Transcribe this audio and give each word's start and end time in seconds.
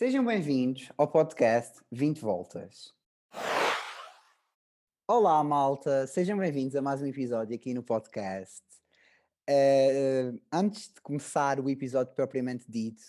Sejam 0.00 0.24
bem-vindos 0.24 0.90
ao 0.96 1.06
podcast 1.06 1.78
20 1.92 2.20
Voltas. 2.22 2.94
Olá, 5.06 5.44
malta! 5.44 6.06
Sejam 6.06 6.38
bem-vindos 6.38 6.74
a 6.74 6.80
mais 6.80 7.02
um 7.02 7.06
episódio 7.06 7.54
aqui 7.54 7.74
no 7.74 7.82
podcast. 7.82 8.62
Uh, 9.46 10.40
antes 10.50 10.88
de 10.88 11.02
começar 11.02 11.60
o 11.60 11.68
episódio 11.68 12.14
propriamente 12.14 12.64
dito, 12.66 13.02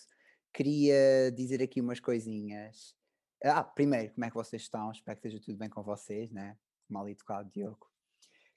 queria 0.53 1.31
dizer 1.31 1.63
aqui 1.63 1.79
umas 1.79 2.01
coisinhas. 2.01 2.93
Ah, 3.41 3.63
primeiro, 3.63 4.13
como 4.13 4.25
é 4.25 4.27
que 4.27 4.35
vocês 4.35 4.63
estão? 4.63 4.91
Espero 4.91 5.17
que 5.17 5.27
esteja 5.29 5.41
tudo 5.45 5.57
bem 5.57 5.69
com 5.69 5.81
vocês, 5.81 6.29
né? 6.29 6.57
Mal 6.89 7.07
educado, 7.07 7.49
Diogo. 7.53 7.89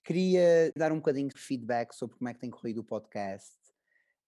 Queria 0.03 0.73
dar 0.77 0.91
um 0.91 0.97
bocadinho 0.97 1.29
de 1.29 1.41
feedback 1.41 1.95
sobre 1.95 2.17
como 2.17 2.29
é 2.29 2.35
que 2.35 2.41
tem 2.41 2.51
corrido 2.51 2.81
o 2.81 2.85
podcast. 2.85 3.64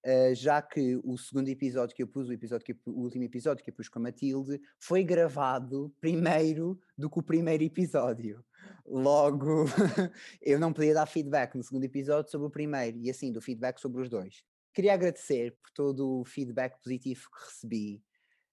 Uh, 0.06 0.32
já 0.36 0.62
que 0.62 1.00
o 1.02 1.18
segundo 1.18 1.48
episódio 1.48 1.96
que 1.96 2.00
eu 2.00 2.06
pus, 2.06 2.28
o, 2.28 2.32
episódio 2.32 2.64
que 2.64 2.70
eu, 2.70 2.76
o 2.86 3.02
último 3.02 3.24
episódio 3.24 3.64
que 3.64 3.70
eu 3.70 3.74
pus 3.74 3.88
com 3.88 3.98
a 3.98 4.02
Matilde, 4.02 4.60
foi 4.78 5.02
gravado 5.02 5.92
primeiro 6.00 6.78
do 6.96 7.10
que 7.10 7.18
o 7.18 7.22
primeiro 7.24 7.64
episódio. 7.64 8.44
Logo, 8.86 9.64
eu 10.40 10.60
não 10.60 10.72
podia 10.72 10.94
dar 10.94 11.06
feedback 11.06 11.56
no 11.56 11.64
segundo 11.64 11.82
episódio 11.82 12.30
sobre 12.30 12.46
o 12.46 12.50
primeiro 12.50 12.98
e 12.98 13.10
assim, 13.10 13.32
do 13.32 13.42
feedback 13.42 13.80
sobre 13.80 14.00
os 14.00 14.08
dois. 14.08 14.44
Queria 14.72 14.94
agradecer 14.94 15.56
por 15.60 15.72
todo 15.72 16.20
o 16.20 16.24
feedback 16.24 16.80
positivo 16.80 17.28
que 17.28 17.44
recebi, 17.44 18.02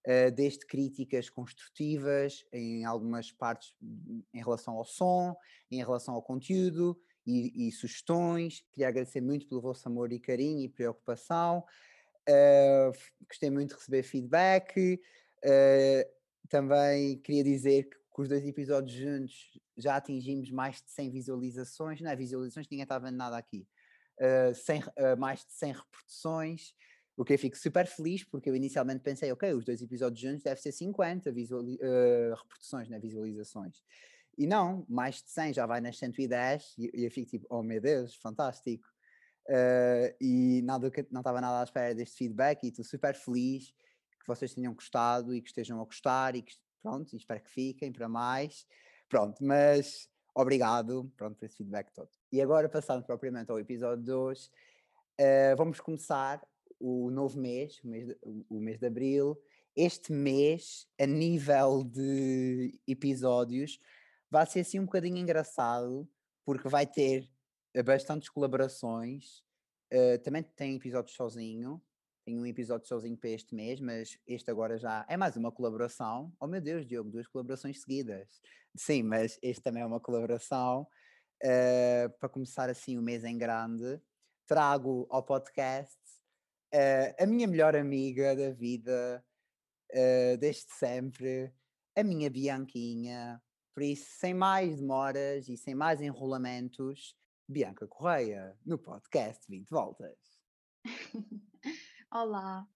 uh, 0.07 0.31
desde 0.31 0.65
críticas 0.65 1.29
construtivas 1.29 2.43
em 2.51 2.83
algumas 2.83 3.31
partes 3.31 3.75
em 4.33 4.39
relação 4.39 4.73
ao 4.73 4.85
som, 4.85 5.35
em 5.69 5.77
relação 5.77 6.15
ao 6.15 6.23
conteúdo 6.23 6.99
e, 7.25 7.67
e 7.67 7.71
sugestões. 7.71 8.63
Queria 8.71 8.87
agradecer 8.87 9.21
muito 9.21 9.47
pelo 9.47 9.61
vosso 9.61 9.87
amor 9.87 10.11
e 10.11 10.19
carinho 10.19 10.61
e 10.61 10.69
preocupação. 10.69 11.63
Uh, 12.29 12.91
gostei 13.27 13.49
muito 13.49 13.69
de 13.69 13.75
receber 13.75 14.03
feedback. 14.03 14.99
Uh, 15.43 16.23
também 16.49 17.17
queria 17.17 17.43
dizer 17.43 17.83
que 17.89 17.97
com 18.13 18.21
os 18.21 18.29
dois 18.29 18.45
episódios 18.45 18.95
juntos 18.95 19.59
já 19.75 19.95
atingimos 19.95 20.51
mais 20.51 20.75
de 20.75 20.91
100 20.91 21.11
visualizações, 21.11 21.99
não 21.99 22.11
é 22.11 22.15
visualizações, 22.15 22.67
ninguém 22.69 22.83
está 22.83 22.99
vendo 22.99 23.17
nada 23.17 23.35
aqui, 23.37 23.67
uh, 24.19 24.53
100, 24.53 24.81
uh, 24.81 25.17
mais 25.17 25.39
de 25.39 25.51
100 25.53 25.73
reproduções, 25.73 26.75
o 27.17 27.25
que 27.25 27.33
eu 27.33 27.39
fico 27.39 27.57
super 27.57 27.87
feliz, 27.87 28.23
porque 28.23 28.49
eu 28.49 28.55
inicialmente 28.55 29.01
pensei, 29.01 29.31
ok, 29.31 29.51
os 29.53 29.65
dois 29.65 29.81
episódios 29.81 30.19
juntos 30.19 30.43
deve 30.43 30.61
ser 30.61 30.71
50 30.71 31.31
visuali 31.31 31.75
uh, 31.75 32.35
reproduções, 32.35 32.87
né, 32.87 32.99
visualizações. 32.99 33.83
E 34.37 34.47
não, 34.47 34.85
mais 34.89 35.21
de 35.21 35.29
100 35.29 35.53
já 35.53 35.65
vai 35.65 35.81
nas 35.81 35.97
110 35.97 36.75
e, 36.77 36.91
e 36.93 37.05
eu 37.05 37.11
fico 37.11 37.29
tipo, 37.29 37.45
oh 37.49 37.61
meu 37.61 37.79
Deus, 37.79 38.15
fantástico. 38.15 38.87
Uh, 39.47 40.15
e 40.21 40.61
nada, 40.63 40.89
não 41.11 41.19
estava 41.19 41.41
nada 41.41 41.59
à 41.59 41.63
espera 41.63 41.93
deste 41.93 42.17
feedback 42.17 42.63
e 42.63 42.69
estou 42.69 42.85
super 42.85 43.13
feliz 43.13 43.73
que 44.19 44.27
vocês 44.27 44.53
tenham 44.53 44.73
gostado 44.73 45.35
e 45.35 45.41
que 45.41 45.49
estejam 45.49 45.81
a 45.81 45.83
gostar 45.83 46.35
e 46.35 46.41
que 46.41 46.53
pronto, 46.81 47.15
espero 47.15 47.41
que 47.41 47.49
fiquem 47.49 47.91
para 47.91 48.07
mais. 48.07 48.65
Pronto, 49.09 49.43
mas 49.43 50.09
obrigado 50.33 51.11
pronto, 51.15 51.37
por 51.37 51.45
esse 51.45 51.57
feedback 51.57 51.91
todo. 51.93 52.09
E 52.31 52.41
agora, 52.41 52.67
passando 52.69 53.03
propriamente 53.03 53.51
ao 53.51 53.59
episódio 53.59 54.03
2, 54.03 54.45
uh, 54.45 54.51
eh, 55.17 55.55
vamos 55.55 55.79
começar 55.79 56.41
o 56.79 57.09
novo 57.11 57.39
mês, 57.39 57.81
o 57.83 57.87
mês, 57.87 58.07
de, 58.07 58.17
o 58.49 58.59
mês 58.59 58.79
de 58.79 58.87
abril. 58.87 59.39
Este 59.75 60.11
mês, 60.11 60.87
a 60.99 61.05
nível 61.05 61.83
de 61.83 62.79
episódios, 62.87 63.79
vai 64.33 64.47
ser 64.47 64.61
assim 64.61 64.79
um 64.79 64.85
bocadinho 64.85 65.17
engraçado, 65.17 66.09
porque 66.43 66.67
vai 66.67 66.87
ter 66.87 67.29
eh, 67.71 67.83
bastantes 67.83 68.29
colaborações. 68.29 69.43
Uh, 69.93 70.17
também 70.23 70.41
tem 70.41 70.75
episódios 70.75 71.15
sozinho. 71.15 71.79
Tem 72.25 72.39
um 72.39 72.45
episódio 72.47 72.87
sozinho 72.87 73.15
para 73.15 73.29
este 73.29 73.53
mês, 73.53 73.79
mas 73.79 74.17
este 74.25 74.49
agora 74.49 74.75
já 74.75 75.05
é 75.07 75.15
mais 75.15 75.37
uma 75.37 75.51
colaboração. 75.51 76.33
Oh 76.39 76.47
meu 76.47 76.59
Deus, 76.59 76.83
Diogo, 76.83 77.11
duas 77.11 77.27
colaborações 77.27 77.79
seguidas. 77.81 78.41
Sim, 78.75 79.03
mas 79.03 79.37
este 79.39 79.61
também 79.61 79.83
é 79.83 79.85
uma 79.85 79.99
colaboração. 79.99 80.87
Uh, 81.43 82.09
para 82.19 82.29
começar 82.29 82.71
assim 82.71 82.97
o 82.97 83.03
mês 83.03 83.23
em 83.23 83.37
grande, 83.37 84.01
trago 84.47 85.05
ao 85.11 85.21
podcast 85.21 85.99
uh, 86.73 87.23
a 87.23 87.27
minha 87.27 87.45
melhor 87.45 87.75
amiga 87.75 88.35
da 88.35 88.49
vida, 88.49 89.23
desde 90.39 90.71
sempre, 90.71 91.53
a 91.95 92.03
minha 92.03 92.31
Bianquinha, 92.31 93.39
por 93.73 93.81
isso, 93.81 94.05
sem 94.19 94.33
mais 94.33 94.77
demoras 94.79 95.49
e 95.49 95.57
sem 95.57 95.73
mais 95.73 95.99
enrolamentos, 95.99 97.15
Bianca 97.47 97.87
Correia, 97.87 98.55
no 98.63 98.77
podcast 98.77 99.43
20 99.49 99.67
Voltas. 99.69 100.17
Olá. 102.11 102.67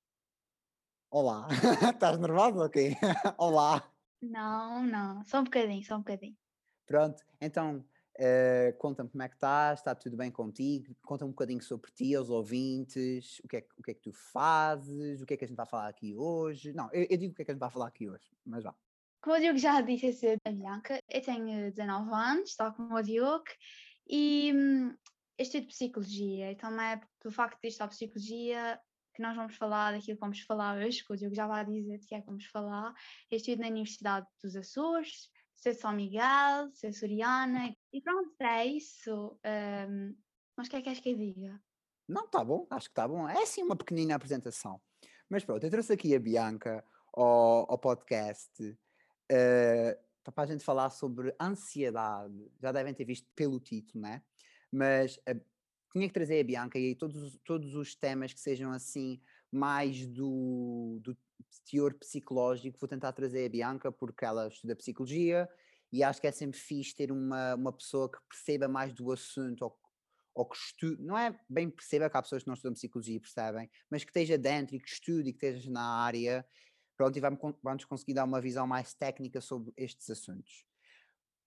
Olá. 1.11 1.47
Estás 1.93 2.17
nervosa 2.17 2.63
ou 2.63 2.69
quê? 2.69 2.95
Olá. 3.37 3.87
Não, 4.19 4.83
não. 4.87 5.23
Só 5.23 5.41
um 5.41 5.43
bocadinho, 5.43 5.83
só 5.83 5.95
um 5.95 5.99
bocadinho. 5.99 6.35
Pronto, 6.87 7.23
então 7.39 7.85
uh, 8.17 8.77
conta-me 8.79 9.09
como 9.09 9.21
é 9.21 9.29
que 9.29 9.35
estás, 9.35 9.79
está 9.79 9.93
tudo 9.93 10.17
bem 10.17 10.31
contigo? 10.31 10.95
Conta-me 11.03 11.29
um 11.29 11.33
bocadinho 11.33 11.61
sobre 11.61 11.91
ti 11.91 12.15
aos 12.15 12.31
ouvintes, 12.31 13.39
o 13.43 13.47
que, 13.47 13.57
é, 13.57 13.67
o 13.77 13.83
que 13.83 13.91
é 13.91 13.93
que 13.93 14.01
tu 14.01 14.13
fazes, 14.13 15.21
o 15.21 15.27
que 15.27 15.35
é 15.35 15.37
que 15.37 15.45
a 15.45 15.47
gente 15.47 15.57
vai 15.57 15.67
falar 15.67 15.89
aqui 15.89 16.15
hoje. 16.15 16.73
Não, 16.73 16.89
eu, 16.91 17.05
eu 17.07 17.17
digo 17.17 17.33
o 17.33 17.35
que 17.35 17.43
é 17.43 17.45
que 17.45 17.51
a 17.51 17.53
gente 17.53 17.61
vai 17.61 17.69
falar 17.69 17.87
aqui 17.87 18.09
hoje, 18.09 18.35
mas 18.43 18.63
vá. 18.63 18.73
Como 19.27 19.39
o 19.39 19.41
Diogo 19.41 19.59
já 19.59 19.81
disse, 19.81 20.05
eu 20.05 20.13
sou 20.13 20.29
a 20.45 20.51
Bianca, 20.53 21.03
eu 21.09 21.21
tenho 21.21 21.69
19 21.69 22.09
anos, 22.13 22.55
tal 22.55 22.73
como 22.73 22.95
o 22.95 23.01
Diogo, 23.01 23.43
e 24.07 24.53
hum, 24.55 24.95
eu 25.37 25.43
estudo 25.43 25.67
Psicologia, 25.67 26.49
então 26.53 26.79
é 26.79 27.01
pelo 27.19 27.33
facto 27.33 27.59
de 27.61 27.67
estar 27.67 27.89
Psicologia 27.89 28.79
que 29.13 29.21
nós 29.21 29.35
vamos 29.35 29.57
falar 29.57 29.91
daquilo 29.91 30.15
que 30.15 30.21
vamos 30.21 30.39
falar 30.43 30.77
hoje, 30.77 31.03
que 31.03 31.11
o 31.11 31.17
Diogo 31.17 31.35
já 31.35 31.45
vai 31.45 31.65
dizer 31.65 31.97
de 31.97 32.07
que 32.07 32.15
é 32.15 32.21
que 32.21 32.25
vamos 32.25 32.45
falar. 32.45 32.93
Eu 33.29 33.35
estudo 33.35 33.59
na 33.59 33.67
Universidade 33.67 34.25
dos 34.41 34.55
Açores, 34.55 35.29
sou 35.53 35.73
de 35.73 35.77
São 35.77 35.91
Miguel, 35.91 36.71
sou 36.73 36.93
Soriana, 36.93 37.75
e 37.91 38.01
pronto, 38.01 38.31
é 38.39 38.65
isso. 38.65 39.37
Um, 39.45 40.15
mas 40.55 40.67
o 40.67 40.69
que 40.69 40.77
é 40.77 40.79
que 40.79 40.85
queres 40.85 41.01
que 41.01 41.09
eu 41.09 41.17
diga? 41.17 41.61
Não, 42.07 42.29
tá 42.29 42.45
bom, 42.45 42.65
acho 42.69 42.87
que 42.87 42.95
tá 42.95 43.05
bom. 43.05 43.27
É 43.27 43.43
assim 43.43 43.61
uma 43.61 43.75
pequenina 43.75 44.15
apresentação. 44.15 44.81
Mas 45.29 45.43
pronto, 45.43 45.65
eu 45.65 45.69
trouxe 45.69 45.91
aqui 45.91 46.15
a 46.15 46.19
Bianca 46.19 46.81
ao, 47.13 47.69
ao 47.69 47.77
podcast 47.77 48.77
uh, 49.31 50.31
para 50.31 50.43
a 50.43 50.47
gente 50.47 50.63
falar 50.63 50.89
sobre 50.89 51.33
ansiedade. 51.39 52.51
Já 52.59 52.71
devem 52.71 52.93
ter 52.93 53.05
visto 53.05 53.27
pelo 53.35 53.59
título, 53.59 54.01
né? 54.01 54.21
Mas 54.71 55.17
uh, 55.17 55.41
tinha 55.93 56.07
que 56.07 56.13
trazer 56.13 56.39
a 56.39 56.43
Bianca 56.43 56.77
e 56.77 56.95
todos, 56.95 57.37
todos 57.43 57.75
os 57.75 57.95
temas 57.95 58.33
que 58.33 58.39
sejam 58.39 58.71
assim 58.71 59.21
mais 59.51 60.05
do, 60.05 60.99
do 61.01 61.17
teor 61.69 61.93
psicológico, 61.93 62.77
vou 62.79 62.87
tentar 62.87 63.11
trazer 63.13 63.45
a 63.45 63.49
Bianca 63.49 63.91
porque 63.91 64.25
ela 64.25 64.47
estuda 64.47 64.75
psicologia 64.75 65.49
e 65.91 66.03
acho 66.03 66.19
que 66.19 66.27
é 66.27 66.31
sempre 66.31 66.59
fixe 66.59 66.95
ter 66.95 67.11
uma, 67.11 67.55
uma 67.55 67.73
pessoa 67.73 68.11
que 68.11 68.17
perceba 68.29 68.67
mais 68.67 68.93
do 68.93 69.11
assunto 69.11 69.61
ou, 69.63 69.79
ou 70.35 70.45
que 70.45 70.57
estude, 70.57 71.01
não 71.01 71.17
é 71.17 71.39
bem 71.49 71.69
perceba 71.69 72.09
que 72.09 72.17
há 72.17 72.21
pessoas 72.21 72.43
que 72.43 72.47
não 72.47 72.53
estudam 72.53 72.73
psicologia 72.73 73.15
e 73.15 73.19
percebem, 73.19 73.69
mas 73.89 74.03
que 74.03 74.09
esteja 74.09 74.37
dentro 74.37 74.75
e 74.75 74.79
que 74.79 74.89
estude 74.89 75.29
e 75.29 75.33
que 75.33 75.45
esteja 75.45 75.71
na 75.71 76.01
área 76.01 76.45
pronto, 76.97 77.15
e 77.15 77.21
vamos, 77.21 77.85
conseguir 77.85 78.15
dar 78.15 78.25
uma 78.25 78.41
visão 78.41 78.65
mais 78.65 78.93
técnica 78.93 79.39
sobre 79.39 79.71
estes 79.77 80.09
assuntos. 80.09 80.65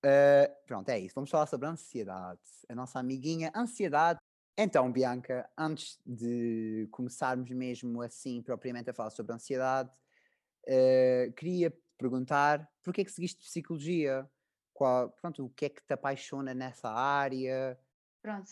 Uh, 0.04 0.48
pronto, 0.66 0.88
é 0.88 0.98
isso. 0.98 1.14
Vamos 1.14 1.28
falar 1.28 1.46
sobre 1.46 1.66
a 1.66 1.70
ansiedade. 1.70 2.40
A 2.68 2.74
nossa 2.74 2.98
amiguinha 3.00 3.52
ansiedade. 3.54 4.18
Então, 4.56 4.90
Bianca, 4.90 5.50
antes 5.58 5.98
de 6.06 6.88
começarmos 6.90 7.50
mesmo 7.50 8.00
assim, 8.00 8.40
propriamente 8.42 8.88
a 8.88 8.94
falar 8.94 9.10
sobre 9.10 9.32
a 9.32 9.34
ansiedade, 9.34 9.90
uh, 10.68 11.32
queria 11.32 11.76
perguntar 11.98 12.66
porquê 12.82 13.02
é 13.02 13.04
que 13.04 13.12
seguiste 13.12 13.42
psicologia? 13.42 14.28
Qual, 14.72 15.10
pronto, 15.10 15.44
o 15.44 15.50
que 15.50 15.66
é 15.66 15.68
que 15.68 15.82
te 15.82 15.92
apaixona 15.92 16.54
nessa 16.54 16.88
área? 16.88 17.78
Pronto, 18.22 18.50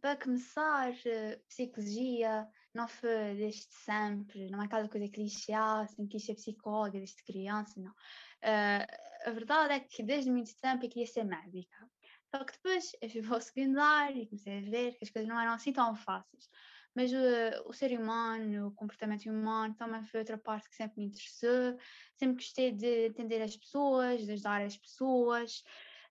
para 0.00 0.16
começar, 0.16 0.94
eh, 1.06 1.40
psicologia 1.48 2.46
não 2.74 2.88
foi 2.88 3.34
desde 3.36 3.66
sempre, 3.70 4.50
não 4.50 4.60
é 4.60 4.66
aquela 4.66 4.88
coisa 4.88 5.08
clichê, 5.08 5.52
ah, 5.52 5.86
sempre 5.86 6.08
quis 6.08 6.26
ser 6.26 6.34
psicóloga 6.34 6.98
desde 6.98 7.22
criança, 7.22 7.80
não. 7.80 7.92
Uh, 7.92 8.86
a 9.26 9.30
verdade 9.30 9.74
é 9.74 9.80
que 9.80 10.02
desde 10.02 10.30
muito 10.30 10.54
tempo 10.60 10.84
eu 10.84 10.90
queria 10.90 11.06
ser 11.06 11.24
médica. 11.24 11.88
Só 12.34 12.44
que 12.44 12.52
depois 12.52 12.92
eu 13.00 13.08
fui 13.08 13.22
para 13.22 13.36
o 13.36 13.40
secundário 13.40 14.22
e 14.22 14.26
comecei 14.26 14.58
a 14.58 14.70
ver 14.70 14.92
que 14.96 15.04
as 15.04 15.10
coisas 15.10 15.28
não 15.28 15.40
eram 15.40 15.52
assim 15.52 15.72
tão 15.72 15.94
fáceis. 15.94 16.50
Mas 16.94 17.12
uh, 17.12 17.62
o 17.66 17.72
ser 17.72 17.98
humano, 17.98 18.68
o 18.68 18.72
comportamento 18.72 19.26
humano 19.26 19.74
também 19.74 20.02
foi 20.04 20.20
outra 20.20 20.36
parte 20.36 20.68
que 20.68 20.76
sempre 20.76 20.98
me 20.98 21.06
interessou. 21.06 21.78
Sempre 22.18 22.36
gostei 22.36 22.72
de 22.72 23.06
entender 23.06 23.40
as 23.40 23.56
pessoas, 23.56 24.24
de 24.24 24.32
ajudar 24.32 24.62
as 24.62 24.76
pessoas. 24.76 25.64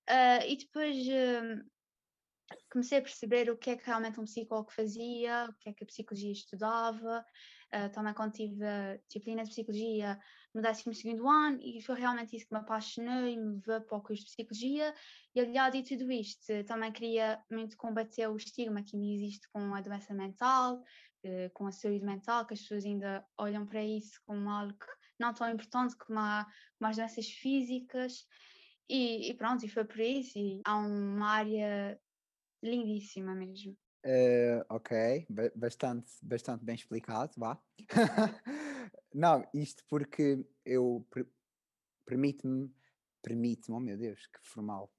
Uh, 0.10 0.44
e 0.48 0.58
depois 0.58 0.98
comecei 2.72 2.98
a 2.98 3.02
perceber 3.02 3.50
o 3.50 3.58
que 3.58 3.72
é 3.72 3.78
que 3.78 3.86
realmente 3.86 4.20
um 4.20 4.26
psicólogo 4.26 4.72
fazia, 4.72 5.48
o 5.50 5.54
que 5.54 5.70
é 5.70 5.74
que 5.74 5.84
a 5.84 5.88
psicologia 5.88 6.32
estudava. 6.32 7.26
Uh, 7.74 7.92
também 7.92 8.14
quando 8.14 8.34
tive 8.34 8.64
a 8.64 8.98
disciplina 9.08 9.44
de 9.44 9.50
psicologia 9.50 10.20
no 10.54 10.62
12 10.62 10.84
ano, 11.28 11.60
e 11.60 11.82
foi 11.82 11.96
realmente 11.96 12.36
isso 12.36 12.46
que 12.46 12.54
me 12.54 12.60
apaixonou 12.60 13.28
e 13.28 13.36
me 13.36 13.56
levou 13.56 13.82
para 13.82 13.98
o 13.98 14.02
curso 14.02 14.24
de 14.24 14.30
psicologia. 14.30 14.94
E 15.34 15.40
aliado 15.40 15.82
de 15.82 15.98
tudo 15.98 16.12
isto, 16.12 16.64
também 16.66 16.92
queria 16.92 17.44
muito 17.50 17.76
combater 17.76 18.28
o 18.28 18.38
estigma 18.38 18.84
que 18.84 18.96
ainda 18.96 19.08
existe 19.08 19.50
com 19.52 19.74
a 19.74 19.82
doença 19.82 20.14
mental, 20.14 20.84
uh, 21.26 21.50
com 21.54 21.66
a 21.66 21.72
saúde 21.72 22.06
mental, 22.06 22.46
que 22.46 22.54
as 22.54 22.62
pessoas 22.62 22.86
ainda 22.86 23.26
olham 23.38 23.66
para 23.66 23.84
isso 23.84 24.22
como 24.26 24.48
algo 24.50 24.78
não 25.20 25.34
tão 25.34 25.50
importante 25.50 25.96
como, 25.98 26.20
a, 26.20 26.46
como 26.78 26.90
as 26.90 26.98
doenças 26.98 27.28
físicas. 27.28 28.26
E, 28.90 29.30
e, 29.30 29.34
pronto, 29.34 29.66
e 29.66 29.70
foi 29.70 29.86
por 29.86 30.00
isso. 30.00 30.38
E 30.38 30.62
há 30.66 30.78
uma 30.78 31.28
área 31.28 32.00
lindíssima 32.64 33.36
mesmo. 33.36 33.78
Uh, 34.06 34.64
ok, 34.70 35.26
bastante, 35.56 36.12
bastante 36.22 36.66
bem 36.66 36.76
explicado, 36.76 37.32
vá. 37.38 37.62
não, 39.14 39.48
isto 39.54 39.84
porque 39.88 40.46
eu 40.66 41.08
permite-me, 42.06 42.70
permite-me, 43.22 43.78
oh 43.78 43.80
meu 43.80 43.98
Deus, 43.98 44.28
que 44.28 44.40
formal. 44.42 44.92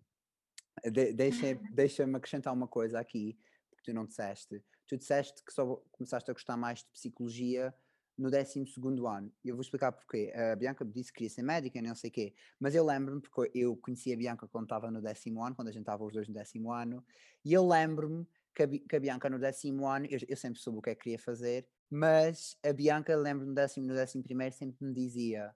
De, 0.84 1.12
deixa, 1.12 1.54
deixa-me 1.72 2.16
acrescentar 2.16 2.52
uma 2.52 2.68
coisa 2.68 2.98
aqui, 2.98 3.38
porque 3.70 3.90
tu 3.90 3.94
não 3.94 4.06
disseste. 4.06 4.64
Tu 4.86 4.96
disseste 4.96 5.42
que 5.44 5.52
só 5.52 5.76
começaste 5.92 6.30
a 6.30 6.34
gostar 6.34 6.56
mais 6.56 6.80
de 6.80 6.90
psicologia 6.92 7.74
no 8.16 8.30
12 8.30 8.64
ano. 9.06 9.32
Eu 9.44 9.54
vou 9.54 9.62
explicar 9.62 9.92
porquê. 9.92 10.32
A 10.34 10.56
Bianca 10.56 10.84
disse 10.84 11.12
que 11.12 11.18
queria 11.18 11.30
ser 11.30 11.42
médica 11.42 11.80
não 11.82 11.94
sei 11.94 12.10
o 12.10 12.12
quê. 12.12 12.34
Mas 12.58 12.74
eu 12.74 12.84
lembro-me, 12.84 13.20
porque 13.20 13.50
eu 13.54 13.76
conheci 13.76 14.12
a 14.12 14.16
Bianca 14.16 14.46
quando 14.46 14.64
estava 14.64 14.90
no 14.90 15.02
décimo 15.02 15.44
ano, 15.44 15.54
quando 15.54 15.68
a 15.68 15.72
gente 15.72 15.82
estava 15.82 16.04
os 16.04 16.12
dois 16.12 16.28
no 16.28 16.34
décimo 16.34 16.72
ano, 16.72 17.04
e 17.44 17.52
eu 17.52 17.66
lembro-me 17.66 18.26
que 18.54 18.62
a, 18.62 18.96
a 18.96 19.00
Bianca 19.00 19.28
no 19.28 19.38
décimo 19.38 19.86
ano, 19.86 20.06
eu, 20.06 20.18
eu, 20.28 20.36
sempre 20.36 20.60
soube 20.60 20.78
o 20.78 20.82
que 20.82 20.90
é 20.90 20.94
que 20.94 21.02
queria 21.02 21.18
fazer, 21.18 21.66
mas 21.90 22.56
a 22.64 22.72
Bianca, 22.72 23.14
lembro-me 23.16 23.48
no 23.48 23.54
décimo, 23.54 23.86
no 23.86 23.94
décimo 23.94 24.22
primeiro, 24.22 24.54
sempre 24.54 24.86
me 24.86 24.94
dizia: 24.94 25.52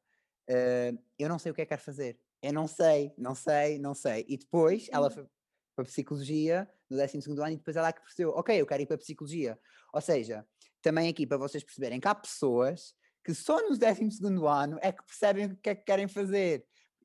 uh, 0.50 0.98
Eu 1.18 1.28
não 1.28 1.38
sei 1.38 1.52
o 1.52 1.54
que 1.54 1.62
é 1.62 1.64
que 1.64 1.70
quero 1.70 1.82
fazer. 1.82 2.18
Eu 2.42 2.52
não 2.52 2.66
sei, 2.66 3.12
não 3.16 3.34
sei, 3.34 3.78
não 3.78 3.94
sei. 3.94 4.24
E 4.28 4.36
depois 4.36 4.88
ela 4.92 5.10
foi 5.10 5.26
para 5.74 5.84
psicologia 5.84 6.68
no 6.90 6.96
décimo 6.96 7.22
segundo 7.22 7.42
ano 7.42 7.52
e 7.52 7.56
depois 7.56 7.76
ela 7.76 7.88
é 7.88 7.92
que 7.92 8.02
percebeu: 8.02 8.30
Ok, 8.30 8.60
eu 8.60 8.66
quero 8.66 8.82
ir 8.82 8.86
para 8.86 8.98
psicologia. 8.98 9.58
Ou 9.92 10.00
seja, 10.00 10.46
também 10.88 11.06
aqui 11.06 11.26
para 11.26 11.36
vocês 11.36 11.62
perceberem 11.62 12.00
que 12.00 12.08
há 12.08 12.14
pessoas 12.14 12.94
que 13.22 13.34
só 13.34 13.60
no 13.60 13.76
12 13.76 13.86
ano 14.48 14.78
é 14.80 14.90
que 14.90 15.04
percebem 15.04 15.44
o 15.44 15.56
que 15.56 15.68
é 15.68 15.74
que 15.74 15.84
querem 15.84 16.08
fazer. 16.08 16.64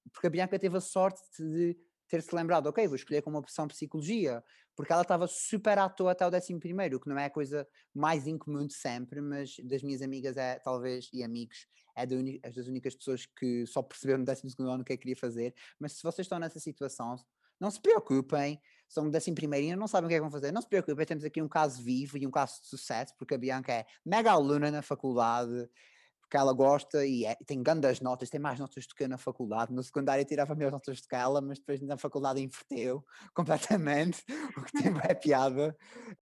Porque 0.09 0.27
a 0.27 0.29
Bianca 0.29 0.57
teve 0.57 0.77
a 0.77 0.79
sorte 0.79 1.21
de 1.37 1.77
ter-se 2.07 2.33
lembrado, 2.33 2.67
ok, 2.67 2.87
vou 2.87 2.95
escolher 2.95 3.21
como 3.21 3.37
opção 3.37 3.67
psicologia, 3.67 4.41
porque 4.73 4.93
ela 4.93 5.01
estava 5.01 5.27
super 5.27 5.77
à 5.77 5.89
toa 5.89 6.13
até 6.13 6.25
o 6.25 6.33
11 6.33 6.59
primeiro, 6.59 6.97
que 6.97 7.09
não 7.09 7.17
é 7.17 7.25
a 7.25 7.29
coisa 7.29 7.67
mais 7.93 8.25
incomum 8.25 8.65
de 8.65 8.73
sempre, 8.73 9.19
mas 9.19 9.57
das 9.65 9.83
minhas 9.83 10.01
amigas 10.01 10.37
é, 10.37 10.59
talvez, 10.59 11.09
e 11.11 11.21
amigos, 11.21 11.67
é 11.93 12.05
das 12.05 12.67
únicas 12.67 12.95
pessoas 12.95 13.25
que 13.25 13.65
só 13.67 13.81
perceberam 13.81 14.19
no 14.19 14.25
12 14.25 14.43
ano 14.59 14.81
o 14.81 14.85
que 14.85 14.93
é 14.93 14.95
que 14.95 15.01
queria 15.01 15.17
fazer, 15.17 15.53
mas 15.77 15.91
se 15.91 16.03
vocês 16.03 16.23
estão 16.23 16.39
nessa 16.39 16.59
situação, 16.59 17.17
não 17.63 17.71
se 17.71 17.79
preocupem, 17.79 18.59
são 18.89 19.09
décimo 19.09 19.35
primeiro 19.35 19.67
e 19.67 19.75
não 19.75 19.87
sabem 19.87 20.07
o 20.07 20.09
que 20.09 20.15
é 20.15 20.17
que 20.17 20.21
vão 20.21 20.29
fazer. 20.29 20.51
Não 20.51 20.61
se 20.61 20.67
preocupem, 20.67 21.05
temos 21.05 21.23
aqui 21.23 21.41
um 21.41 21.47
caso 21.47 21.81
vivo 21.81 22.17
e 22.17 22.27
um 22.27 22.31
caso 22.31 22.61
de 22.61 22.67
sucesso, 22.67 23.13
porque 23.17 23.35
a 23.35 23.37
Bianca 23.37 23.71
é 23.71 23.85
mega 24.05 24.33
aluna 24.33 24.69
na 24.69 24.81
faculdade, 24.81 25.69
porque 26.19 26.35
ela 26.35 26.51
gosta 26.51 27.05
e, 27.05 27.23
é, 27.23 27.35
tem 27.45 27.63
grandes 27.63 28.01
notas, 28.01 28.29
tem 28.29 28.39
mais 28.39 28.59
notas 28.59 28.85
do 28.85 28.93
que 28.93 29.05
eu 29.05 29.07
na 29.07 29.17
faculdade. 29.17 29.71
No 29.71 29.81
secundário 29.81 30.25
tirava 30.25 30.53
melhores 30.53 30.73
notas 30.73 30.99
do 30.99 31.07
que 31.07 31.15
ela, 31.15 31.39
mas 31.39 31.57
depois 31.57 31.81
na 31.81 31.97
faculdade 31.97 32.41
inverteu 32.41 33.05
completamente, 33.33 34.25
o 34.57 34.61
que 34.63 34.71
tem 34.73 34.93
é 35.03 35.13
piada. 35.13 35.73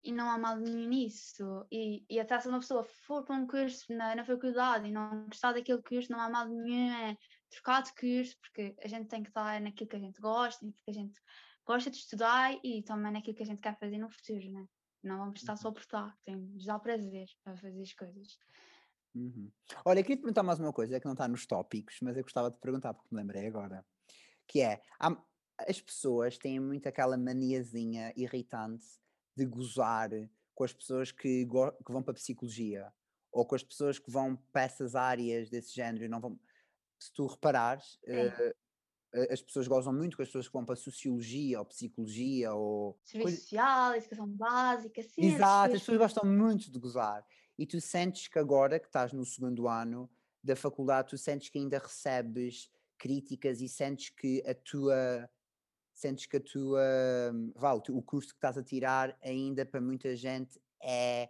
E 0.04 0.12
não 0.12 0.30
há 0.30 0.36
mal 0.36 0.56
nenhum 0.58 0.88
nisso. 0.88 1.66
E, 1.72 2.04
e 2.10 2.20
até 2.20 2.38
se 2.38 2.48
uma 2.48 2.60
pessoa 2.60 2.84
for 2.84 3.24
para 3.24 3.34
um 3.34 3.46
curso 3.46 3.90
na, 3.94 4.14
na 4.14 4.24
faculdade 4.26 4.88
e 4.88 4.92
não 4.92 5.24
gostar 5.24 5.54
daquele 5.54 5.80
curso, 5.80 6.12
não 6.12 6.20
há 6.20 6.28
mal 6.28 6.46
nenhum 6.46 6.92
é 6.92 7.16
trocar 7.50 7.82
de 7.82 7.92
curso, 7.94 8.36
porque 8.40 8.74
a 8.82 8.88
gente 8.88 9.08
tem 9.08 9.22
que 9.22 9.28
estar 9.28 9.60
naquilo 9.60 9.90
que 9.90 9.96
a 9.96 10.00
gente 10.00 10.20
gosta, 10.20 10.64
naquilo 10.64 10.84
que 10.84 10.90
a 10.90 10.94
gente 10.94 11.20
gosta 11.66 11.90
de 11.90 11.96
estudar 11.96 12.58
e 12.64 12.82
também 12.82 13.12
naquilo 13.12 13.36
que 13.36 13.42
a 13.42 13.46
gente 13.46 13.60
quer 13.60 13.78
fazer 13.78 13.98
no 13.98 14.10
futuro, 14.10 14.50
né? 14.50 14.66
Não 15.02 15.18
vamos 15.18 15.40
estar 15.40 15.56
só 15.56 15.68
uhum. 15.68 15.74
por 15.74 15.80
estar, 15.80 16.16
temos 16.24 16.60
de 16.60 16.66
dar 16.66 16.78
prazer 16.78 17.26
a 17.46 17.56
fazer 17.56 17.80
as 17.80 17.92
coisas. 17.94 18.38
Uhum. 19.14 19.50
Olha, 19.84 20.02
queria 20.02 20.16
te 20.16 20.20
perguntar 20.20 20.42
mais 20.42 20.60
uma 20.60 20.72
coisa, 20.72 20.96
é 20.96 21.00
que 21.00 21.06
não 21.06 21.14
está 21.14 21.26
nos 21.26 21.46
tópicos, 21.46 21.96
mas 22.02 22.16
eu 22.16 22.22
gostava 22.22 22.50
de 22.50 22.58
perguntar 22.58 22.94
porque 22.94 23.08
me 23.10 23.20
lembrei 23.20 23.46
agora. 23.46 23.84
Que 24.46 24.60
é, 24.60 24.82
há, 24.98 25.16
as 25.68 25.80
pessoas 25.80 26.38
têm 26.38 26.60
muito 26.60 26.88
aquela 26.88 27.16
maniazinha 27.16 28.12
irritante 28.16 28.84
de 29.36 29.46
gozar 29.46 30.10
com 30.54 30.64
as 30.64 30.72
pessoas 30.72 31.10
que, 31.10 31.46
que 31.46 31.92
vão 31.92 32.02
para 32.02 32.12
a 32.12 32.14
psicologia 32.14 32.92
ou 33.32 33.46
com 33.46 33.54
as 33.54 33.62
pessoas 33.62 33.98
que 33.98 34.10
vão 34.10 34.36
para 34.52 34.62
essas 34.62 34.94
áreas 34.94 35.48
desse 35.48 35.74
género 35.74 36.04
e 36.04 36.08
não 36.08 36.20
vão. 36.20 36.38
Se 37.00 37.12
tu 37.12 37.26
reparares, 37.26 37.94
uh, 38.04 38.54
as 39.32 39.42
pessoas 39.42 39.66
gozam 39.66 39.92
muito 39.92 40.16
com 40.16 40.22
as 40.22 40.28
pessoas 40.28 40.46
que 40.46 40.52
vão 40.52 40.64
para 40.64 40.76
sociologia 40.76 41.58
ou 41.58 41.64
psicologia 41.64 42.52
ou. 42.52 42.98
Serviço 43.02 43.24
coisa... 43.24 43.40
social, 43.40 43.94
educação 43.94 44.28
básica, 44.28 45.02
sim. 45.02 45.24
Exato, 45.24 45.74
as 45.74 45.80
pessoas 45.80 45.98
gostam 45.98 46.24
muito 46.24 46.70
de 46.70 46.78
gozar 46.78 47.26
e 47.58 47.66
tu 47.66 47.80
sentes 47.80 48.28
que 48.28 48.38
agora 48.38 48.78
que 48.78 48.86
estás 48.86 49.12
no 49.12 49.24
segundo 49.24 49.68
ano 49.68 50.10
da 50.42 50.56
faculdade, 50.56 51.08
tu 51.08 51.18
sentes 51.18 51.50
que 51.50 51.58
ainda 51.58 51.78
recebes 51.78 52.70
críticas 52.96 53.60
e 53.60 53.68
sentes 53.68 54.08
que 54.08 54.42
a 54.46 54.54
tua 54.54 55.28
sentes 55.92 56.24
que 56.24 56.38
a 56.38 56.40
tua 56.40 56.80
vá, 57.54 57.74
o 57.74 58.02
curso 58.02 58.30
que 58.30 58.36
estás 58.36 58.56
a 58.56 58.62
tirar 58.62 59.14
ainda 59.22 59.66
para 59.66 59.80
muita 59.80 60.16
gente 60.16 60.58
é 60.82 61.28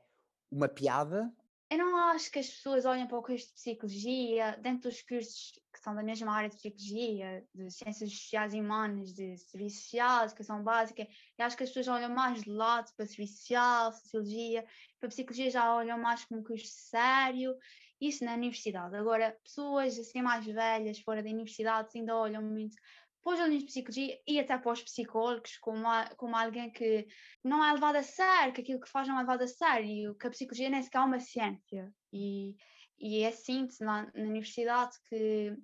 uma 0.51 0.69
piada 0.69 1.33
eu 1.71 1.79
não 1.79 1.97
acho 1.97 2.31
que 2.33 2.41
as 2.41 2.49
pessoas 2.49 2.85
olhem 2.85 3.07
para 3.07 3.17
o 3.17 3.23
curso 3.23 3.47
de 3.47 3.53
psicologia, 3.53 4.59
dentro 4.61 4.91
dos 4.91 5.01
cursos 5.03 5.53
que 5.73 5.79
são 5.79 5.95
da 5.95 6.03
mesma 6.03 6.35
área 6.35 6.51
de 6.51 6.57
psicologia, 6.57 7.47
de 7.55 7.71
ciências 7.71 8.11
sociais 8.11 8.53
e 8.53 8.61
humanas, 8.61 9.15
de 9.15 9.37
serviço 9.37 9.83
social, 9.83 10.25
educação 10.25 10.65
básica, 10.65 11.07
eu 11.39 11.45
acho 11.47 11.57
que 11.57 11.63
as 11.63 11.71
pessoas 11.71 11.87
olham 11.87 12.13
mais 12.13 12.43
de 12.43 12.51
lado 12.51 12.91
para 12.97 13.07
serviço 13.07 13.39
social, 13.39 13.93
sociologia, 13.93 14.67
para 14.99 15.09
psicologia 15.09 15.49
já 15.49 15.73
olham 15.73 15.97
mais 15.97 16.25
como 16.25 16.41
um 16.41 16.45
curso 16.45 16.67
sério, 16.67 17.57
isso 18.01 18.25
na 18.25 18.35
universidade. 18.35 18.97
Agora, 18.97 19.39
pessoas 19.45 19.97
assim 19.97 20.23
mais 20.23 20.45
velhas, 20.45 20.99
fora 20.99 21.23
da 21.23 21.31
universidade, 21.31 21.91
ainda 21.95 22.17
olham 22.17 22.43
muito 22.43 22.77
para 23.23 23.35
os 23.35 23.41
alunos 23.41 23.61
de 23.61 23.67
psicologia 23.67 24.19
e 24.27 24.41
até 24.41 24.57
para 24.57 24.73
os 24.73 24.83
psicólogos, 24.83 25.59
como, 25.59 25.87
a, 25.87 26.07
como 26.17 26.37
alguém 26.37 26.71
que 26.71 27.07
não 27.45 27.65
é 27.65 27.73
levado 27.73 27.97
a 27.97 28.03
sério, 28.03 28.53
que 28.53 28.63
aquilo 28.63 28.81
que 28.81 28.89
faz 28.89 29.07
não 29.07 29.17
é 29.17 29.21
levado 29.21 29.43
a 29.43 29.47
sério, 29.47 30.15
que 30.15 30.27
a 30.27 30.31
psicologia 30.31 30.71
nem 30.71 30.83
sequer 30.83 30.99
é 30.99 31.05
uma 31.05 31.21
ciência. 31.21 31.93
E, 32.13 32.57
e 32.99 33.23
é 33.23 33.29
assim 33.29 33.69
na, 33.81 34.11
na 34.15 34.23
universidade 34.23 34.97
que 35.09 35.57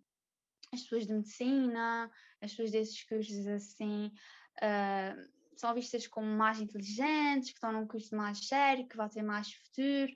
as 0.73 0.83
pessoas 0.83 1.07
de 1.07 1.15
medicina, 1.15 2.11
as 2.41 2.51
pessoas 2.51 2.71
desses 2.71 3.03
cursos 3.05 3.47
assim, 3.47 4.13
uh, 4.59 5.37
são 5.57 5.75
vistas 5.75 6.07
como 6.07 6.27
mais 6.27 6.61
inteligentes, 6.61 7.51
que 7.51 7.57
estão 7.57 7.73
num 7.73 7.87
curso 7.87 8.15
mais 8.15 8.47
sério, 8.47 8.87
que 8.87 8.97
vai 8.97 9.09
ter 9.09 9.23
mais 9.23 9.53
futuro 9.53 10.13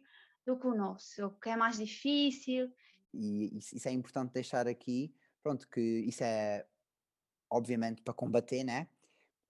do 0.47 0.59
que 0.59 0.67
o 0.67 0.75
nosso, 0.75 1.27
o 1.27 1.31
que 1.31 1.49
é 1.49 1.57
mais 1.57 1.79
difícil. 1.79 2.71
E 3.15 3.59
isso 3.59 3.89
é 3.89 3.93
importante 3.93 4.33
deixar 4.33 4.69
aqui, 4.69 5.15
pronto, 5.43 5.69
que 5.69 5.81
isso 5.81 6.23
é 6.23 6.67
obviamente 7.51 8.03
para 8.03 8.15
combater, 8.15 8.65
né? 8.65 8.89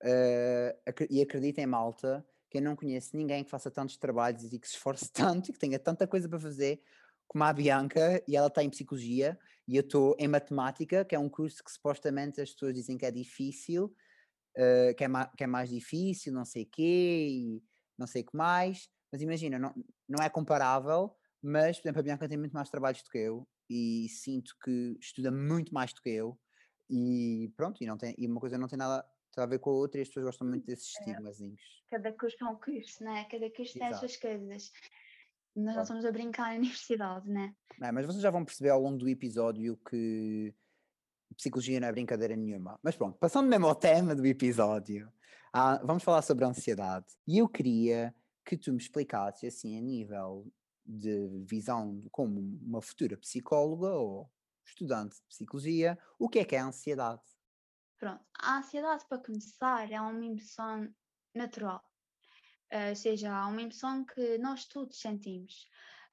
Uh, 0.02 1.07
e 1.11 1.21
acreditem, 1.21 1.66
malta, 1.66 2.25
que 2.50 2.59
eu 2.59 2.62
não 2.62 2.75
conheço 2.75 3.16
ninguém 3.16 3.45
que 3.45 3.50
faça 3.50 3.71
tantos 3.71 3.97
trabalhos 3.97 4.52
e 4.52 4.59
que 4.59 4.66
se 4.66 4.75
esforce 4.75 5.11
tanto 5.12 5.50
e 5.50 5.52
que 5.52 5.59
tenha 5.59 5.78
tanta 5.78 6.07
coisa 6.07 6.28
para 6.28 6.40
fazer 6.40 6.83
como 7.28 7.45
a 7.45 7.52
Bianca, 7.52 8.21
e 8.26 8.37
ela 8.37 8.49
está 8.49 8.61
em 8.61 8.69
psicologia, 8.69 9.38
e 9.69 9.76
eu 9.76 9.83
estou 9.83 10.16
em 10.19 10.26
matemática, 10.26 11.04
que 11.04 11.14
é 11.14 11.19
um 11.19 11.28
curso 11.28 11.62
que 11.62 11.71
supostamente 11.71 12.40
as 12.40 12.50
pessoas 12.50 12.75
dizem 12.75 12.99
que 12.99 13.07
é 13.07 13.11
difícil, 13.12 13.85
uh, 14.57 14.92
que, 14.97 15.04
é 15.04 15.09
que, 15.37 15.45
é 15.45 15.47
mais 15.47 15.71
difícil, 15.71 16.33
não 16.33 16.45
sei 16.45 16.64
quê, 16.64 17.28
e 17.30 17.62
não 17.97 18.09
sei 18.09 18.23
o 18.23 18.26
que 18.26 18.37
mais, 18.37 18.88
mas 19.12 19.23
imagina, 19.23 19.61
não, 19.61 19.73
não 20.09 20.25
é 20.25 20.28
comparável, 20.28 21.14
mas, 21.40 21.78
por 21.78 21.87
exemplo, 21.87 22.00
a 22.00 22.02
Bianca 22.02 22.28
tem 22.28 22.37
muito 22.37 22.52
mais 22.52 22.69
trabalhos 22.69 23.00
do 23.00 23.11
que 23.11 23.19
eu, 23.19 23.47
e 23.69 24.09
sinto 24.09 24.57
que 24.64 24.97
estuda 25.00 25.30
muito 25.30 25.73
mais 25.73 25.92
do 25.92 26.02
que 26.02 26.11
eu, 26.11 26.37
e 26.90 27.52
pronto, 27.56 27.82
e, 27.82 27.87
não 27.87 27.97
tem, 27.97 28.14
e 28.18 28.26
uma 28.26 28.40
coisa 28.40 28.59
não 28.59 28.66
tem 28.66 28.78
nada 28.78 29.06
a 29.37 29.47
ver 29.47 29.61
com 29.61 29.70
a 29.70 29.75
outra 29.75 30.00
e 30.00 30.02
as 30.02 30.09
pessoas 30.09 30.26
gostam 30.26 30.49
muito 30.49 30.66
desses 30.66 30.94
é. 30.97 31.00
estigmazinhos. 31.00 31.61
Cada 31.88 32.12
curso 32.12 32.37
é 32.40 32.47
um 32.47 32.56
curso, 32.56 33.04
né? 33.04 33.25
Cada 33.30 33.50
curso 33.50 33.75
tem 33.75 33.87
as 33.87 33.99
suas 33.99 34.16
coisas. 34.16 34.73
Nós 35.54 35.75
não 35.75 35.82
estamos 35.82 36.04
a 36.04 36.12
brincar 36.12 36.50
na 36.50 36.59
universidade, 36.59 37.28
né? 37.28 37.54
Não, 37.78 37.92
mas 37.92 38.06
vocês 38.06 38.23
já 38.23 38.30
vão 38.30 38.44
perceber 38.44 38.70
ao 38.70 38.80
longo 38.80 38.99
do 38.99 39.09
episódio 39.09 39.76
que 39.88 40.54
psicologia 41.37 41.80
não 41.80 41.88
é 41.88 41.92
brincadeira 41.92 42.37
nenhuma. 42.37 42.78
Mas 42.82 42.97
pronto, 42.97 43.18
passando 43.18 43.49
mesmo 43.49 43.66
ao 43.66 43.75
tema 43.75 44.14
do 44.14 44.26
episódio, 44.26 45.12
ah, 45.52 45.80
vamos 45.85 46.02
falar 46.02 46.23
sobre 46.23 46.44
a 46.44 46.49
ansiedade. 46.49 47.06
E 47.26 47.38
eu 47.38 47.49
queria 47.49 48.14
que 48.44 48.56
tu 48.56 48.73
me 48.73 48.78
explicasses, 48.78 49.54
assim, 49.54 49.78
a 49.78 49.80
nível 49.80 50.47
de 50.85 51.28
visão 51.44 52.02
como 52.11 52.40
uma 52.62 52.82
futura 52.82 53.16
psicóloga 53.16 53.88
ou 53.88 54.30
estudante 54.64 55.17
de 55.17 55.26
psicologia, 55.29 55.99
o 56.19 56.29
que 56.29 56.38
é 56.40 56.45
que 56.45 56.57
é 56.57 56.61
a 56.61 56.67
ansiedade? 56.67 57.23
Pronto, 57.99 58.25
a 58.38 58.59
ansiedade, 58.59 59.05
para 59.09 59.23
começar, 59.23 59.90
é 59.90 60.00
uma 60.00 60.25
emoção 60.25 60.93
natural. 61.35 61.83
Uh, 62.73 62.90
ou 62.90 62.97
seja, 62.97 63.35
há 63.35 63.47
uma 63.47 63.62
emoção 63.62 64.05
que 64.05 64.38
nós 64.38 64.64
todos 64.64 64.99
sentimos 65.00 65.67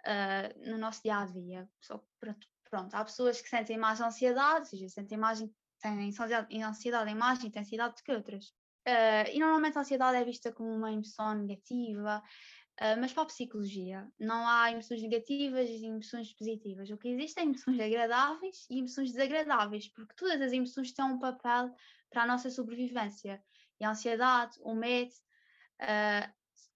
uh, 0.06 0.70
no 0.70 0.78
nosso 0.78 1.02
dia 1.04 1.20
a 1.20 1.26
dia. 1.26 1.70
Só, 1.80 2.04
pronto, 2.20 2.48
pronto, 2.70 2.96
há 2.96 3.06
pessoas 3.06 3.42
que 3.42 3.50
sentem 3.50 3.78
mais 3.78 4.02
ansiedade, 4.02 4.60
ou 4.60 4.66
seja, 4.66 4.90
sentem 4.90 5.18
mais 5.18 5.44
têm 5.80 6.64
ansiedade 6.64 7.12
em 7.12 7.16
mais 7.16 7.44
intensidade 7.44 7.96
do 7.96 8.04
que 8.04 8.12
outras. 8.12 8.48
Uh, 8.88 9.28
e 9.34 9.40
normalmente 9.40 9.78
a 9.78 9.82
ansiedade 9.82 10.18
é 10.18 10.24
vista 10.24 10.52
como 10.52 10.70
uma 10.70 10.92
emoção 10.92 11.36
negativa, 11.36 12.24
Uh, 12.80 13.00
mas 13.00 13.12
para 13.12 13.24
a 13.24 13.28
psicologia, 13.28 14.08
não 14.20 14.48
há 14.48 14.72
emoções 14.72 15.02
negativas 15.02 15.68
e 15.68 15.86
emoções 15.86 16.32
positivas. 16.34 16.90
O 16.92 16.98
que 16.98 17.08
existe 17.10 17.40
é 17.40 17.44
emoções 17.44 17.80
agradáveis 17.80 18.68
e 18.70 18.78
emoções 18.78 19.12
desagradáveis, 19.12 19.88
porque 19.88 20.14
todas 20.16 20.40
as 20.42 20.54
emoções 20.54 20.92
têm 20.92 21.06
um 21.06 21.18
papel 21.18 21.74
para 22.12 22.24
a 22.24 22.28
nossa 22.28 22.52
sobrevivência. 22.52 23.44
E 23.80 23.86
a 23.86 23.90
ansiedade, 23.90 24.58
o 24.62 24.76
medo, 24.76 25.12
uh, 25.82 26.32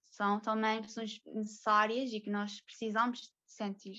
são 0.06 0.40
também 0.40 0.78
emoções 0.78 1.20
necessárias 1.24 2.12
e 2.12 2.20
que 2.20 2.30
nós 2.30 2.60
precisamos 2.60 3.32
sentir. 3.46 3.98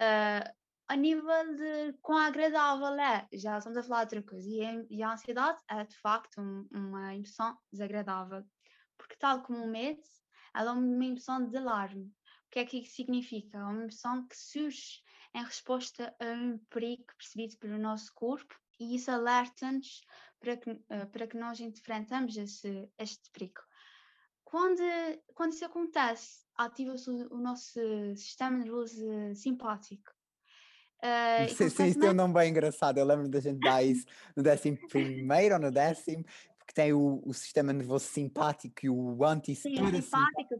Uh, 0.00 0.52
a 0.88 0.96
nível 0.96 1.54
de 1.56 1.92
quão 2.00 2.18
agradável 2.18 2.94
é, 3.00 3.26
já 3.32 3.58
estamos 3.58 3.76
a 3.78 3.82
falar 3.82 4.04
de 4.04 4.16
outra 4.16 4.30
coisa, 4.30 4.48
e 4.48 4.64
a, 4.64 4.84
e 4.88 5.02
a 5.02 5.12
ansiedade 5.12 5.58
é 5.68 5.84
de 5.84 5.96
facto 5.98 6.40
um, 6.40 6.66
uma 6.72 7.14
emoção 7.14 7.58
desagradável, 7.72 8.44
porque 8.96 9.16
tal 9.16 9.42
como 9.42 9.64
o 9.64 9.68
medo, 9.68 10.02
ela 10.56 10.70
é 10.70 10.74
uma 10.74 11.04
emoção 11.04 11.46
de 11.46 11.56
alarme. 11.56 12.06
O 12.46 12.50
que 12.50 12.58
é 12.58 12.64
que 12.64 12.78
isso 12.78 12.94
significa? 12.94 13.58
É 13.58 13.62
uma 13.62 13.82
emoção 13.82 14.26
que 14.26 14.36
surge 14.36 15.02
em 15.34 15.44
resposta 15.44 16.14
a 16.18 16.24
um 16.24 16.58
perigo 16.70 17.04
percebido 17.18 17.56
pelo 17.58 17.78
nosso 17.78 18.12
corpo 18.14 18.54
e 18.80 18.96
isso 18.96 19.10
alerta-nos 19.10 20.02
para 20.40 20.56
que, 20.56 20.70
uh, 20.70 21.06
para 21.12 21.26
que 21.26 21.36
nós 21.36 21.60
enfrentamos 21.60 22.36
esse, 22.36 22.88
este 22.98 23.30
perigo. 23.30 23.60
Quando, 24.44 24.80
quando 25.34 25.52
isso 25.52 25.64
acontece, 25.64 26.44
ativa-se 26.56 27.10
o, 27.10 27.34
o, 27.34 27.38
nosso 27.38 27.80
sistema 28.16 28.56
nervoso 28.58 29.04
simpático. 29.34 30.14
Uh, 31.02 31.48
sim, 31.54 31.68
sim, 31.68 31.86
isso 31.86 32.00
tem 32.00 32.10
um 32.10 32.14
nome 32.14 32.32
bem 32.32 32.50
engraçado. 32.50 32.98
Eu 32.98 33.04
lembro 33.04 33.28
da 33.28 33.40
gente 33.40 33.58
dar 33.60 33.82
isso 33.82 34.06
no 34.34 34.42
décimo 34.42 34.78
primeiro 34.88 35.56
ou 35.56 35.60
no 35.60 35.70
décimo, 35.70 36.24
tem 36.76 36.92
o, 36.92 37.22
o 37.24 37.32
sistema 37.32 37.72
nervoso 37.72 38.04
simpático 38.04 38.84
e 38.84 38.90
o 38.90 39.24
antissempático. 39.24 40.54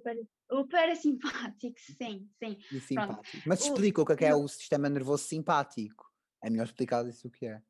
O 0.50 0.66
parasimpático, 0.66 1.78
sim, 1.78 2.26
sim. 2.42 2.58
E 2.72 2.80
simpático. 2.80 3.22
Mas 3.46 3.60
explica 3.60 4.00
o, 4.00 4.04
o 4.04 4.16
que 4.16 4.24
é, 4.24 4.28
é 4.28 4.34
o 4.34 4.48
sistema 4.48 4.88
nervoso 4.88 5.24
simpático. 5.24 6.10
É 6.42 6.48
melhor 6.48 6.64
explicar 6.64 7.06
isso 7.06 7.28
o 7.28 7.30
que 7.30 7.44
é. 7.44 7.60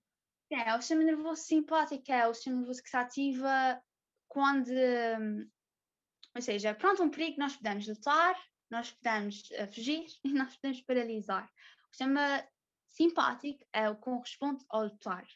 É, 0.52 0.76
o 0.76 0.80
sistema 0.80 1.02
nervoso 1.02 1.42
simpático 1.42 2.12
é 2.12 2.28
o 2.28 2.34
sistema 2.34 2.58
nervoso 2.58 2.82
que 2.84 2.88
se 2.88 2.96
ativa 2.96 3.82
quando, 4.28 4.70
ou 6.32 6.40
seja, 6.40 6.72
pronto, 6.72 7.02
um 7.02 7.10
perigo 7.10 7.40
nós 7.40 7.56
podemos 7.56 7.88
lutar, 7.88 8.40
nós 8.70 8.92
podemos 8.92 9.42
uh, 9.50 9.66
fugir 9.74 10.06
e 10.24 10.32
nós 10.32 10.54
podemos 10.54 10.80
paralisar. 10.82 11.50
O 11.86 11.96
sistema 11.96 12.46
simpático 12.90 13.64
é 13.72 13.90
o 13.90 13.96
que 13.96 14.02
corresponde 14.02 14.64
ao 14.68 14.84
lutar. 14.84 15.26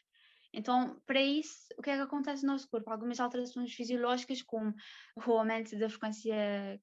Então, 0.53 1.01
para 1.05 1.21
isso, 1.21 1.67
o 1.77 1.81
que 1.81 1.89
é 1.89 1.95
que 1.95 2.01
acontece 2.01 2.45
no 2.45 2.51
nosso 2.51 2.69
corpo? 2.69 2.89
Algumas 2.89 3.19
alterações 3.19 3.73
fisiológicas, 3.73 4.41
como 4.41 4.73
o 5.15 5.31
aumento 5.31 5.77
da 5.77 5.89
frequência 5.89 6.79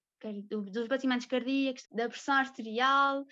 dos 0.48 0.88
batimentos 0.88 1.26
cardíacos, 1.26 1.86
da 1.92 2.08
pressão 2.08 2.34
arterial, 2.34 3.24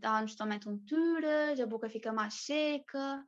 dá-nos 0.00 0.34
também 0.34 0.58
tonturas, 0.58 1.60
a 1.60 1.66
boca 1.66 1.88
fica 1.88 2.12
mais 2.12 2.34
seca, 2.34 3.24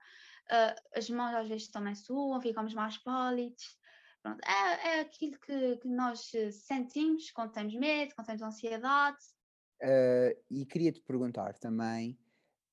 uh, 0.50 0.98
as 0.98 1.08
mãos 1.08 1.34
às 1.34 1.48
vezes 1.48 1.68
também 1.68 1.94
suam, 1.94 2.40
ficamos 2.40 2.74
mais 2.74 2.98
pálidos. 2.98 3.78
Pronto, 4.22 4.40
é, 4.44 4.96
é 4.96 5.00
aquilo 5.00 5.38
que, 5.38 5.76
que 5.76 5.88
nós 5.88 6.32
sentimos 6.66 7.30
quando 7.30 7.52
temos 7.52 7.74
medo, 7.74 8.14
quando 8.14 8.26
temos 8.26 8.42
ansiedade. 8.42 9.18
Uh, 9.82 10.34
e 10.50 10.64
queria-te 10.64 11.00
perguntar 11.02 11.52
também 11.58 12.18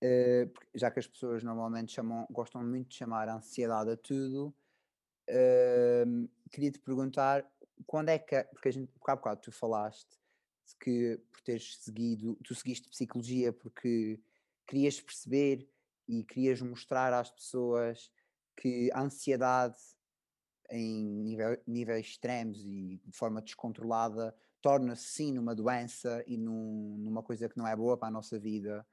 Uh, 0.04 0.52
já 0.74 0.90
que 0.90 1.00
as 1.00 1.08
pessoas 1.08 1.44
normalmente 1.44 1.92
chamam, 1.92 2.26
gostam 2.32 2.64
muito 2.64 2.90
de 2.90 2.96
chamar 2.96 3.30
a 3.30 3.36
ansiedade 3.36 3.92
a 3.92 3.98
tudo, 3.98 4.54
uh, 5.30 6.30
queria 6.50 6.72
te 6.72 6.80
perguntar 6.80 7.48
quando 7.86 8.10
é 8.10 8.18
que, 8.18 8.44
porque 8.46 8.70
a 8.70 8.72
gente, 8.72 8.92
há 9.06 9.16
bocado 9.16 9.42
tu 9.42 9.52
falaste 9.52 10.20
que 10.80 11.20
por 11.32 11.42
teres 11.42 11.78
seguido, 11.78 12.36
tu 12.44 12.56
seguiste 12.56 12.90
psicologia 12.90 13.54
porque 13.54 14.20
querias 14.66 15.00
perceber 15.00 15.70
e 16.08 16.24
querias 16.24 16.62
mostrar 16.62 17.14
às 17.14 17.30
pessoas 17.30 18.12
que 18.56 18.90
a 18.94 19.02
ansiedade 19.02 19.78
em 20.70 21.04
nível, 21.04 21.62
níveis 21.68 22.08
extremos 22.08 22.64
e 22.66 23.02
de 23.06 23.12
forma 23.12 23.42
descontrolada 23.42 24.36
torna-se 24.62 25.04
sim 25.04 25.34
numa 25.34 25.54
doença 25.54 26.24
e 26.26 26.38
num, 26.38 26.98
numa 26.98 27.22
coisa 27.22 27.50
que 27.50 27.58
não 27.58 27.68
é 27.68 27.76
boa 27.76 27.98
para 27.98 28.08
a 28.08 28.12
nossa 28.12 28.40
vida 28.40 28.86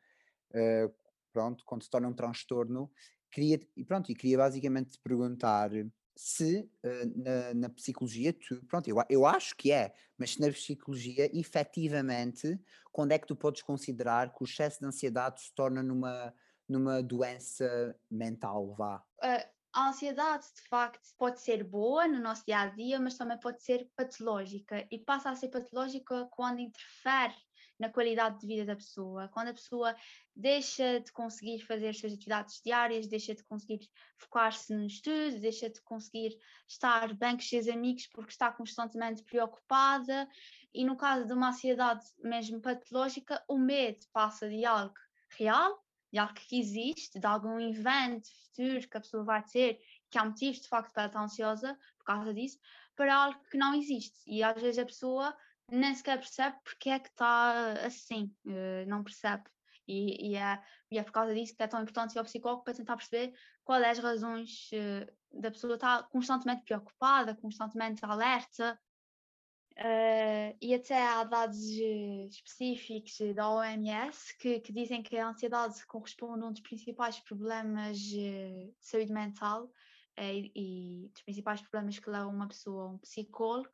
uh, 0.51 0.95
pronto, 1.33 1.65
quando 1.65 1.83
se 1.83 1.91
torna 1.91 2.09
um 2.09 2.15
transtorno, 2.15 2.91
queria, 3.31 3.61
e 3.77 3.85
pronto, 3.85 4.11
e 4.11 4.15
queria 4.15 4.39
basicamente 4.39 4.91
te 4.91 5.01
perguntar 5.01 5.71
se 6.17 6.69
uh, 6.85 7.23
na, 7.23 7.55
na, 7.55 7.69
psicologia, 7.69 8.33
tu, 8.33 8.61
pronto, 8.67 8.89
eu, 8.89 8.97
eu 9.09 9.25
acho 9.25 9.55
que 9.57 9.71
é, 9.71 9.95
mas 10.19 10.33
se 10.33 10.41
na 10.41 10.49
psicologia, 10.49 11.31
efetivamente, 11.33 12.59
quando 12.91 13.13
é 13.13 13.19
que 13.19 13.27
tu 13.27 13.37
podes 13.37 13.63
considerar 13.63 14.35
que 14.35 14.43
o 14.43 14.45
excesso 14.45 14.81
de 14.81 14.87
ansiedade 14.87 15.41
se 15.41 15.55
torna 15.55 15.83
numa, 15.83 16.35
numa 16.69 17.03
doença 17.03 17.97
mental, 18.11 18.75
vá? 18.75 19.03
Uh, 19.23 19.59
a 19.73 19.91
ansiedade, 19.91 20.47
de 20.57 20.63
facto, 20.63 21.09
pode 21.17 21.41
ser 21.41 21.63
boa 21.63 22.09
no 22.09 22.21
nosso 22.21 22.45
dia 22.45 22.63
a 22.63 22.67
dia, 22.67 22.99
mas 22.99 23.17
também 23.17 23.39
pode 23.39 23.63
ser 23.63 23.89
patológica 23.95 24.85
e 24.91 24.99
passa 24.99 25.31
a 25.31 25.37
ser 25.37 25.49
patológica 25.49 26.27
quando 26.33 26.59
interfere 26.59 27.35
na 27.79 27.89
qualidade 27.89 28.41
de 28.41 28.47
vida 28.47 28.65
da 28.65 28.77
pessoa, 28.77 29.29
quando 29.29 29.49
a 29.49 29.55
pessoa 29.55 29.95
deixa 30.35 31.01
de 31.01 31.13
conseguir 31.13 31.61
fazer 31.61 31.89
as 31.89 31.99
suas 31.99 32.13
atividades 32.13 32.61
diárias, 32.65 33.07
deixa 33.07 33.35
de 33.35 33.45
conseguir 33.45 33.89
focar-se 34.17 34.75
no 34.75 34.85
estudo, 34.85 35.41
deixa 35.41 35.71
de 35.71 35.81
conseguir 35.83 36.37
estar 36.67 37.15
bem 37.15 37.33
com 37.33 37.43
os 37.43 37.49
seus 37.49 37.69
amigos 37.69 38.07
porque 38.09 38.33
está 38.33 38.53
constantemente 38.53 39.23
preocupada, 39.25 40.29
e 40.75 40.85
no 40.85 40.97
caso 40.97 41.27
de 41.27 41.33
uma 41.33 41.49
ansiedade 41.49 42.05
mesmo 42.19 42.61
patológica, 42.61 43.43
o 43.49 43.59
medo 43.59 44.05
passa 44.13 44.49
de 44.49 44.65
algo 44.65 44.95
real, 45.37 45.83
de 46.13 46.19
algo 46.19 46.35
que 46.35 46.59
existe, 46.59 47.19
de 47.19 47.27
algum 47.27 47.61
evento 47.61 48.29
futuro 48.47 48.89
que 48.89 48.97
a 48.97 49.01
pessoa 49.01 49.25
vai 49.25 49.43
ter, 49.45 49.79
que 50.11 50.19
há 50.19 50.25
motivos 50.25 50.61
de 50.61 50.69
facto 50.69 50.93
para 50.93 51.07
estar 51.07 51.21
ansiosa 51.21 51.79
por 51.99 52.05
causa 52.05 52.35
disso, 52.35 52.59
para 52.97 53.15
algo 53.15 53.41
que 53.51 53.59
não 53.59 53.75
existe. 53.75 54.19
E 54.27 54.43
às 54.43 54.61
vezes 54.61 54.79
a 54.79 54.87
pessoa 54.87 55.37
nem 55.71 55.95
sequer 55.95 56.19
percebe 56.19 56.57
porque 56.65 56.91
é 56.91 56.99
que 56.99 57.09
está 57.09 57.73
assim, 57.85 58.35
uh, 58.47 58.89
não 58.89 59.05
percebe. 59.05 59.45
E, 59.87 60.33
e, 60.33 60.37
é, 60.37 60.63
e 60.91 60.99
é 60.99 61.03
por 61.03 61.13
causa 61.13 61.35
disso 61.35 61.57
que 61.57 61.63
é 61.63 61.67
tão 61.67 61.81
importante 61.81 62.15
ir 62.15 62.19
ao 62.19 62.25
psicólogo 62.25 62.63
para 62.63 62.75
tentar 62.75 62.97
perceber 62.97 63.33
quais 63.65 63.85
as 63.87 63.99
razões 63.99 64.71
uh, 64.73 65.41
da 65.41 65.51
pessoa 65.51 65.75
estar 65.75 66.09
constantemente 66.11 66.63
preocupada, 66.65 67.35
constantemente 67.35 68.05
alerta. 68.05 68.79
Uh, 69.79 70.59
e 70.61 70.75
até 70.75 71.07
há 71.07 71.23
dados 71.23 71.57
específicos 71.57 73.17
da 73.35 73.49
OMS 73.49 74.37
que, 74.37 74.59
que, 74.59 74.73
dizem 74.73 75.03
que 75.03 75.17
a 75.17 75.29
ansiedade 75.29 75.87
corresponde 75.87 76.43
a 76.43 76.47
um 76.49 76.53
dos 76.53 76.63
principais 76.63 77.21
problemas 77.21 77.97
de 77.97 78.75
saúde 78.81 79.13
mental 79.13 79.71
e, 80.19 80.51
e 80.53 81.09
dos 81.11 81.23
principais 81.23 81.61
problemas 81.61 81.97
que 81.97 82.11
levam 82.11 82.35
uma 82.35 82.49
pessoa 82.49 82.87
a 82.87 82.89
um 82.89 82.99
psicólogo. 82.99 83.71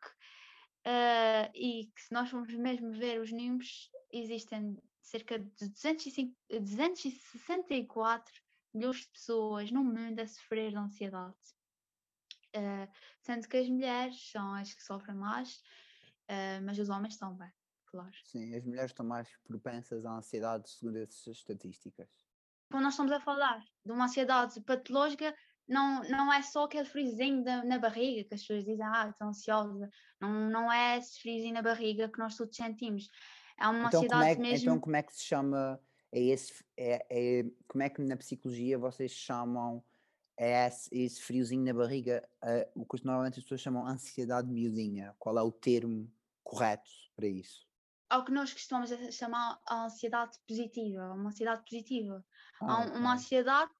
Uh, 0.87 1.51
e 1.55 1.87
que 1.95 2.03
se 2.03 2.13
nós 2.13 2.29
formos 2.29 2.55
mesmo 2.55 2.93
ver 2.93 3.21
os 3.21 3.33
números, 3.33 3.91
existem 4.13 4.77
cerca 5.01 5.39
de 5.39 5.69
205, 5.69 6.37
264 6.61 8.33
milhões 8.75 8.97
de 8.97 9.09
pessoas 9.09 9.71
no 9.71 9.83
mundo 9.83 10.21
a 10.21 10.27
sofrer 10.27 10.71
de 10.71 10.77
ansiedade. 10.77 11.37
Uh, 12.55 12.89
sendo 13.21 13.49
que 13.49 13.57
as 13.57 13.69
mulheres 13.69 14.31
são 14.31 14.55
as 14.55 14.75
que 14.75 14.83
sofrem 14.83 15.17
mais, 15.17 15.57
uh, 16.29 16.63
mas 16.65 16.79
os 16.79 16.89
homens 16.89 17.17
também, 17.17 17.51
claro. 17.87 18.15
Sim, 18.25 18.55
as 18.55 18.65
mulheres 18.65 18.91
estão 18.91 19.07
mais 19.07 19.29
propensas 19.45 20.05
à 20.05 20.11
ansiedade 20.13 20.69
segundo 20.69 20.99
essas 20.99 21.39
estatísticas. 21.39 22.09
Quando 22.71 22.85
nós 22.85 22.95
estamos 22.95 23.13
a 23.13 23.21
falar 23.21 23.65
de 23.85 23.93
uma 23.93 24.05
ansiedade 24.05 24.61
patológica, 24.61 25.35
não, 25.69 26.03
não 26.05 26.33
é 26.33 26.43
só 26.43 26.65
aquele 26.65 26.85
friozinho 26.85 27.43
na 27.65 27.79
barriga 27.79 28.29
que 28.29 28.35
as 28.35 28.41
pessoas 28.41 28.65
dizem, 28.65 28.85
ah, 28.85 29.09
estou 29.09 29.29
ansiosa. 29.29 29.91
Não, 30.21 30.51
não 30.51 30.73
é 30.73 30.99
esse 30.99 31.21
friozinho 31.21 31.55
na 31.55 31.63
barriga 31.63 32.09
que 32.09 32.19
nós 32.19 32.37
todos 32.37 32.57
sentimos. 32.57 33.09
É 33.59 33.67
uma 33.69 33.89
então, 33.89 34.01
ansiedade 34.01 34.31
é, 34.31 34.37
mesmo. 34.37 34.71
Então, 34.71 34.81
como 34.81 34.97
é 34.97 35.03
que 35.03 35.15
se 35.15 35.25
chama? 35.25 35.81
É 36.13 36.21
esse, 36.21 36.65
é, 36.77 37.07
é, 37.11 37.45
como 37.67 37.83
é 37.83 37.89
que 37.89 38.03
na 38.03 38.17
psicologia 38.17 38.79
vocês 38.79 39.11
chamam 39.11 39.83
é 40.37 40.67
esse, 40.67 40.89
esse 40.93 41.21
friozinho 41.21 41.65
na 41.65 41.73
barriga? 41.73 42.29
Uh, 42.43 42.83
o 42.83 42.85
que 42.85 43.05
normalmente 43.05 43.39
as 43.39 43.45
pessoas 43.45 43.61
chamam 43.61 43.87
ansiedade 43.87 44.49
miudinha. 44.49 45.15
Qual 45.19 45.39
é 45.39 45.43
o 45.43 45.53
termo 45.53 46.11
correto 46.43 46.91
para 47.17 47.27
isso? 47.27 47.67
Ao 48.11 48.25
que 48.25 48.33
nós 48.33 48.53
costumamos 48.53 48.91
chamar 49.15 49.61
a 49.67 49.87
ansiedade 49.87 50.39
positiva, 50.47 51.15
uma 51.15 51.31
ansiedade 51.31 51.63
positiva. 51.63 52.25
Ah, 52.61 52.85
uma 52.97 53.15
ansiedade 53.15 53.73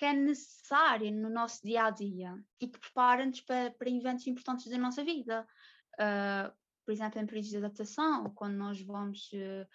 que 0.00 0.06
é 0.06 0.14
necessária 0.14 1.10
no 1.10 1.28
nosso 1.28 1.60
dia 1.62 1.84
a 1.84 1.90
dia 1.90 2.34
e 2.58 2.66
que 2.66 2.78
prepara-nos 2.78 3.42
para, 3.42 3.70
para 3.72 3.90
eventos 3.90 4.26
importantes 4.26 4.66
da 4.70 4.78
nossa 4.78 5.04
vida. 5.04 5.46
Uh, 5.92 6.50
por 6.86 6.92
exemplo, 6.92 7.20
em 7.20 7.26
períodos 7.26 7.50
de 7.50 7.58
adaptação, 7.58 8.30
quando 8.34 8.54
nós 8.54 8.80
vamos 8.80 9.30
uh, 9.34 9.68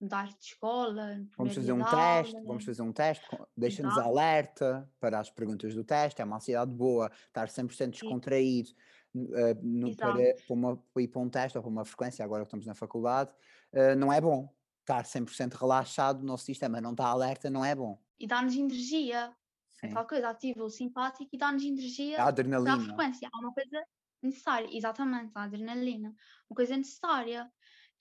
mudar 0.00 0.28
de 0.28 0.42
escola. 0.42 1.22
Vamos 1.36 1.54
fazer 1.54 1.72
um 1.74 1.84
teste, 1.84 2.42
vamos 2.46 2.64
fazer 2.64 2.80
um 2.80 2.92
teste, 2.94 3.26
deixa-nos 3.54 3.98
alerta 3.98 4.90
para 4.98 5.20
as 5.20 5.28
perguntas 5.28 5.74
do 5.74 5.84
teste, 5.84 6.22
é 6.22 6.24
uma 6.24 6.36
ansiedade 6.36 6.72
boa, 6.72 7.12
estar 7.26 7.48
100% 7.48 7.90
descontraído. 7.90 8.70
uh, 9.14 9.28
no, 9.62 9.94
para, 9.94 10.14
para, 10.14 10.54
uma, 10.54 10.82
ir 10.96 11.08
para 11.08 11.20
um 11.20 11.28
teste 11.28 11.58
ou 11.58 11.62
para 11.62 11.70
uma 11.70 11.84
frequência, 11.84 12.24
agora 12.24 12.42
que 12.42 12.48
estamos 12.48 12.64
na 12.64 12.74
faculdade, 12.74 13.30
uh, 13.74 13.94
não 13.98 14.10
é 14.10 14.18
bom. 14.18 14.50
Estar 14.80 15.04
100% 15.04 15.52
relaxado, 15.60 16.22
o 16.22 16.24
nosso 16.24 16.46
sistema 16.46 16.80
não 16.80 16.92
está 16.92 17.04
alerta, 17.04 17.50
não 17.50 17.62
é 17.62 17.74
bom. 17.74 18.00
E 18.18 18.26
dá-nos 18.26 18.54
energia. 18.54 19.36
É 19.82 19.88
tal 19.88 20.06
coisa, 20.06 20.28
ativa 20.28 20.64
o 20.64 20.70
simpático 20.70 21.28
e 21.32 21.38
dá-nos 21.38 21.62
energia 21.62 22.20
a 22.22 22.28
adrenalina. 22.28 22.76
da 22.76 22.82
frequência. 22.82 23.28
Há 23.32 23.38
uma 23.38 23.52
coisa 23.52 23.84
necessária, 24.22 24.68
exatamente, 24.76 25.30
a 25.34 25.44
adrenalina. 25.44 26.14
Uma 26.50 26.56
coisa 26.56 26.76
necessária. 26.76 27.50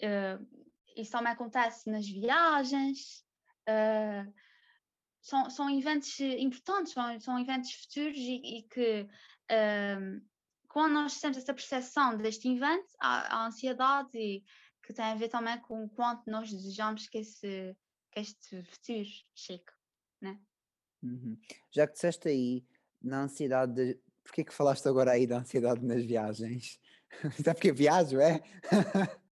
Uh, 0.01 0.67
isso 0.95 1.11
também 1.11 1.31
acontece 1.31 1.89
nas 1.89 2.07
viagens. 2.07 3.23
Uh, 3.69 4.33
são, 5.21 5.49
são 5.49 5.69
eventos 5.69 6.19
importantes, 6.19 6.93
são, 6.93 7.19
são 7.19 7.39
eventos 7.39 7.71
futuros 7.73 8.17
e, 8.17 8.59
e 8.59 8.63
que 8.63 9.01
uh, 9.51 10.25
quando 10.67 10.93
nós 10.93 11.19
temos 11.19 11.37
essa 11.37 11.53
percepção 11.53 12.17
deste 12.17 12.47
evento, 12.49 12.87
há, 12.99 13.35
há 13.35 13.47
ansiedade 13.47 14.17
e 14.17 14.43
que 14.83 14.93
tem 14.93 15.05
a 15.05 15.15
ver 15.15 15.27
também 15.27 15.59
com 15.61 15.83
o 15.83 15.89
quanto 15.89 16.29
nós 16.31 16.49
desejamos 16.49 17.07
que, 17.09 17.17
esse, 17.17 17.75
que 18.11 18.19
este 18.19 18.63
futuro 18.63 19.09
chegue, 19.35 19.65
né? 20.21 20.39
Uhum. 21.03 21.37
Já 21.71 21.87
que 21.87 21.93
disseste 21.93 22.27
aí 22.27 22.65
na 23.01 23.21
ansiedade 23.23 23.73
de... 23.73 23.99
Porquê 24.23 24.43
que 24.43 24.53
falaste 24.53 24.87
agora 24.87 25.11
aí 25.11 25.25
da 25.25 25.37
ansiedade 25.37 25.85
nas 25.85 26.03
viagens? 26.03 26.79
Até 27.39 27.53
porque 27.53 27.71
viajo, 27.71 28.19
é? 28.19 28.41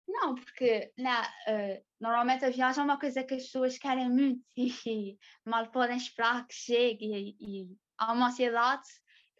Não, 0.06 0.37
porque 0.37 0.92
né, 0.97 1.21
uh, 1.49 1.85
normalmente 2.00 2.44
a 2.44 2.50
viagem 2.50 2.80
é 2.80 2.85
uma 2.85 2.99
coisa 2.99 3.25
que 3.25 3.35
as 3.35 3.42
pessoas 3.42 3.76
querem 3.76 4.09
muito 4.09 4.42
e, 4.56 5.18
mal 5.44 5.71
podem 5.71 5.97
esperar 5.97 6.47
que 6.47 6.54
chegue 6.54 7.06
e, 7.06 7.37
e 7.40 7.76
há 7.99 8.12
uma 8.12 8.28
ansiedade 8.28 8.87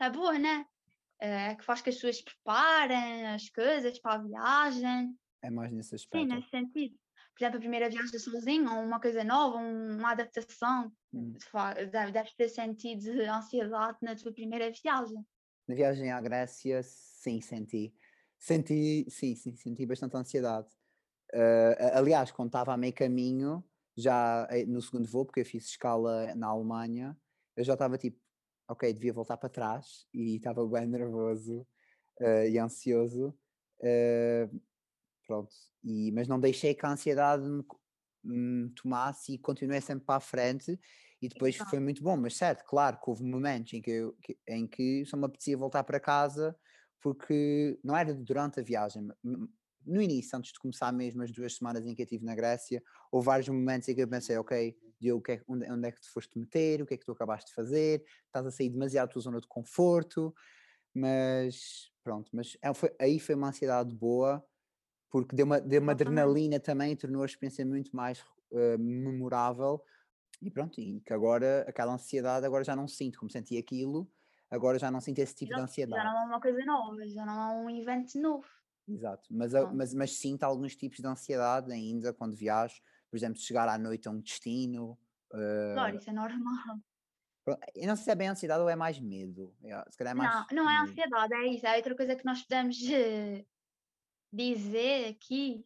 é 0.01 0.11
boa, 0.11 0.39
né? 0.39 0.67
Uh, 1.23 1.57
que 1.57 1.65
faz 1.65 1.81
que 1.81 1.91
as 1.91 1.95
pessoas 1.95 2.21
preparem 2.21 3.29
as 3.29 3.49
coisas 3.49 3.99
para 3.99 4.15
a 4.15 4.19
viagem. 4.19 5.17
É 5.43 5.51
mais 5.51 5.73
nesse 5.73 5.95
aspecto. 5.95 6.29
Sim, 6.29 6.35
nesse 6.35 6.51
sentido. 6.51 6.99
Por 7.35 7.43
exemplo, 7.43 7.57
a 7.57 7.61
primeira 7.61 7.91
viagem 7.91 8.19
sozinho, 8.19 8.71
uma 8.71 9.01
coisa 9.01 9.25
nova, 9.25 9.57
uma 9.59 10.13
adaptação, 10.13 10.93
hum. 11.13 11.35
deve, 11.91 12.13
deve 12.13 12.31
ter 12.37 12.49
sentido 12.49 13.11
ansiedade 13.23 13.99
na 14.03 14.15
tua 14.15 14.33
primeira 14.33 14.71
viagem. 14.71 15.27
Na 15.67 15.75
viagem 15.75 16.13
à 16.13 16.21
Grécia, 16.21 16.83
sim, 16.83 17.41
senti 17.41 17.93
Senti, 18.45 19.07
sim, 19.09 19.35
sim, 19.35 19.57
senti 19.57 19.87
bastante 19.87 20.17
ansiedade. 20.19 20.69
Uh, 21.33 21.97
aliás, 21.97 22.31
quando 22.31 22.49
estava 22.49 22.75
a 22.75 22.77
meio 22.77 22.93
caminho, 22.93 23.65
já 23.97 24.47
eh, 24.51 24.67
no 24.67 24.83
segundo 24.83 25.09
voo, 25.09 25.25
porque 25.25 25.41
eu 25.41 25.47
fiz 25.47 25.65
escala 25.65 26.35
na 26.35 26.49
Alemanha, 26.49 27.17
eu 27.57 27.65
já 27.65 27.73
estava 27.73 27.97
tipo, 27.97 28.21
ok, 28.69 28.93
devia 28.93 29.15
voltar 29.15 29.39
para 29.39 29.49
trás 29.49 30.07
e 30.13 30.37
estava 30.37 30.67
bem 30.67 30.87
nervoso 30.87 31.67
uh, 32.21 32.47
e 32.47 32.59
ansioso. 32.59 33.35
Uh, 33.79 34.61
pronto, 35.27 35.51
e, 35.83 36.13
mas 36.13 36.29
não 36.29 36.39
deixei 36.39 36.75
que 36.75 36.85
a 36.85 36.91
ansiedade 36.91 37.43
me, 37.43 37.65
me 38.23 38.71
tomasse 38.71 39.35
e 39.35 39.39
continuei 39.39 39.81
sempre 39.81 40.05
para 40.05 40.17
a 40.17 40.21
frente 40.21 40.79
e 41.21 41.29
depois 41.29 41.57
foi 41.57 41.81
muito 41.81 42.03
bom, 42.03 42.17
mas 42.17 42.37
certo, 42.37 42.65
claro 42.65 42.99
que 43.01 43.09
houve 43.09 43.25
momentos 43.25 43.73
em 43.73 43.81
que, 43.81 43.91
eu, 43.91 44.17
que, 44.23 44.37
em 44.47 44.67
que 44.67 45.05
só 45.07 45.17
me 45.17 45.25
apetecia 45.25 45.57
voltar 45.57 45.83
para 45.85 45.99
casa 45.99 46.57
porque 47.01 47.79
não 47.85 47.97
era 47.97 48.15
durante 48.15 48.61
a 48.61 48.63
viagem, 48.63 49.09
no 49.87 50.01
início, 50.01 50.37
antes 50.37 50.53
de 50.53 50.59
começar 50.59 50.93
mesmo 50.93 51.23
as 51.23 51.31
duas 51.31 51.57
semanas 51.57 51.87
em 51.87 51.95
que 51.95 52.03
eu 52.03 52.05
estive 52.05 52.25
na 52.25 52.35
Grécia, 52.35 52.83
houve 53.13 53.27
vários 53.27 53.49
momentos 53.49 53.89
em 53.89 53.95
que 53.95 54.01
eu 54.01 54.09
pensei, 54.09 54.37
ok, 54.39 54.77
Diogo, 54.99 55.31
é, 55.31 55.43
onde, 55.47 55.71
onde, 55.71 55.89
é 55.89 55.93
que 55.93 56.01
tu 56.01 56.11
foste 56.11 56.39
meter, 56.39 56.81
o 56.81 56.87
que 56.87 56.95
é 56.95 56.97
que 56.97 57.05
tu 57.05 57.13
acabaste 57.13 57.51
de 57.51 57.55
fazer, 57.55 58.03
estás 58.27 58.47
a 58.47 58.51
sair 58.51 58.71
demasiado 58.71 59.09
da 59.09 59.13
tua 59.13 59.23
zona 59.23 59.41
de 59.41 59.47
conforto, 59.47 60.35
mas 60.95 61.91
pronto, 62.03 62.31
mas 62.33 62.57
é, 62.63 62.73
foi, 62.73 62.95
aí 62.99 63.19
foi 63.19 63.35
uma 63.35 63.49
ansiedade 63.49 63.95
boa, 63.95 64.43
porque 65.15 65.37
deu 65.37 65.47
uma, 65.47 65.61
deu 65.61 65.81
uma 65.81 65.93
adrenalina 65.93 66.59
também 66.59 66.91
e 66.91 66.97
tornou 66.97 67.23
a 67.23 67.27
experiência 67.27 67.65
muito 67.65 67.95
mais 67.95 68.19
uh, 68.51 68.77
memorável, 68.77 69.81
e 70.43 70.51
pronto, 70.51 70.81
e 70.81 71.01
que 71.01 71.13
agora 71.13 71.65
aquela 71.69 71.95
ansiedade 71.95 72.45
agora 72.45 72.65
já 72.65 72.75
não 72.75 72.89
sinto, 72.89 73.21
como 73.21 73.31
senti 73.31 73.57
aquilo, 73.57 74.11
Agora 74.51 74.79
já 74.79 74.91
não 74.91 75.01
sinto 75.01 75.19
esse 75.19 75.35
tipo 75.35 75.55
de 75.55 75.61
ansiedade. 75.61 76.01
Já 76.01 76.13
não 76.13 76.23
é 76.23 76.27
uma 76.27 76.41
coisa 76.41 76.65
nova, 76.65 77.09
já 77.09 77.27
não 77.27 77.43
é 77.43 77.55
um 77.55 77.71
evento 77.71 78.21
novo. 78.21 78.47
Exato, 78.87 79.29
mas, 79.31 79.53
mas, 79.73 79.95
mas 79.95 80.19
sinto 80.19 80.45
alguns 80.45 80.77
tipos 80.77 80.99
de 80.99 81.07
ansiedade 81.07 81.73
ainda 81.73 82.13
quando 82.13 82.37
viajo, 82.37 82.81
por 83.11 83.17
exemplo, 83.17 83.41
chegar 83.41 83.69
à 83.69 83.77
noite 83.77 84.07
a 84.07 84.11
um 84.11 84.21
destino. 84.21 84.99
Uh... 85.33 85.75
Claro, 85.75 85.97
isso 85.97 86.11
é 86.11 86.13
normal. 86.13 86.77
Eu 87.75 87.89
não 87.89 87.97
sei 87.97 88.05
se 88.05 88.11
é 88.11 88.15
bem 88.15 88.29
ansiedade 88.29 88.63
ou 88.63 88.69
é 88.69 88.77
mais 88.77 89.01
medo. 89.01 89.53
Se 89.89 89.99
calhar 89.99 90.13
é 90.13 90.15
mais 90.15 90.47
não, 90.53 90.65
não 90.65 90.71
é 90.71 90.83
ansiedade, 90.83 91.35
é 91.35 91.47
isso. 91.49 91.67
É 91.67 91.77
outra 91.77 91.97
coisa 91.97 92.15
que 92.15 92.25
nós 92.25 92.43
podemos 92.43 92.79
uh, 92.81 93.47
dizer 94.35 95.09
aqui, 95.09 95.65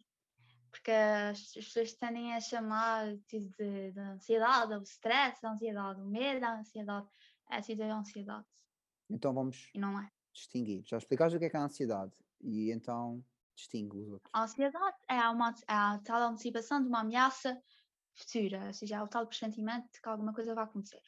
porque 0.70 0.90
as 0.90 1.52
pessoas 1.52 1.94
tendem 1.94 2.34
a 2.34 2.40
chamar 2.40 3.16
de, 3.16 3.40
de, 3.40 3.92
de 3.92 4.00
ansiedade, 4.00 4.74
o 4.74 4.82
stress, 4.82 5.44
a 5.44 5.52
ansiedade, 5.52 6.00
o 6.00 6.06
medo, 6.06 6.44
a 6.44 6.58
ansiedade. 6.58 7.08
Essa 7.50 7.72
ideia 7.72 7.90
é 7.90 7.94
ansiedade. 7.94 8.46
Então 9.10 9.32
vamos 9.32 9.70
é. 9.74 10.10
distinguir. 10.32 10.82
Já 10.86 10.98
explicaste 10.98 11.36
o 11.36 11.40
que 11.40 11.46
é, 11.46 11.50
que 11.50 11.56
é 11.56 11.60
a 11.60 11.64
ansiedade 11.64 12.12
e 12.40 12.70
então 12.70 13.24
distingue 13.56 13.96
os 13.96 14.08
outros. 14.08 14.30
A 14.32 14.44
ansiedade 14.44 14.96
é, 15.08 15.28
uma, 15.28 15.54
é 15.66 15.72
a 15.72 15.98
tal 16.04 16.22
antecipação 16.30 16.82
de 16.82 16.88
uma 16.88 17.00
ameaça 17.00 17.60
futura, 18.14 18.66
ou 18.66 18.72
seja, 18.72 18.96
é 18.96 19.02
o 19.02 19.08
tal 19.08 19.26
pressentimento 19.26 19.88
de 19.92 20.00
que 20.00 20.08
alguma 20.08 20.32
coisa 20.32 20.54
vai 20.54 20.64
acontecer. 20.64 21.00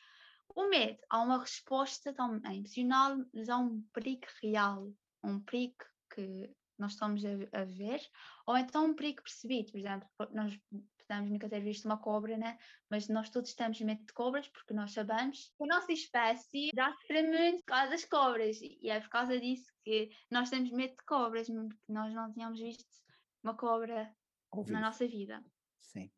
O 0.54 0.68
medo 0.68 0.98
há 1.08 1.20
uma 1.20 1.38
resposta 1.38 2.12
também 2.12 2.58
emocional, 2.58 3.16
mas 3.32 3.48
há 3.48 3.56
um 3.56 3.82
perigo 3.92 4.26
real, 4.42 4.92
um 5.22 5.40
perigo 5.40 5.76
que 6.12 6.50
nós 6.80 6.92
estamos 6.92 7.22
a, 7.24 7.60
a, 7.60 7.64
ver, 7.64 8.00
ou 8.46 8.56
então 8.56 8.86
um 8.86 8.94
perigo 8.94 9.22
percebido, 9.22 9.70
por 9.70 9.78
exemplo, 9.78 10.08
nós 10.32 10.58
podemos 11.06 11.30
nunca 11.30 11.48
ter 11.48 11.60
visto 11.60 11.84
uma 11.86 11.98
cobra, 11.98 12.36
né? 12.36 12.56
mas 12.88 13.08
nós 13.08 13.28
todos 13.30 13.52
temos 13.54 13.80
medo 13.80 14.04
de 14.04 14.12
cobras 14.12 14.48
porque 14.48 14.72
nós 14.72 14.92
sabemos 14.92 15.52
que 15.56 15.64
a 15.64 15.66
nossa 15.66 15.92
espécie 15.92 16.70
sofre 16.74 17.22
muito 17.22 17.58
por 17.58 17.66
causa 17.66 17.90
das 17.90 18.04
cobras 18.04 18.58
e 18.60 18.88
é 18.88 19.00
por 19.00 19.08
causa 19.08 19.38
disso 19.40 19.70
que 19.84 20.10
nós 20.30 20.50
temos 20.50 20.70
medo 20.70 20.96
de 20.96 21.04
cobras, 21.04 21.48
porque 21.48 21.92
nós 21.92 22.14
não 22.14 22.32
tínhamos 22.32 22.60
visto 22.60 22.84
uma 23.42 23.56
cobra 23.56 24.14
Ouvido. 24.52 24.72
na 24.72 24.80
nossa 24.80 25.06
vida. 25.06 25.44
Sim. 25.80 26.10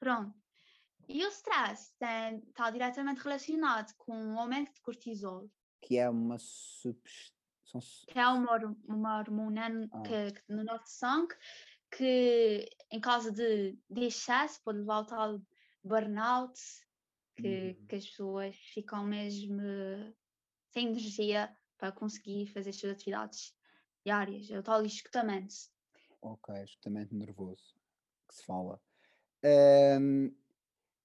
Pronto. 0.00 0.34
E 1.08 1.24
o 1.24 1.28
stress 1.28 1.92
está 1.92 2.70
diretamente 2.70 3.22
relacionado 3.22 3.94
com 3.96 4.34
o 4.34 4.38
aumento 4.38 4.74
de 4.74 4.80
cortisol. 4.80 5.48
Que 5.80 5.96
é 5.96 6.10
uma 6.10 6.38
substância 6.38 7.37
são... 7.70 7.80
Que 8.06 8.18
é 8.18 8.26
uma, 8.28 8.76
uma 8.86 9.18
hormona 9.18 9.88
ah. 9.92 10.02
que, 10.02 10.52
no 10.52 10.64
nosso 10.64 10.90
sangue 10.90 11.34
que, 11.90 12.68
em 12.90 13.00
caso 13.00 13.32
de, 13.32 13.78
de 13.88 14.04
excesso, 14.04 14.60
pode 14.62 14.78
levar 14.78 14.96
ao 14.96 15.06
tal 15.06 15.42
burnout, 15.82 16.60
que, 17.36 17.76
uhum. 17.78 17.86
que 17.86 17.96
as 17.96 18.06
pessoas 18.06 18.56
ficam 18.74 19.04
mesmo 19.04 19.62
sem 20.70 20.88
energia 20.88 21.54
para 21.78 21.92
conseguir 21.92 22.46
fazer 22.46 22.70
as 22.70 22.76
suas 22.76 22.92
atividades 22.92 23.54
diárias. 24.04 24.50
É 24.50 24.58
o 24.58 24.62
tal 24.62 24.84
escutamento. 24.84 25.54
Ok, 26.20 26.54
escutamento 26.64 27.14
nervoso, 27.14 27.76
que 28.28 28.34
se 28.34 28.44
fala. 28.44 28.80
Um, 30.00 30.34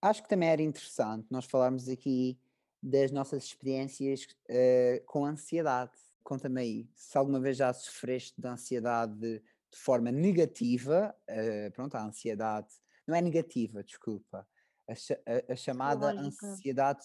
acho 0.02 0.24
que 0.24 0.30
também 0.30 0.50
era 0.50 0.62
interessante 0.62 1.28
nós 1.30 1.46
falarmos 1.46 1.88
aqui 1.88 2.40
das 2.82 3.12
nossas 3.12 3.44
experiências 3.46 4.24
uh, 4.50 5.06
com 5.06 5.24
ansiedade 5.24 5.94
conta-me 6.24 6.62
aí, 6.62 6.90
se 6.96 7.18
alguma 7.18 7.40
vez 7.40 7.58
já 7.58 7.72
sofreste 7.74 8.40
de 8.40 8.48
ansiedade 8.48 9.14
de, 9.20 9.44
forma 9.76 10.12
negativa, 10.12 11.16
uh, 11.28 11.72
pronto, 11.72 11.96
a 11.96 12.04
ansiedade, 12.04 12.68
não 13.08 13.16
é 13.16 13.22
negativa, 13.22 13.84
desculpa, 13.84 14.48
a, 14.88 14.94
a, 14.94 15.54
a 15.54 15.56
chamada 15.56 16.12
ansiedade 16.12 17.04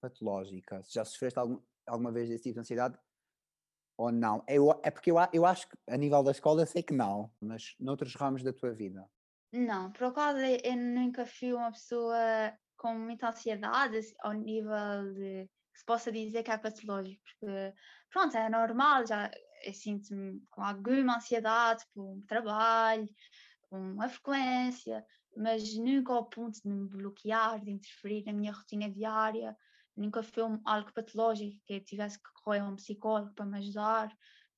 patológica. 0.00 0.82
Se 0.84 0.94
já 0.94 1.04
sofreste 1.04 1.38
algum, 1.38 1.60
alguma 1.86 2.12
vez 2.12 2.28
desse 2.28 2.44
tipo 2.44 2.54
de 2.54 2.60
ansiedade 2.60 2.98
ou 3.96 4.12
não? 4.12 4.44
Eu, 4.48 4.70
é 4.82 4.90
porque 4.90 5.10
eu, 5.10 5.16
eu 5.32 5.44
acho 5.44 5.68
que 5.68 5.76
a 5.88 5.96
nível 5.96 6.22
da 6.22 6.30
escola 6.30 6.66
sei 6.66 6.82
que 6.82 6.94
não, 6.94 7.32
mas 7.40 7.74
noutros 7.80 8.14
ramos 8.14 8.42
da 8.42 8.52
tua 8.52 8.72
vida. 8.72 9.08
Não, 9.52 9.90
por 9.92 10.04
acaso 10.04 10.38
eu 10.38 10.76
nunca 10.76 11.26
fui 11.26 11.52
uma 11.52 11.70
pessoa 11.70 12.52
com 12.76 12.94
muita 12.98 13.28
ansiedade 13.28 14.00
ao 14.20 14.32
nível 14.32 15.14
de 15.14 15.48
que 15.74 15.80
se 15.80 15.84
possa 15.84 16.10
dizer 16.12 16.44
que 16.44 16.50
é 16.50 16.56
patológico, 16.56 17.20
porque 17.24 17.74
pronto, 18.10 18.36
é 18.36 18.48
normal, 18.48 19.06
já 19.06 19.30
eu 19.64 19.74
sinto-me 19.74 20.40
com 20.50 20.62
alguma 20.62 21.16
ansiedade 21.16 21.84
por 21.92 22.04
um 22.04 22.22
trabalho, 22.22 23.08
com 23.68 24.00
a 24.00 24.08
frequência, 24.08 25.04
mas 25.36 25.76
nunca 25.76 26.12
ao 26.12 26.26
ponto 26.26 26.62
de 26.62 26.68
me 26.68 26.88
bloquear, 26.88 27.60
de 27.60 27.72
interferir 27.72 28.24
na 28.24 28.32
minha 28.32 28.52
rotina 28.52 28.88
diária, 28.88 29.56
nunca 29.96 30.22
foi 30.22 30.44
algo 30.64 30.92
patológico 30.92 31.60
que 31.66 31.74
eu 31.74 31.84
tivesse 31.84 32.18
que 32.18 32.30
correr 32.44 32.60
a 32.60 32.68
um 32.68 32.76
psicólogo 32.76 33.34
para 33.34 33.46
me 33.46 33.58
ajudar, 33.58 34.12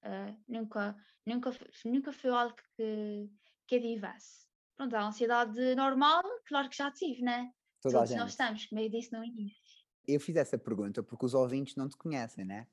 uh, 0.05 0.45
nunca, 0.47 0.95
nunca, 1.25 1.51
nunca 1.85 2.13
foi 2.13 2.31
algo 2.31 2.55
que, 2.77 3.31
que 3.67 3.77
eu 3.77 3.81
tivesse. 3.81 4.47
Pronto, 4.77 4.95
a 4.95 5.07
ansiedade 5.07 5.75
normal, 5.75 6.23
claro 6.47 6.69
que 6.69 6.77
já 6.77 6.91
tive, 6.91 7.23
né? 7.23 7.51
Toda 7.81 8.01
Todos 8.01 8.15
nós 8.17 8.31
estamos, 8.33 8.67
como 8.67 8.83
eu 8.83 8.91
disse 8.91 9.13
no 9.13 9.25
início 9.25 9.66
eu 10.07 10.21
fiz 10.21 10.37
essa 10.37 10.59
pergunta 10.59 11.03
porque 11.03 11.25
os 11.27 11.35
ouvintes 11.35 11.75
não 11.77 11.89
te 11.89 11.97
conhecem, 11.97 12.45
né? 12.45 12.67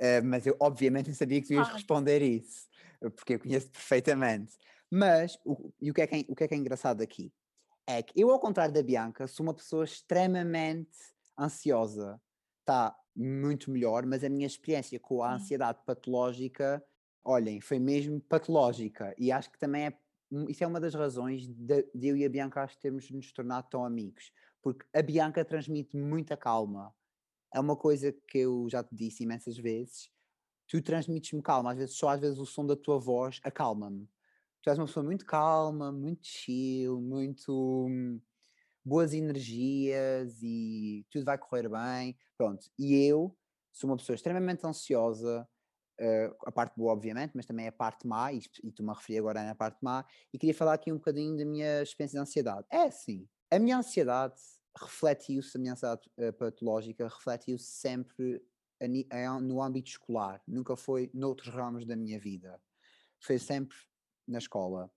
Uh, 0.00 0.24
mas 0.24 0.46
eu 0.46 0.56
obviamente 0.60 1.06
não 1.08 1.14
sabia 1.14 1.40
que 1.40 1.46
tu 1.48 1.54
ias 1.54 1.68
Ah. 1.68 1.72
responder 1.74 2.22
isso, 2.22 2.68
porque 3.16 3.34
eu 3.34 3.38
conheço 3.40 3.70
perfeitamente. 3.70 4.56
Mas 4.90 5.38
o, 5.44 5.72
e 5.80 5.90
o 5.90 5.94
que, 5.94 6.02
é 6.02 6.06
que 6.06 6.14
é, 6.16 6.24
o 6.28 6.34
que 6.34 6.44
é 6.44 6.48
que 6.48 6.54
é 6.54 6.56
engraçado 6.56 7.00
aqui? 7.02 7.32
É 7.86 8.02
que 8.02 8.12
eu, 8.20 8.30
ao 8.30 8.40
contrário 8.40 8.72
da 8.74 8.82
Bianca, 8.82 9.26
sou 9.26 9.44
uma 9.44 9.54
pessoa 9.54 9.84
extremamente 9.84 10.96
ansiosa. 11.38 12.20
Está 12.60 12.96
muito 13.14 13.70
melhor, 13.70 14.06
mas 14.06 14.24
a 14.24 14.28
minha 14.28 14.46
experiência 14.46 14.98
com 14.98 15.22
a 15.22 15.28
Sim. 15.30 15.34
ansiedade 15.36 15.80
patológica, 15.84 16.82
olhem, 17.22 17.60
foi 17.60 17.78
mesmo 17.78 18.20
patológica. 18.20 19.14
E 19.18 19.30
acho 19.30 19.50
que 19.50 19.58
também 19.58 19.86
é, 19.86 19.98
isso 20.48 20.64
é 20.64 20.66
uma 20.66 20.80
das 20.80 20.94
razões 20.94 21.46
de, 21.46 21.82
de 21.94 22.08
eu 22.08 22.16
e 22.16 22.24
a 22.24 22.28
Bianca 22.28 22.62
acho 22.62 22.74
que 22.76 22.82
termos 22.82 23.10
nos 23.10 23.32
tornado 23.32 23.68
tão 23.68 23.84
amigos. 23.84 24.32
Porque 24.64 24.86
a 24.94 25.02
Bianca 25.02 25.44
transmite 25.44 25.94
muita 25.94 26.38
calma. 26.38 26.94
É 27.52 27.60
uma 27.60 27.76
coisa 27.76 28.10
que 28.12 28.38
eu 28.38 28.66
já 28.70 28.82
te 28.82 28.94
disse 28.94 29.22
imensas 29.22 29.58
vezes. 29.58 30.10
Tu 30.66 30.80
transmites-me 30.82 31.42
calma, 31.42 31.72
às 31.72 31.76
vezes 31.78 31.96
só 31.96 32.08
às 32.08 32.20
vezes 32.20 32.38
o 32.38 32.46
som 32.46 32.66
da 32.66 32.74
tua 32.74 32.98
voz 32.98 33.40
acalma-me. 33.44 34.08
Tu 34.62 34.70
és 34.70 34.78
uma 34.78 34.86
pessoa 34.86 35.04
muito 35.04 35.26
calma, 35.26 35.92
muito 35.92 36.26
chill, 36.26 36.98
muito 36.98 37.86
hum, 37.90 38.18
boas 38.82 39.12
energias 39.12 40.42
e 40.42 41.06
tudo 41.10 41.26
vai 41.26 41.36
correr 41.36 41.68
bem. 41.68 42.16
Pronto. 42.38 42.66
E 42.78 42.94
eu 43.06 43.36
sou 43.70 43.90
uma 43.90 43.98
pessoa 43.98 44.16
extremamente 44.16 44.66
ansiosa, 44.66 45.46
eh, 46.00 46.32
a 46.46 46.52
parte 46.52 46.74
boa, 46.76 46.92
obviamente, 46.94 47.32
mas 47.34 47.44
também 47.44 47.68
a 47.68 47.72
parte 47.72 48.06
má, 48.06 48.32
e, 48.32 48.40
e 48.62 48.72
tu 48.72 48.82
me 48.82 48.94
referi 48.94 49.18
agora 49.18 49.44
na 49.44 49.54
parte 49.54 49.78
má, 49.82 50.06
e 50.32 50.38
queria 50.38 50.54
falar 50.54 50.74
aqui 50.74 50.90
um 50.90 50.96
bocadinho 50.96 51.36
da 51.36 51.44
minha 51.44 51.82
experiência 51.82 52.18
de 52.18 52.22
ansiedade. 52.22 52.66
É 52.70 52.84
assim, 52.84 53.28
a 53.50 53.58
minha 53.58 53.78
ansiedade 53.78 54.34
refletiu-se, 54.76 55.56
a 55.56 55.72
ansiedade 55.72 56.10
eh, 56.16 56.32
patológica 56.32 57.08
refletiu-se 57.08 57.64
sempre 57.64 58.42
no 59.42 59.62
âmbito 59.62 59.90
escolar, 59.90 60.42
nunca 60.46 60.76
foi 60.76 61.10
noutros 61.14 61.48
ramos 61.48 61.86
da 61.86 61.96
minha 61.96 62.18
vida. 62.18 62.60
Foi 63.20 63.38
sempre 63.38 63.76
na 64.26 64.38
escola. 64.38 64.90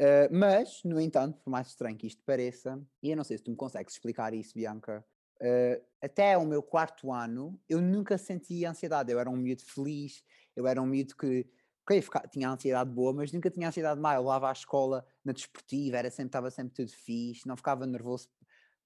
Uh, 0.00 0.30
mas, 0.30 0.80
no 0.84 1.00
entanto, 1.00 1.38
por 1.42 1.50
mais 1.50 1.68
estranho 1.68 1.96
que 1.96 2.06
isto 2.06 2.22
pareça, 2.24 2.80
e 3.02 3.10
eu 3.10 3.16
não 3.16 3.24
sei 3.24 3.36
se 3.36 3.44
tu 3.44 3.50
me 3.50 3.56
consegues 3.56 3.94
explicar 3.94 4.32
isso, 4.32 4.54
Bianca, 4.54 5.04
uh, 5.42 5.84
até 6.00 6.38
o 6.38 6.46
meu 6.46 6.62
quarto 6.62 7.12
ano 7.12 7.60
eu 7.68 7.80
nunca 7.80 8.16
senti 8.16 8.64
ansiedade. 8.64 9.12
Eu 9.12 9.18
era 9.18 9.28
um 9.28 9.36
miúdo 9.36 9.64
feliz, 9.64 10.22
eu 10.54 10.66
era 10.66 10.80
um 10.80 10.86
miúdo 10.86 11.16
que 11.16 11.46
ok, 11.82 12.00
fica- 12.02 12.28
tinha 12.30 12.48
ansiedade 12.48 12.90
boa, 12.90 13.12
mas 13.12 13.32
nunca 13.32 13.50
tinha 13.50 13.68
ansiedade 13.68 14.00
má. 14.00 14.14
Eu 14.14 14.20
levava 14.20 14.48
à 14.48 14.52
escola 14.52 15.04
na 15.24 15.32
desportiva, 15.32 15.96
era 15.96 16.10
sempre, 16.10 16.28
estava 16.28 16.50
sempre 16.50 16.74
tudo 16.74 16.92
fixe, 16.92 17.48
não 17.48 17.56
ficava 17.56 17.86
nervoso 17.86 18.28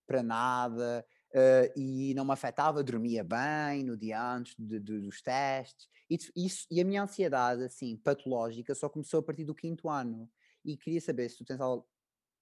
para 0.07 0.23
nada. 0.23 1.05
uh, 1.35 1.73
e 1.81 2.13
não 2.15 2.27
me 2.27 2.33
afetava, 2.33 2.85
dormia 2.85 3.25
bem 3.25 3.83
no 3.85 3.97
dia 3.97 4.23
antes 4.23 4.55
de- 4.59 4.79
de- 4.79 5.01
dos 5.01 5.23
testes. 5.23 5.89
E, 6.11 6.19
isso, 6.37 6.67
e 6.71 6.79
a 6.79 6.85
minha 6.85 7.03
ansiedade, 7.03 7.65
assim, 7.65 7.97
patológica, 7.97 8.75
só 8.75 8.87
começou 8.89 9.21
a 9.21 9.23
partir 9.23 9.45
do 9.45 9.55
quinto 9.55 9.89
ano. 9.89 10.31
E 10.63 10.77
queria 10.77 11.01
saber 11.01 11.31
se 11.31 11.39
tu 11.39 11.45
tens 11.47 11.59
algo, 11.59 11.89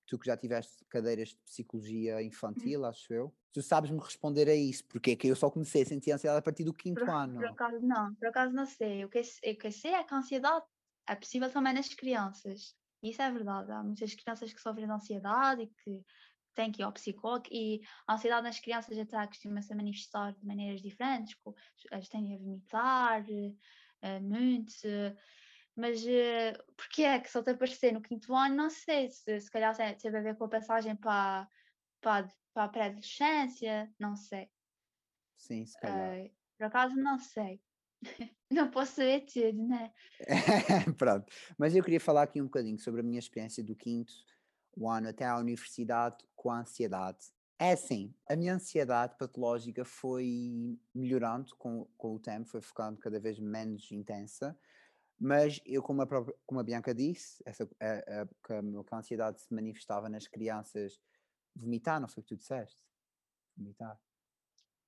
tu 0.07 0.19
que 0.19 0.27
já 0.27 0.37
tiveste 0.37 0.85
cadeiras 0.89 1.29
de 1.29 1.37
psicologia 1.45 2.21
infantil, 2.21 2.85
acho 2.85 3.13
eu, 3.15 3.33
tu 3.53 3.63
sabes-me 3.63 3.99
responder 4.01 4.49
a 4.49 4.55
isso, 4.57 4.85
porque 4.89 5.13
é 5.13 5.17
que 5.17 5.29
eu 5.29 5.37
só 5.37 5.49
comecei 5.49 5.83
a 5.83 5.87
sentir 5.87 6.11
ansiedade 6.11 6.41
a 6.41 6.43
partir 6.43 6.65
do 6.65 6.75
quinto 6.75 7.01
Por, 7.01 7.11
ano. 7.11 7.35
por 7.35 7.47
acaso 7.47 7.81
não, 7.87 8.15
por 8.17 8.27
acaso 8.27 8.53
não 8.53 8.67
sei. 8.67 9.05
O 9.05 9.09
que, 9.09 9.21
o 9.21 9.57
que 9.57 9.71
sei 9.71 9.93
é 9.95 10.03
que 10.03 10.13
a 10.13 10.17
ansiedade 10.19 10.65
é 11.09 11.15
possível 11.15 11.49
também 11.51 11.75
nas 11.75 11.95
crianças. 11.95 12.75
Isso 13.03 13.23
é 13.23 13.31
verdade. 13.31 13.71
Há 13.71 13.83
muitas 13.83 14.15
crianças 14.15 14.53
que 14.53 14.61
sofrem 14.61 14.87
de 14.87 14.93
ansiedade 14.93 15.63
e 15.63 15.67
que 15.69 16.05
têm 16.55 16.73
que 16.73 16.83
ir 16.83 16.85
ao 16.85 16.93
psicólogo 16.93 17.47
e 17.51 17.81
a 18.07 18.15
ansiedade 18.15 18.43
nas 18.45 18.59
crianças 18.61 18.99
até 18.99 19.27
costuma-se 19.27 19.73
a 19.73 19.77
manifestar 19.77 20.33
de 20.35 20.45
maneiras 20.47 20.81
diferentes, 20.83 21.37
elas 21.91 22.09
tendem 22.09 22.35
a 22.37 22.39
vomitar 22.39 23.25
eh, 24.03 24.21
muito, 24.21 24.73
eh, 24.85 25.15
mas 25.77 26.05
eh, 26.07 26.53
porquê 26.77 27.03
é 27.05 27.21
que 27.21 27.31
só 27.31 27.43
te 27.43 27.51
aparecer 27.51 27.93
no 27.93 28.03
quinto 28.03 28.35
ano? 28.35 28.55
Não 28.57 28.71
sei, 28.71 29.09
se, 29.11 29.41
se 29.41 29.51
calhar 29.51 29.77
tem- 29.77 29.97
teve 29.97 30.19
a 30.19 30.23
ver 30.23 30.37
com 30.37 30.45
a 30.45 30.49
passagem 30.49 30.97
para, 30.97 31.49
para, 32.01 32.29
para 32.55 32.65
a 32.65 32.69
pré-adolescência, 32.69 33.93
não 33.99 34.17
sei. 34.17 34.51
Sim, 35.37 35.67
se 35.67 35.77
calhar. 35.79 36.17
Eh, 36.17 36.33
por 36.57 36.67
acaso 36.67 36.97
não 36.97 37.19
sei. 37.19 37.63
Não 38.53 38.71
posso 38.71 38.95
saber 38.97 39.27
tudo, 39.27 39.67
né? 39.69 39.93
Pronto, 40.99 41.27
mas 41.59 41.75
eu 41.75 41.83
queria 41.83 42.01
falar 42.01 42.23
aqui 42.23 42.41
um 42.41 42.45
bocadinho 42.45 42.79
sobre 42.79 43.01
a 43.01 43.05
minha 43.05 43.19
experiência 43.19 43.65
do 43.65 43.75
quinto 43.75 44.13
ano 44.89 45.09
até 45.09 45.25
à 45.25 45.37
universidade 45.39 46.25
com 46.35 46.51
a 46.51 46.61
ansiedade. 46.61 47.19
É 47.59 47.73
assim, 47.73 48.15
a 48.27 48.35
minha 48.35 48.55
ansiedade 48.55 49.17
patológica 49.19 49.85
foi 49.85 50.79
melhorando 50.95 51.55
com, 51.57 51.87
com 51.97 52.15
o 52.15 52.19
tempo, 52.19 52.49
foi 52.49 52.63
ficando 52.63 52.99
cada 52.99 53.21
vez 53.21 53.39
menos 53.39 53.93
intensa, 53.93 54.59
mas 55.21 55.61
eu, 55.67 55.83
como 55.83 56.01
a, 56.01 56.07
própria, 56.07 56.35
como 56.47 56.61
a 56.61 56.65
Bianca 56.65 56.95
disse, 56.95 57.43
essa, 57.45 57.69
a, 57.79 58.23
a, 58.23 58.27
que 58.27 58.95
a 58.95 58.97
ansiedade 58.97 59.43
se 59.43 59.53
manifestava 59.53 60.09
nas 60.09 60.27
crianças, 60.27 60.99
vomitar, 61.55 62.01
não 62.01 62.09
foi 62.09 62.23
o 62.23 62.25
que 62.25 62.35
tu 62.35 62.39
disseste? 62.39 62.83
Vomitar. 63.55 64.01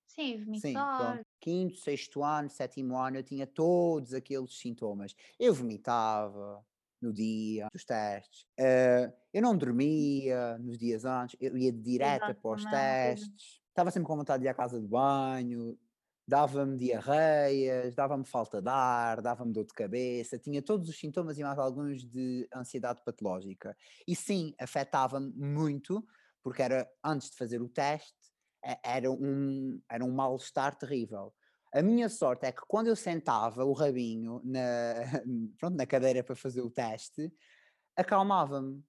Sim, 0.07 0.39
Sim, 0.39 0.45
vomitar. 0.45 1.15
pronto. 1.15 1.27
Quinto, 1.39 1.77
sexto 1.77 2.23
ano, 2.25 2.49
sétimo 2.49 2.97
ano, 2.97 3.19
eu 3.19 3.23
tinha 3.23 3.47
todos 3.47 4.15
aqueles 4.15 4.59
sintomas. 4.59 5.15
Eu 5.39 5.53
vomitava 5.53 6.65
no 7.03 7.13
dia 7.13 7.69
dos 7.73 7.85
testes, 7.85 8.47
eh, 8.59 9.13
eu 9.33 9.43
não 9.43 9.57
dormia 9.57 10.59
nos 10.59 10.79
dias 10.79 11.05
antes, 11.05 11.37
eu 11.41 11.57
ia 11.57 11.73
direto 11.73 12.33
Exato, 12.33 12.37
para 12.37 12.51
os 12.53 12.67
testes, 12.67 13.61
estava 13.69 13.91
sempre 13.91 14.07
com 14.09 14.17
vontade 14.17 14.43
de 14.43 14.47
ir 14.49 14.51
à 14.51 14.55
casa 14.55 14.81
de 14.81 14.87
banho, 14.89 15.79
dava-me 16.27 16.77
diarreias, 16.77 17.95
dava-me 17.95 18.25
falta 18.25 18.63
de 18.63 18.69
ar, 18.69 19.21
dava-me 19.21 19.53
dor 19.53 19.65
de 19.65 19.75
cabeça, 19.75 20.39
tinha 20.39 20.63
todos 20.63 20.89
os 20.89 20.99
sintomas 20.99 21.39
e 21.39 21.43
mais 21.43 21.59
alguns 21.59 22.05
de 22.07 22.49
ansiedade 22.55 23.03
patológica. 23.05 23.77
E 24.07 24.15
sim, 24.15 24.55
afetava-me 24.59 25.33
muito, 25.35 26.05
porque 26.43 26.63
era 26.63 26.89
antes 27.05 27.31
de 27.31 27.37
fazer 27.37 27.61
o 27.61 27.69
teste, 27.69 28.15
e- 28.65 28.79
era 28.85 29.11
um, 29.11 29.81
era 29.91 30.05
um 30.05 30.13
mal-estar 30.13 30.77
terrível. 30.77 31.35
A 31.73 31.83
minha 31.83 32.09
sorte 32.09 32.45
é 32.45 32.53
que 32.53 32.61
quando 32.69 32.89
eu 32.89 32.97
sentava 32.97 33.65
o 33.65 33.73
rabinho 33.73 34.43
na, 34.45 34.61
pronto, 35.59 35.77
na 35.77 35.87
cadeira 35.87 36.23
para 36.23 36.37
fazer 36.37 36.61
o 36.61 36.71
teste, 36.71 37.33
acalmava-me. 37.97 38.83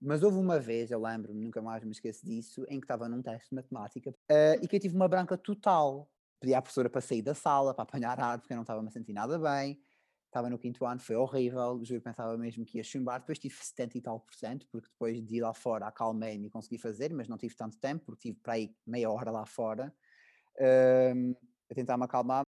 Mas 0.00 0.22
houve 0.22 0.38
uma 0.38 0.58
vez, 0.58 0.90
eu 0.90 1.00
lembro-me, 1.00 1.42
nunca 1.44 1.60
mais 1.60 1.84
me 1.84 1.90
esqueço 1.90 2.24
disso, 2.24 2.64
em 2.68 2.80
que 2.80 2.84
estava 2.84 3.08
num 3.08 3.20
teste 3.22 3.50
de 3.50 3.56
matemática 3.56 4.14
eh, 4.30 4.58
e 4.62 4.68
que 4.68 4.76
eu 4.76 4.80
tive 4.80 4.96
uma 4.96 5.08
branca 5.08 5.36
total. 5.36 6.10
Pedi 6.40 6.54
à 6.54 6.62
professora 6.62 6.88
para 6.88 7.02
sair 7.02 7.20
da 7.20 7.34
sala, 7.34 7.74
para 7.74 7.82
apanhar 7.82 8.18
ar, 8.18 8.38
porque 8.38 8.52
eu 8.52 8.56
não 8.56 8.62
estava 8.62 8.80
a 8.80 8.82
me 8.82 8.90
sentir 8.90 9.12
nada 9.12 9.38
bem. 9.38 9.78
Estava 10.26 10.48
no 10.48 10.58
quinto 10.58 10.86
ano, 10.86 11.00
foi 11.00 11.16
horrível, 11.16 11.84
juro, 11.84 12.00
pensava 12.00 12.38
mesmo 12.38 12.64
que 12.64 12.78
ia 12.78 12.84
chumbar. 12.84 13.20
Depois 13.20 13.38
tive 13.38 13.54
70 13.56 13.98
e 13.98 14.00
tal 14.00 14.20
por 14.20 14.34
cento, 14.34 14.66
porque 14.70 14.88
depois 14.88 15.22
de 15.22 15.36
ir 15.36 15.40
lá 15.42 15.52
fora 15.52 15.88
acalmei-me 15.88 16.46
e 16.46 16.50
consegui 16.50 16.78
fazer, 16.78 17.12
mas 17.12 17.28
não 17.28 17.36
tive 17.36 17.54
tanto 17.56 17.76
tempo, 17.78 18.06
porque 18.06 18.30
tive 18.30 18.40
para 18.40 18.54
aí 18.54 18.74
meia 18.86 19.10
hora 19.10 19.30
lá 19.30 19.44
fora 19.44 19.92
hum, 20.58 21.34
a 21.70 21.74
tentar 21.74 21.96
me 21.96 22.04
acalmar. 22.04 22.42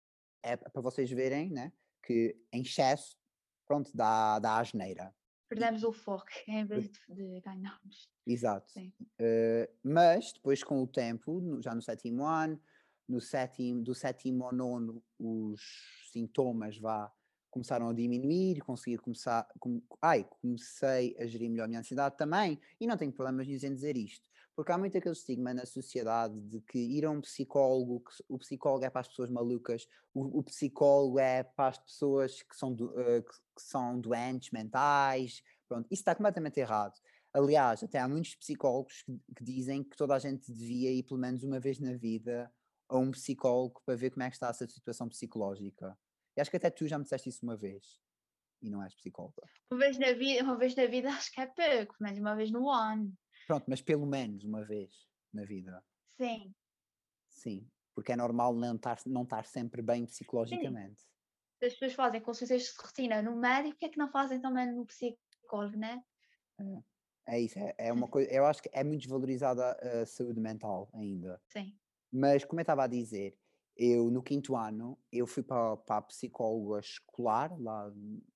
É 0.44 0.56
para 0.56 0.82
vocês 0.82 1.12
verem, 1.12 1.52
né, 1.52 1.74
que 2.02 2.36
em 2.54 2.62
excesso, 2.62 3.16
pronto, 3.68 3.92
dá, 3.94 4.40
dá 4.40 4.58
asneira. 4.58 5.14
Perdemos 5.50 5.84
o 5.84 5.92
foco 5.92 6.28
em 6.48 6.66
vez 6.66 6.90
de, 7.10 7.42
ganharmos. 7.42 8.10
Exato. 8.26 8.74
Eh, 9.20 9.70
mas 9.84 10.32
depois 10.32 10.64
com 10.64 10.82
o 10.82 10.88
tempo, 10.88 11.60
já 11.62 11.76
no 11.76 11.82
sétimo 11.82 12.24
ano, 12.24 12.62
no 13.08 13.20
sétimo, 13.20 13.84
do 13.84 13.96
sétimo 13.96 14.46
ao 14.46 14.54
nono, 14.54 15.04
os 15.18 15.62
sintomas 16.12 16.78
vá, 16.78 17.12
começaram 17.50 17.90
a 17.90 17.94
diminuir, 17.94 18.62
consegui 18.62 18.98
começar, 18.98 19.48
com, 19.60 19.82
ai, 20.02 20.24
comecei 20.24 21.16
a 21.20 21.26
gerir 21.26 21.50
melhor 21.50 21.66
a 21.66 21.68
minha 21.68 21.80
ansiedade 21.80 22.16
também, 22.16 22.60
e 22.80 22.86
não 22.86 22.96
tenho 22.96 23.12
problemas 23.12 23.48
em 23.48 23.74
dizer 23.74 23.98
isto, 23.98 24.29
porque 24.60 24.74
há 24.74 24.78
muito 24.78 24.98
aquele 24.98 25.14
estigma 25.14 25.54
na 25.54 25.66
sociedade 25.66 26.38
de 26.38 26.60
que 26.60 26.78
ir 26.78 27.06
a 27.06 27.10
um 27.10 27.22
psicólogo, 27.22 28.04
o 28.28 28.38
psicólogo 28.38 28.84
é 28.84 28.90
para 28.90 29.00
as 29.00 29.08
pessoas 29.08 29.30
malucas, 29.30 29.88
o, 30.14 30.40
o 30.40 30.44
psicólogo 30.44 31.18
é 31.18 31.44
para 31.44 31.70
as 31.70 31.78
pessoas 31.78 32.42
que 32.44 32.54
são, 32.58 32.76
do- 32.76 32.94
eh, 33.00 33.22
que, 33.22 33.32
são 33.58 33.98
doentes 33.98 34.52
mentais, 34.52 35.42
pronto, 35.66 35.88
isso 35.90 36.02
está 36.02 36.14
completamente 36.14 36.60
errado. 36.60 36.92
Aliás, 37.32 37.82
até 37.82 38.00
há 38.00 38.08
muitos 38.10 38.36
psicólogos 38.36 39.02
que, 39.04 39.18
que 39.34 39.46
dizem 39.46 39.82
que 39.82 39.96
toda 39.96 40.14
a 40.14 40.20
gente 40.20 40.52
devia 40.52 40.92
ir 40.92 41.04
pelo 41.04 41.22
menos 41.22 41.42
uma 41.42 41.62
vez 41.62 41.80
na 41.80 41.94
vida 41.94 42.52
a 42.90 42.98
um 42.98 43.12
psicólogo 43.12 43.82
para 43.86 43.96
ver 43.96 44.10
como 44.10 44.24
é 44.24 44.30
que 44.30 44.36
está 44.36 44.50
a 44.50 44.54
sua 44.54 44.68
situação 44.68 45.08
psicológica. 45.08 45.98
E 46.36 46.42
acho 46.42 46.52
que 46.52 46.58
até 46.58 46.70
tu 46.70 46.86
já 46.86 46.98
me 46.98 47.06
disseste 47.06 47.30
isso 47.30 47.46
uma 47.46 47.56
vez. 47.56 47.98
E 48.62 48.70
não 48.70 48.84
és 48.84 48.94
psicóloga. 48.94 49.44
Uma 49.72 49.80
vez 49.80 49.98
na 49.98 50.12
vida, 50.12 50.44
uma 50.44 50.58
vez 50.58 50.76
na 50.76 50.86
vida 50.86 51.08
acho 51.16 51.32
que 51.32 51.40
é 51.40 51.48
pouco, 51.48 51.96
mas 52.02 52.20
uma 52.20 52.36
vez 52.36 52.52
no 52.52 52.70
ano. 52.70 53.18
Pronto, 53.50 53.66
mas 53.68 53.82
pelo 53.82 54.06
menos 54.06 54.44
uma 54.44 54.64
vez 54.64 55.08
na 55.34 55.44
vida. 55.44 55.84
Sim. 56.22 56.54
Sim. 57.28 57.68
Porque 57.96 58.12
é 58.12 58.16
normal 58.16 58.54
não 58.54 58.76
estar, 58.76 59.00
não 59.08 59.24
estar 59.24 59.44
sempre 59.44 59.82
bem 59.82 60.06
psicologicamente. 60.06 61.02
Se 61.58 61.66
as 61.66 61.74
pessoas 61.74 61.94
fazem 61.94 62.22
consultas 62.22 62.62
de 62.62 62.72
rotina 62.80 63.24
no 63.24 63.36
médico, 63.36 63.72
porque 63.72 63.86
é 63.88 63.90
que 63.90 63.98
não 63.98 64.08
fazem 64.12 64.40
também 64.40 64.72
no 64.72 64.86
psicólogo, 64.86 65.76
né? 65.78 66.04
É 67.26 67.40
isso. 67.40 67.58
É, 67.58 67.74
é 67.80 67.92
uma 67.92 68.08
coisa. 68.08 68.30
Eu 68.32 68.46
acho 68.46 68.62
que 68.62 68.70
é 68.72 68.84
muito 68.84 69.02
desvalorizada 69.02 69.72
a 69.72 70.06
saúde 70.06 70.40
mental 70.40 70.88
ainda. 70.94 71.42
Sim. 71.48 71.76
Mas 72.14 72.46
como 72.46 72.60
eu 72.60 72.62
estava 72.62 72.84
a 72.84 72.88
dizer, 72.88 73.36
eu 73.76 74.12
no 74.12 74.22
quinto 74.22 74.56
ano, 74.56 74.96
eu 75.12 75.26
fui 75.26 75.42
para, 75.42 75.76
para 75.76 75.98
a 75.98 76.02
psicóloga 76.04 76.82
escolar, 76.82 77.60
lá 77.60 77.92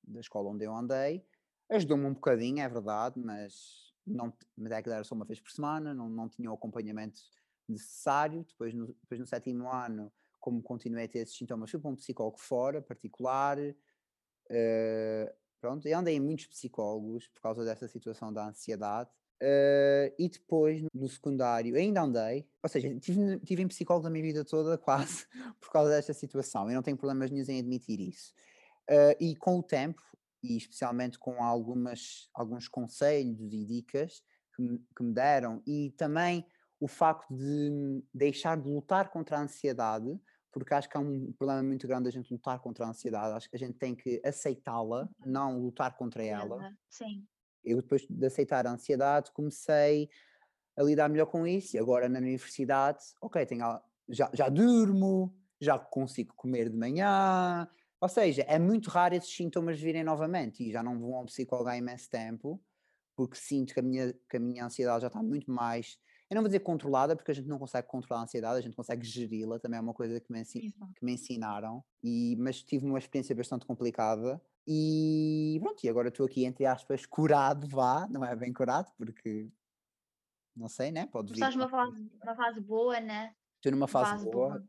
da 0.07 0.19
escola 0.19 0.49
onde 0.49 0.65
eu 0.65 0.75
andei, 0.75 1.23
ajudou-me 1.69 2.05
um 2.05 2.15
bocadinho, 2.15 2.63
é 2.63 2.67
verdade, 2.67 3.19
mas, 3.19 3.82
não, 4.05 4.33
mas 4.57 4.71
é 4.71 4.81
que 4.81 4.89
era 4.89 5.03
só 5.03 5.15
uma 5.15 5.25
vez 5.25 5.39
por 5.39 5.51
semana, 5.51 5.93
não, 5.93 6.09
não 6.09 6.29
tinha 6.29 6.51
o 6.51 6.53
acompanhamento 6.53 7.21
necessário, 7.67 8.43
depois 8.43 8.73
no, 8.73 8.87
depois 8.87 9.19
no 9.19 9.25
sétimo 9.25 9.69
ano, 9.69 10.11
como 10.39 10.61
continuei 10.61 11.05
a 11.05 11.07
ter 11.07 11.19
esses 11.19 11.37
sintomas, 11.37 11.71
fui 11.71 11.79
para 11.79 11.89
um 11.89 11.95
psicólogo 11.95 12.39
fora, 12.39 12.81
particular, 12.81 13.57
uh, 13.59 15.33
pronto, 15.61 15.87
e 15.87 15.93
andei 15.93 16.15
em 16.15 16.19
muitos 16.19 16.47
psicólogos 16.47 17.27
por 17.29 17.41
causa 17.41 17.63
dessa 17.63 17.87
situação 17.87 18.33
da 18.33 18.47
ansiedade, 18.47 19.09
Uh, 19.43 20.07
e 20.17 20.29
depois, 20.29 20.81
no 20.93 21.09
secundário, 21.09 21.75
ainda 21.75 22.01
andei, 22.01 22.47
ou 22.61 22.69
seja, 22.69 22.97
tive, 22.97 23.39
tive 23.39 23.61
em 23.61 23.67
psicólogo 23.67 24.07
a 24.07 24.09
minha 24.09 24.23
vida 24.23 24.45
toda, 24.45 24.77
quase, 24.79 25.27
por 25.59 25.69
causa 25.69 25.89
desta 25.89 26.13
situação. 26.13 26.69
Eu 26.69 26.75
não 26.75 26.81
tenho 26.81 26.95
problemas 26.95 27.29
nenhum 27.29 27.43
em 27.49 27.59
admitir 27.59 27.99
isso. 27.99 28.33
Uh, 28.89 29.15
e 29.19 29.35
com 29.35 29.59
o 29.59 29.63
tempo, 29.63 30.01
e 30.43 30.57
especialmente 30.57 31.17
com 31.17 31.41
algumas, 31.41 32.29
alguns 32.33 32.67
conselhos 32.67 33.53
e 33.53 33.65
dicas 33.65 34.21
que 34.55 34.61
me, 34.61 34.79
que 34.95 35.03
me 35.03 35.13
deram, 35.13 35.61
e 35.65 35.91
também 35.97 36.45
o 36.79 36.87
facto 36.87 37.33
de 37.33 38.03
deixar 38.13 38.59
de 38.59 38.67
lutar 38.67 39.09
contra 39.09 39.37
a 39.37 39.41
ansiedade, 39.41 40.19
porque 40.51 40.73
acho 40.73 40.89
que 40.89 40.97
é 40.97 40.99
um 40.99 41.31
problema 41.31 41.63
muito 41.63 41.87
grande 41.87 42.09
a 42.09 42.11
gente 42.11 42.31
lutar 42.31 42.59
contra 42.59 42.85
a 42.85 42.89
ansiedade, 42.89 43.35
acho 43.35 43.49
que 43.49 43.55
a 43.55 43.59
gente 43.59 43.77
tem 43.79 43.95
que 43.95 44.21
aceitá-la, 44.23 45.03
uhum. 45.03 45.31
não 45.31 45.59
lutar 45.59 45.95
contra 45.95 46.23
ela. 46.23 46.71
Sim 46.89 47.25
eu 47.63 47.81
depois 47.81 48.05
de 48.07 48.25
aceitar 48.25 48.67
a 48.67 48.71
ansiedade 48.71 49.31
comecei 49.31 50.09
a 50.77 50.83
lidar 50.83 51.07
melhor 51.07 51.27
com 51.27 51.47
isso 51.47 51.75
e 51.75 51.79
agora 51.79 52.09
na 52.09 52.19
universidade, 52.19 53.03
ok, 53.21 53.45
tenho, 53.45 53.79
já, 54.09 54.29
já 54.33 54.49
durmo, 54.49 55.35
já 55.61 55.77
consigo 55.77 56.33
comer 56.35 56.69
de 56.69 56.75
manhã, 56.75 57.67
ou 58.03 58.09
seja, 58.09 58.41
é 58.49 58.59
muito 58.59 58.89
raro 58.89 59.15
esses 59.15 59.33
sintomas 59.33 59.79
virem 59.79 60.03
novamente 60.03 60.61
e 60.61 60.69
já 60.69 60.83
não 60.83 60.99
vou 60.99 61.15
a 61.15 61.21
um 61.21 61.25
psicólogo 61.25 61.69
há 61.69 61.77
imenso 61.77 62.09
tempo 62.09 62.61
porque 63.15 63.37
sinto 63.37 63.73
que 63.73 63.79
a 63.79 63.83
minha, 63.83 64.13
que 64.29 64.35
a 64.35 64.39
minha 64.41 64.65
ansiedade 64.65 65.03
já 65.03 65.07
está 65.07 65.23
muito 65.23 65.49
mais, 65.49 65.97
eu 66.29 66.35
não 66.35 66.41
vou 66.41 66.49
dizer 66.49 66.59
controlada 66.59 67.15
porque 67.15 67.31
a 67.31 67.33
gente 67.33 67.47
não 67.47 67.57
consegue 67.57 67.87
controlar 67.87 68.19
a 68.19 68.23
ansiedade, 68.25 68.57
a 68.57 68.61
gente 68.61 68.75
consegue 68.75 69.05
geri-la, 69.05 69.57
também 69.57 69.77
é 69.77 69.81
uma 69.81 69.93
coisa 69.93 70.19
que 70.19 70.33
me, 70.33 70.43
que 70.43 70.73
me 71.01 71.13
ensinaram, 71.13 71.81
e, 72.03 72.35
mas 72.39 72.61
tive 72.61 72.85
uma 72.85 72.99
experiência 72.99 73.33
bastante 73.33 73.65
complicada 73.65 74.41
e 74.67 75.57
pronto, 75.61 75.81
e 75.81 75.87
agora 75.87 76.09
estou 76.09 76.25
aqui, 76.25 76.43
entre 76.43 76.65
aspas, 76.65 77.05
curado, 77.05 77.69
vá, 77.69 78.05
não 78.09 78.25
é 78.25 78.35
bem 78.35 78.51
curado, 78.51 78.91
porque 78.97 79.49
não 80.53 80.67
sei, 80.67 80.91
né? 80.91 81.05
Pode 81.05 81.31
vir. 81.31 81.35
Estás 81.35 81.55
numa 81.55 81.69
fase, 81.69 82.11
uma 82.21 82.35
fase 82.35 82.59
boa, 82.59 82.99
né? 82.99 83.33
Estou 83.55 83.71
numa 83.71 83.87
fase, 83.87 84.11
fase 84.11 84.29
boa, 84.29 84.49
boa, 84.49 84.67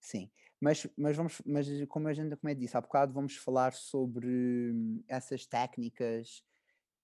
sim. 0.00 0.30
Mas, 0.60 0.86
mas, 0.96 1.16
vamos, 1.16 1.40
mas 1.46 1.66
como 1.88 2.08
a 2.08 2.12
gente, 2.12 2.36
como 2.36 2.48
eu 2.50 2.54
disse 2.54 2.76
há 2.76 2.80
bocado, 2.80 3.14
vamos 3.14 3.36
falar 3.36 3.72
sobre 3.72 4.74
essas 5.08 5.46
técnicas 5.46 6.44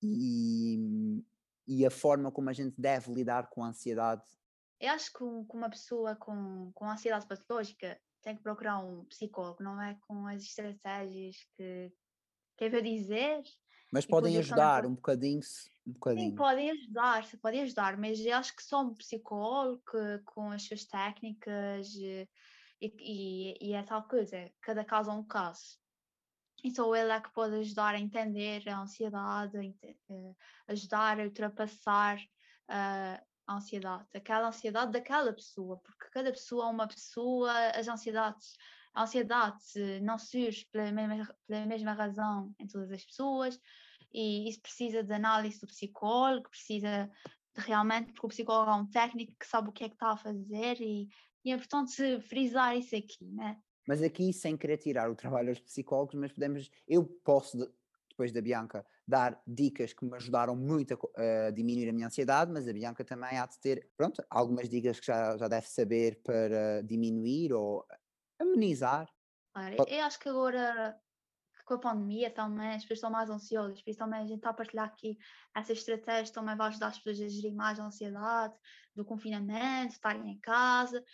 e, 0.03 1.25
e 1.66 1.87
a 1.87 1.90
forma 1.90 2.31
como 2.31 2.51
a 2.51 2.53
gente 2.53 2.79
deve 2.79 3.12
lidar 3.12 3.49
com 3.49 3.64
a 3.64 3.69
ansiedade. 3.69 4.23
Eu 4.79 4.90
acho 4.90 5.11
que 5.11 5.25
uma 5.25 5.71
pessoa 5.71 6.14
com, 6.16 6.71
com 6.75 6.88
ansiedade 6.88 7.27
patológica 7.27 7.99
tem 8.23 8.37
que 8.37 8.42
procurar 8.42 8.79
um 8.79 9.05
psicólogo, 9.07 9.62
não 9.62 9.81
é 9.81 9.97
com 10.07 10.27
as 10.27 10.42
estratégias 10.42 11.37
que, 11.57 11.90
quer 12.59 12.83
dizer. 12.83 13.42
Mas 13.90 14.05
podem 14.05 14.37
ajudar 14.37 14.85
um 14.85 14.95
bocadinho, 14.95 15.40
um 15.87 15.92
bocadinho. 15.92 16.31
Sim, 16.31 16.37
podem 16.37 16.71
ajudar, 16.73 17.31
podem 17.40 17.62
ajudar, 17.62 17.97
mas 17.97 18.21
eu 18.21 18.37
acho 18.37 18.55
que 18.55 18.62
só 18.62 18.83
um 18.83 18.95
psicólogo 18.95 19.81
com 20.25 20.51
as 20.51 20.62
suas 20.64 20.85
técnicas 20.85 21.88
e, 22.80 23.56
e, 23.60 23.70
e 23.70 23.72
é 23.72 23.82
tal 23.82 24.06
coisa, 24.06 24.50
cada 24.60 24.84
caso 24.84 25.10
é 25.10 25.14
um 25.14 25.24
caso. 25.24 25.78
Então 26.64 26.94
ele 26.94 27.12
é 27.12 27.20
que 27.20 27.32
pode 27.32 27.54
ajudar 27.56 27.94
a 27.94 28.00
entender 28.00 28.68
a 28.68 28.80
ansiedade, 28.80 29.76
eh, 29.82 30.34
ajudar 30.68 31.20
a 31.20 31.24
ultrapassar 31.24 32.18
uh, 32.18 33.24
a 33.46 33.54
ansiedade, 33.54 34.06
aquela 34.14 34.48
ansiedade 34.48 34.90
daquela 34.90 35.32
pessoa, 35.32 35.78
porque 35.78 36.08
cada 36.10 36.32
pessoa 36.32 36.66
é 36.66 36.70
uma 36.70 36.88
pessoa, 36.88 37.52
as 37.70 37.86
ansiedades 37.86 38.56
a 38.96 39.02
ansiedade 39.02 40.00
não 40.00 40.18
surge 40.18 40.66
pela 40.72 40.90
mesma, 40.90 41.36
pela 41.46 41.66
mesma 41.66 41.92
razão 41.92 42.54
em 42.58 42.66
todas 42.66 42.90
as 42.90 43.04
pessoas 43.04 43.60
e 44.12 44.48
isso 44.48 44.62
precisa 44.62 45.02
de 45.02 45.12
análise 45.12 45.60
do 45.60 45.66
psicólogo, 45.66 46.48
precisa 46.48 47.10
realmente, 47.54 48.12
porque 48.12 48.26
o 48.26 48.30
psicólogo 48.30 48.70
é 48.70 48.74
um 48.74 48.86
técnico 48.86 49.34
que 49.38 49.46
sabe 49.46 49.68
o 49.68 49.72
que 49.72 49.84
é 49.84 49.88
que 49.90 49.94
está 49.94 50.12
a 50.12 50.16
fazer 50.16 50.80
e, 50.80 51.08
e 51.46 51.52
é 51.52 51.54
importante 51.54 52.20
frisar 52.22 52.76
isso 52.76 52.96
aqui, 52.96 53.24
né? 53.30 53.56
Mas 53.87 54.02
aqui, 54.02 54.32
sem 54.32 54.56
querer 54.56 54.78
tirar 54.78 55.09
o 55.09 55.14
trabalho 55.14 55.50
aos 55.50 55.61
psicólogos, 55.61 56.16
mas 56.16 56.32
podemos, 56.32 56.68
eu 56.88 57.04
posso, 57.24 57.72
depois 58.11 58.32
da 58.32 58.42
Bianca, 58.42 58.85
dar 59.06 59.40
dicas 59.46 59.92
que 59.92 60.04
me 60.04 60.16
ajudaram 60.16 60.56
muito 60.56 60.94
a, 61.16 61.46
a, 61.46 61.50
diminuir 61.52 61.88
a 61.88 61.92
minha 61.92 62.09
ansiedade, 62.09 62.50
mas 62.50 62.66
a 62.66 62.72
Bianca 62.72 63.04
também 63.04 63.38
há 63.38 63.46
de 63.46 63.61
ter, 63.61 63.88
pronto, 63.96 64.24
algumas 64.28 64.68
dicas 64.68 64.98
que 64.98 65.06
já, 65.06 65.37
já 65.37 65.46
deve 65.46 65.68
saber 65.68 66.20
para 66.24 66.82
diminuir 66.82 67.52
ou 67.52 67.87
amenizar. 68.40 69.09
Claro, 69.54 69.76
eu 69.87 70.04
acho 70.04 70.18
que 70.18 70.28
agora 70.28 71.00
com 71.66 71.74
a 71.74 71.79
pandemia 71.79 72.31
também 72.31 72.68
as 72.68 72.83
pessoas 72.83 72.98
estão 72.98 73.11
mais 73.11 73.29
ansiosas, 73.29 73.83
por 73.83 73.90
isso 73.90 73.98
também 73.98 74.20
a 74.20 74.26
gente 74.26 74.37
está 74.37 74.50
a 74.50 74.55
partilhar 74.55 74.87
aqui 74.87 75.18
essas 75.55 75.79
estratégias 75.79 76.31
também 76.31 76.57
vai 76.57 76.68
ajudar 76.68 76.88
as 76.88 76.98
pessoas 76.98 77.20
a 77.20 77.29
gerir 77.29 77.55
mais 77.55 77.81
a 77.81 77.85
ansiedade 77.85 78.55
do 78.94 79.05
confinamento, 79.05 79.92
estarem 79.92 80.31
em 80.31 80.38
casa. 80.38 81.05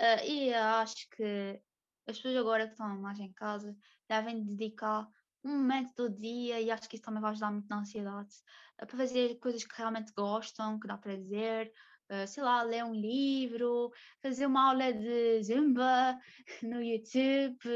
Uh, 0.00 0.24
e 0.26 0.54
acho 0.54 1.08
que 1.10 1.60
as 2.06 2.16
pessoas 2.16 2.36
agora 2.36 2.66
que 2.66 2.72
estão 2.72 2.98
mais 3.00 3.20
em 3.20 3.32
casa 3.32 3.76
devem 4.08 4.42
dedicar 4.42 5.06
um 5.44 5.58
momento 5.58 5.94
do 5.94 6.10
dia 6.10 6.60
e 6.60 6.70
acho 6.70 6.88
que 6.88 6.96
isso 6.96 7.04
também 7.04 7.20
vai 7.20 7.30
ajudar 7.30 7.52
muito 7.52 7.68
na 7.68 7.80
ansiedade 7.80 8.34
uh, 8.82 8.86
para 8.86 8.96
fazer 8.96 9.38
coisas 9.40 9.62
que 9.62 9.76
realmente 9.76 10.12
gostam, 10.16 10.80
que 10.80 10.88
dá 10.88 10.96
prazer, 10.96 11.70
uh, 12.10 12.26
sei 12.26 12.42
lá, 12.42 12.62
ler 12.62 12.84
um 12.84 12.94
livro, 12.94 13.92
fazer 14.22 14.46
uma 14.46 14.70
aula 14.70 14.92
de 14.92 15.42
zumba 15.42 16.18
no 16.62 16.82
YouTube, 16.82 17.68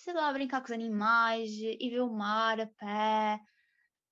sei 0.00 0.14
lá, 0.14 0.32
brincar 0.32 0.60
com 0.60 0.66
os 0.66 0.72
animais, 0.72 1.50
ir 1.52 1.90
ver 1.90 2.00
o 2.00 2.10
mar 2.10 2.58
a 2.58 2.66
pé, 2.66 3.40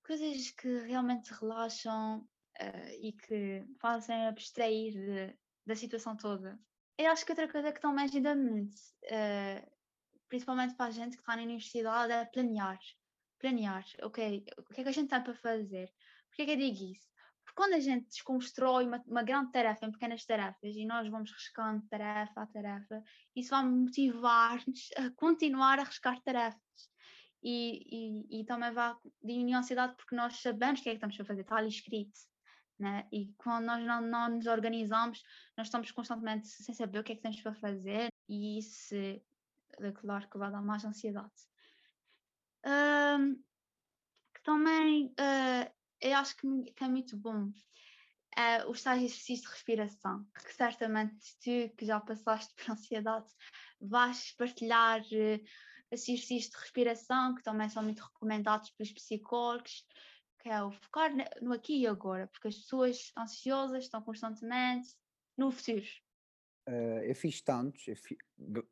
coisas 0.05 0.51
que 0.51 0.68
realmente 0.81 1.33
relaxam 1.33 2.18
uh, 2.61 2.90
e 3.01 3.12
que 3.12 3.64
fazem 3.81 4.27
abstrair 4.27 4.92
de, 4.92 5.38
da 5.66 5.74
situação 5.74 6.14
toda. 6.14 6.59
Eu 6.98 7.11
acho 7.11 7.24
que 7.24 7.33
outra 7.33 7.51
coisa 7.51 7.72
que 7.72 7.81
também 7.81 8.05
ajuda 8.05 8.35
muito, 8.35 8.74
uh, 9.05 9.70
principalmente 10.29 10.74
para 10.74 10.87
a 10.87 10.90
gente 10.90 11.16
que 11.16 11.22
está 11.22 11.37
na 11.37 11.42
universidade, 11.42 12.12
é 12.12 12.24
planear. 12.27 12.79
Planear, 13.38 13.85
ok, 14.03 14.44
o 14.59 14.62
que 14.64 14.81
é 14.81 14.85
que 14.85 14.90
a 14.90 14.92
gente 14.92 15.09
tem 15.09 15.22
para 15.22 15.35
fazer? 15.35 15.90
Porquê 16.29 16.44
que 16.44 16.53
eu 16.53 16.57
digo 16.57 16.92
isso? 16.92 17.09
Quando 17.59 17.73
a 17.73 17.81
gente 17.81 18.07
desconstrói 18.07 18.87
uma, 18.87 19.03
uma, 19.05 19.25
grande 19.25 19.51
tarefa 19.51 19.85
em 19.85 19.90
pequenas 19.90 20.25
tarefas 20.25 20.77
e 20.77 20.87
nós 20.87 21.09
vamos 21.09 21.33
riscando 21.33 21.85
tarefa 21.88 22.42
a 22.42 22.47
tarefa, 22.47 23.03
isso 23.35 23.51
vai 23.51 23.64
motivar-nos 23.64 24.88
a 24.97 25.11
continuar 25.16 25.81
a 25.81 25.83
riscar 25.83 26.23
tarefas. 26.23 26.61
E, 27.42 28.29
e, 28.31 28.40
e, 28.40 28.44
também 28.44 28.71
vai 28.71 28.94
diminuir 29.21 29.55
a 29.55 29.59
ansiedade 29.59 29.97
porque 29.97 30.14
nós 30.14 30.40
sabemos 30.40 30.79
o 30.79 30.83
que 30.85 30.88
é 30.88 30.92
que 30.92 30.99
estamos 30.99 31.18
a 31.18 31.25
fazer, 31.25 31.40
está 31.40 31.57
ali 31.57 31.66
escrito. 31.66 32.16
Né? 32.79 33.09
E 33.11 33.35
quando 33.37 33.64
nós 33.64 33.85
não, 33.85 34.03
não 34.03 34.29
nos 34.37 34.47
organizamos, 34.47 35.21
nós 35.57 35.66
estamos 35.66 35.90
constantemente 35.90 36.47
sem 36.47 36.73
saber 36.77 37.01
o 37.01 37.03
que 37.03 37.11
é 37.11 37.16
que 37.16 37.23
temos 37.23 37.40
para 37.40 37.55
fazer, 37.55 38.09
e 38.29 38.61
isso, 38.61 38.94
é 38.94 39.92
claro, 39.97 40.31
que 40.31 40.38
vai 40.38 40.53
dar 40.53 40.62
mais 40.62 40.85
ansiedade. 40.85 41.33
Um, 42.64 43.42
também 44.44 45.07
uh, 45.07 45.78
eu 46.01 46.17
acho 46.17 46.37
que, 46.37 46.73
que 46.73 46.85
é 46.85 46.89
muito 46.89 47.17
bom 47.17 47.51
uh, 48.39 48.71
os 48.71 48.83
tais 48.83 49.03
exercícios 49.03 49.43
de 49.43 49.49
respiração, 49.49 50.27
que 50.35 50.55
certamente 50.55 51.17
tu 51.41 51.77
que 51.77 51.87
já 51.87 52.01
passaste 52.01 52.55
por 52.57 52.73
ansiedade 52.73 53.27
vais 53.81 54.33
partilhar 54.33 55.01
uh, 55.01 55.45
exercícios 55.91 56.51
de 56.51 56.59
respiração 56.59 57.35
que 57.35 57.43
também 57.43 57.69
são 57.69 57.83
muito 57.83 58.03
recomendados 58.03 58.71
pelos 58.71 58.93
psicólogos, 58.93 59.87
que 60.41 60.49
é 60.49 60.63
o 60.63 60.71
focar 60.71 61.11
no 61.43 61.53
aqui 61.53 61.81
e 61.81 61.87
agora, 61.87 62.27
porque 62.29 62.49
as 62.49 62.57
pessoas 62.57 63.13
ansiosas 63.17 63.85
estão 63.85 64.03
constantemente 64.03 64.89
no 65.37 65.51
futuro. 65.51 65.87
Uh, 66.69 67.03
eu 67.03 67.15
fiz 67.15 67.41
tantos, 67.41 67.89
eu 67.89 67.97
fiz, 67.97 68.19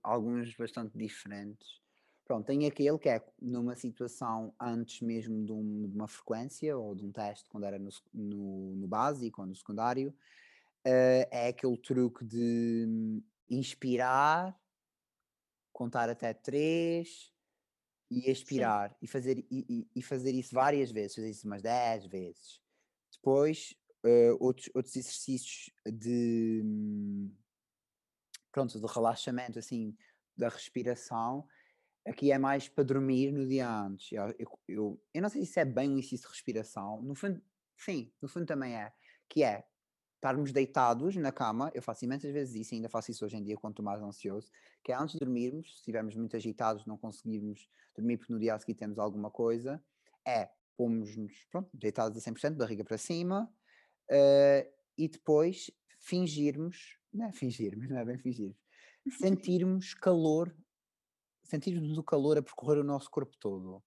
alguns 0.02 0.54
bastante 0.54 0.96
diferentes. 0.96 1.80
Pronto, 2.26 2.44
tem 2.44 2.66
aquele 2.66 2.98
que 2.98 3.08
é 3.08 3.24
numa 3.40 3.76
situação 3.76 4.52
antes 4.60 5.00
mesmo 5.00 5.44
de, 5.44 5.52
um, 5.52 5.88
de 5.88 5.94
uma 5.94 6.08
frequência 6.08 6.76
ou 6.76 6.92
de 6.92 7.04
um 7.04 7.12
teste, 7.12 7.48
quando 7.48 7.64
era 7.64 7.78
no, 7.78 7.88
no, 8.12 8.74
no 8.74 8.88
básico 8.88 9.40
ou 9.40 9.46
no 9.46 9.54
secundário, 9.54 10.10
uh, 10.10 11.28
é 11.30 11.48
aquele 11.48 11.76
truque 11.78 12.24
de 12.24 13.22
inspirar, 13.48 14.58
contar 15.72 16.10
até 16.10 16.34
três 16.34 17.32
e 18.10 18.28
expirar 18.28 18.96
e 19.00 19.06
fazer, 19.06 19.46
e, 19.48 19.86
e, 19.94 20.02
fazer 20.02 20.34
isso 20.34 20.52
várias 20.52 20.90
vezes, 20.90 21.14
fazer 21.14 21.30
isso 21.30 21.46
umas 21.46 21.62
10 21.62 22.06
vezes. 22.06 22.60
Depois, 23.12 23.72
uh, 24.04 24.36
outros, 24.40 24.68
outros 24.74 24.96
exercícios 24.96 25.70
de 25.86 26.64
pronto, 28.50 28.80
de 28.80 28.86
relaxamento, 28.92 29.60
assim, 29.60 29.96
da 30.36 30.48
respiração, 30.48 31.46
aqui 32.06 32.30
é 32.30 32.38
mais 32.38 32.68
para 32.68 32.84
dormir 32.84 33.32
no 33.32 33.46
dia 33.46 33.68
antes. 33.68 34.12
Eu, 34.12 34.34
eu, 34.38 34.58
eu, 34.68 35.02
eu 35.12 35.22
não 35.22 35.28
sei 35.28 35.42
se 35.42 35.50
isso 35.50 35.60
é 35.60 35.64
bem 35.64 35.90
um 35.90 35.98
exercício 35.98 36.26
de 36.26 36.32
respiração, 36.32 37.02
no 37.02 37.14
fundo, 37.14 37.42
sim, 37.76 38.12
no 38.22 38.28
fundo 38.28 38.46
também 38.46 38.74
é, 38.76 38.92
que 39.28 39.42
é 39.42 39.64
estarmos 40.14 40.50
deitados 40.50 41.14
na 41.16 41.30
cama, 41.30 41.70
eu 41.74 41.82
faço 41.82 42.04
imensas 42.04 42.32
vezes 42.32 42.54
isso, 42.54 42.74
ainda 42.74 42.88
faço 42.88 43.10
isso 43.10 43.24
hoje 43.24 43.36
em 43.36 43.42
dia 43.42 43.56
quando 43.56 43.72
estou 43.72 43.84
mais 43.84 44.02
ansioso, 44.02 44.50
que 44.82 44.90
é 44.90 44.96
antes 44.96 45.14
de 45.14 45.18
dormirmos, 45.20 45.70
se 45.70 45.76
estivermos 45.76 46.16
muito 46.16 46.36
agitados, 46.36 46.86
não 46.86 46.96
conseguirmos 46.96 47.68
dormir 47.94 48.16
porque 48.16 48.32
no 48.32 48.38
dia 48.38 48.54
a 48.54 48.58
seguir 48.58 48.74
temos 48.74 48.98
alguma 48.98 49.30
coisa, 49.30 49.82
é 50.26 50.50
pomos-nos, 50.76 51.32
pronto, 51.50 51.70
deitados 51.74 52.16
a 52.18 52.30
100%, 52.30 52.56
barriga 52.56 52.84
para 52.84 52.98
cima, 52.98 53.50
uh, 54.10 54.72
e 54.96 55.08
depois 55.08 55.70
fingirmos, 56.00 56.98
não 57.12 57.26
é 57.26 57.32
fingirmos, 57.32 57.88
não 57.88 57.98
é 57.98 58.04
bem 58.04 58.18
fingir, 58.18 58.56
sentirmos 59.18 59.94
calor, 59.94 60.54
sentirmos 61.48 61.98
o 61.98 62.02
calor 62.02 62.38
a 62.38 62.42
percorrer 62.42 62.78
o 62.78 62.84
nosso 62.84 63.10
corpo 63.10 63.36
todo. 63.38 63.82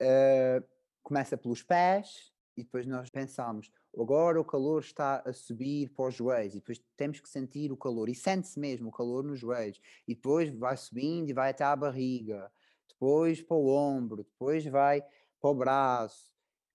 Uh, 0.00 0.64
começa 1.02 1.36
pelos 1.36 1.62
pés 1.62 2.32
e 2.56 2.62
depois 2.62 2.86
nós 2.86 3.10
pensamos, 3.10 3.70
agora 3.98 4.40
o 4.40 4.44
calor 4.44 4.80
está 4.80 5.22
a 5.26 5.32
subir 5.32 5.90
para 5.90 6.06
os 6.06 6.14
joelhos. 6.14 6.54
E 6.54 6.58
depois 6.58 6.80
temos 6.96 7.20
que 7.20 7.28
sentir 7.28 7.72
o 7.72 7.76
calor. 7.76 8.08
E 8.08 8.14
sente-se 8.14 8.58
mesmo 8.58 8.88
o 8.88 8.92
calor 8.92 9.24
nos 9.24 9.40
joelhos. 9.40 9.80
E 10.06 10.14
depois 10.14 10.50
vai 10.50 10.76
subindo 10.76 11.30
e 11.30 11.32
vai 11.32 11.50
até 11.50 11.64
à 11.64 11.74
barriga, 11.74 12.50
depois 12.88 13.42
para 13.42 13.56
o 13.56 13.68
ombro, 13.68 14.24
depois 14.24 14.64
vai 14.66 15.02
para 15.40 15.50
o 15.50 15.54
braço, 15.54 16.32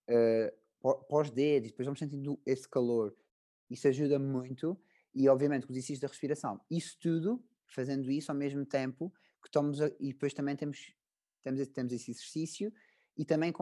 uh, 0.08 0.52
para, 0.80 0.94
para 1.04 1.22
os 1.22 1.30
dedos, 1.30 1.70
depois 1.70 1.86
vamos 1.86 1.98
sentindo 1.98 2.38
esse 2.44 2.68
calor. 2.68 3.14
Isso 3.68 3.88
ajuda 3.88 4.18
muito. 4.18 4.78
E 5.14 5.28
obviamente 5.28 5.66
com 5.66 5.72
os 5.72 5.76
exercícios 5.76 6.00
da 6.00 6.08
respiração. 6.08 6.60
Isso 6.70 6.96
tudo, 7.00 7.42
fazendo 7.66 8.10
isso 8.10 8.30
ao 8.30 8.36
mesmo 8.36 8.64
tempo 8.64 9.12
que 9.40 9.48
estamos 9.48 9.80
a, 9.80 9.88
e 9.98 10.12
depois 10.12 10.34
também 10.34 10.56
temos, 10.56 10.94
temos, 11.42 11.66
temos 11.68 11.92
esse 11.92 12.10
exercício 12.10 12.72
e 13.16 13.24
também 13.24 13.52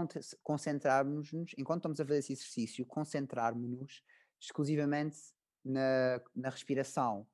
concentrarmos-nos, 0.43 1.55
enquanto 1.59 1.81
estamos 1.81 2.01
a 2.01 2.05
fazer 2.05 2.19
esse 2.19 2.33
exercício, 2.33 2.87
concentrarmos-nos 2.87 4.03
exclusivamente 4.41 5.19
na, 5.65 6.21
na 6.35 6.51
respiração. 6.51 7.27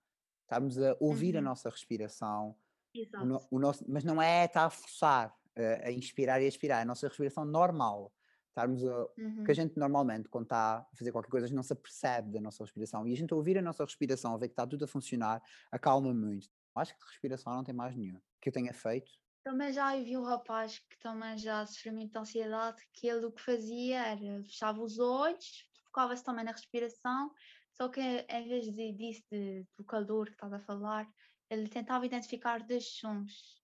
Estamos 0.43 0.79
a 0.79 0.97
ouvir 1.01 1.35
uhum. 1.35 1.41
a 1.41 1.43
nossa 1.43 1.69
respiração. 1.69 2.57
Exato. 2.95 3.47
O, 3.51 3.57
o 3.57 3.59
nosso, 3.59 3.85
mas 3.89 4.05
não 4.05 4.23
é 4.23 4.45
estar 4.45 4.65
a 4.65 4.71
forçar 4.71 5.35
a, 5.57 5.89
a 5.89 5.93
inspirar 5.93 6.41
e 6.41 6.45
a 6.45 6.49
expirar, 6.49 6.79
é 6.79 6.83
a 6.83 6.87
nossa 6.87 7.09
respiração 7.09 7.45
normal. 7.45 8.13
Estarmos 8.49 8.85
a, 8.85 9.01
uhum. 9.19 9.35
Porque 9.37 9.51
a 9.51 9.55
gente 9.55 9.77
normalmente, 9.79 10.29
quando 10.29 10.45
está 10.45 10.79
a 10.79 10.97
fazer 10.97 11.11
qualquer 11.13 11.31
coisa, 11.31 11.47
a 11.47 11.49
gente 11.49 11.57
não 11.57 11.63
se 11.63 11.73
apercebe 11.73 12.33
da 12.33 12.41
nossa 12.41 12.63
respiração. 12.63 13.07
E 13.07 13.13
a 13.13 13.17
gente 13.17 13.35
ouvir 13.35 13.59
a 13.59 13.63
nossa 13.63 13.85
respiração, 13.85 14.39
ver 14.39 14.49
que 14.49 14.53
está 14.53 14.67
tudo 14.67 14.85
a 14.85 14.89
funcionar, 14.89 15.43
acalma 15.73 16.15
muito. 16.15 16.49
Acho 16.75 16.95
que 16.95 17.01
de 17.01 17.11
respiração 17.11 17.53
não 17.55 17.65
tem 17.65 17.75
mais 17.75 17.97
nenhum 17.97 18.21
que 18.45 18.51
eu 18.51 18.53
tenha 18.53 18.75
feito. 18.75 19.11
Também 19.43 19.73
já 19.73 19.97
vi 19.97 20.17
um 20.17 20.23
rapaz 20.23 20.79
que 20.79 20.99
também 21.01 21.37
já 21.39 21.67
sofreu 21.67 21.95
muita 21.95 22.21
ansiedade, 22.21 22.83
que 22.93 23.09
ele 23.09 23.27
o 23.27 23.33
que 23.33 23.43
fazia 23.43 24.07
era 24.07 24.43
fechava 24.45 24.83
os 24.83 24.99
olhos, 24.99 25.67
focava-se 25.87 26.23
também 26.23 26.45
na 26.45 26.53
respiração, 26.53 27.31
só 27.73 27.89
que 27.89 28.01
em 28.01 28.49
vez 28.49 28.67
de, 28.67 28.93
disso, 28.93 29.23
de, 29.31 29.67
do 29.77 29.85
calor 29.85 30.27
que 30.27 30.33
estás 30.33 30.53
a 30.53 30.61
falar, 30.61 31.07
ele 31.51 31.69
tentava 31.69 32.07
identificar 32.07 32.63
dois 32.67 32.99
sons 32.99 33.63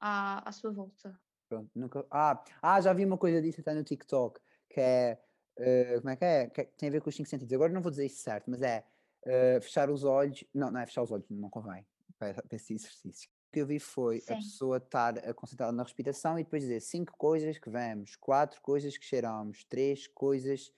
à, 0.00 0.48
à 0.48 0.52
sua 0.52 0.72
volta. 0.72 1.18
Pronto, 1.48 1.70
nunca... 1.74 2.06
ah, 2.10 2.42
ah, 2.60 2.80
já 2.80 2.92
vi 2.92 3.04
uma 3.04 3.18
coisa 3.18 3.40
disso 3.40 3.60
até 3.60 3.72
no 3.72 3.84
TikTok, 3.84 4.40
que 4.70 4.80
é, 4.80 5.20
uh, 5.58 6.00
como 6.00 6.10
é 6.10 6.16
que 6.16 6.24
é? 6.24 6.48
Que 6.48 6.64
tem 6.76 6.88
a 6.88 6.92
ver 6.92 7.00
com 7.00 7.08
os 7.08 7.16
cinco 7.16 7.28
sentidos. 7.28 7.52
Agora 7.52 7.72
não 7.72 7.80
vou 7.82 7.90
dizer 7.90 8.06
isso 8.06 8.22
certo, 8.22 8.50
mas 8.50 8.62
é 8.62 8.84
uh, 9.24 9.60
fechar 9.62 9.90
os 9.90 10.04
olhos, 10.04 10.44
não, 10.52 10.70
não 10.70 10.80
é 10.80 10.86
fechar 10.86 11.02
os 11.02 11.12
olhos, 11.12 11.26
não 11.30 11.48
convém, 11.48 11.86
para, 12.18 12.42
para 12.42 12.56
esse 12.56 12.74
exercício. 12.74 13.30
Que 13.56 13.62
eu 13.62 13.66
vi 13.66 13.78
foi 13.78 14.20
Sim. 14.20 14.34
a 14.34 14.36
pessoa 14.36 14.76
estar 14.76 15.18
a 15.18 15.32
concentrar 15.32 15.72
na 15.72 15.82
respiração 15.82 16.38
e 16.38 16.44
depois 16.44 16.62
dizer 16.62 16.78
cinco 16.78 17.16
coisas 17.16 17.58
que 17.58 17.70
vemos, 17.70 18.14
quatro 18.14 18.60
coisas 18.60 18.98
que 18.98 19.06
cheiramos, 19.06 19.64
três 19.64 20.06
coisas 20.06 20.70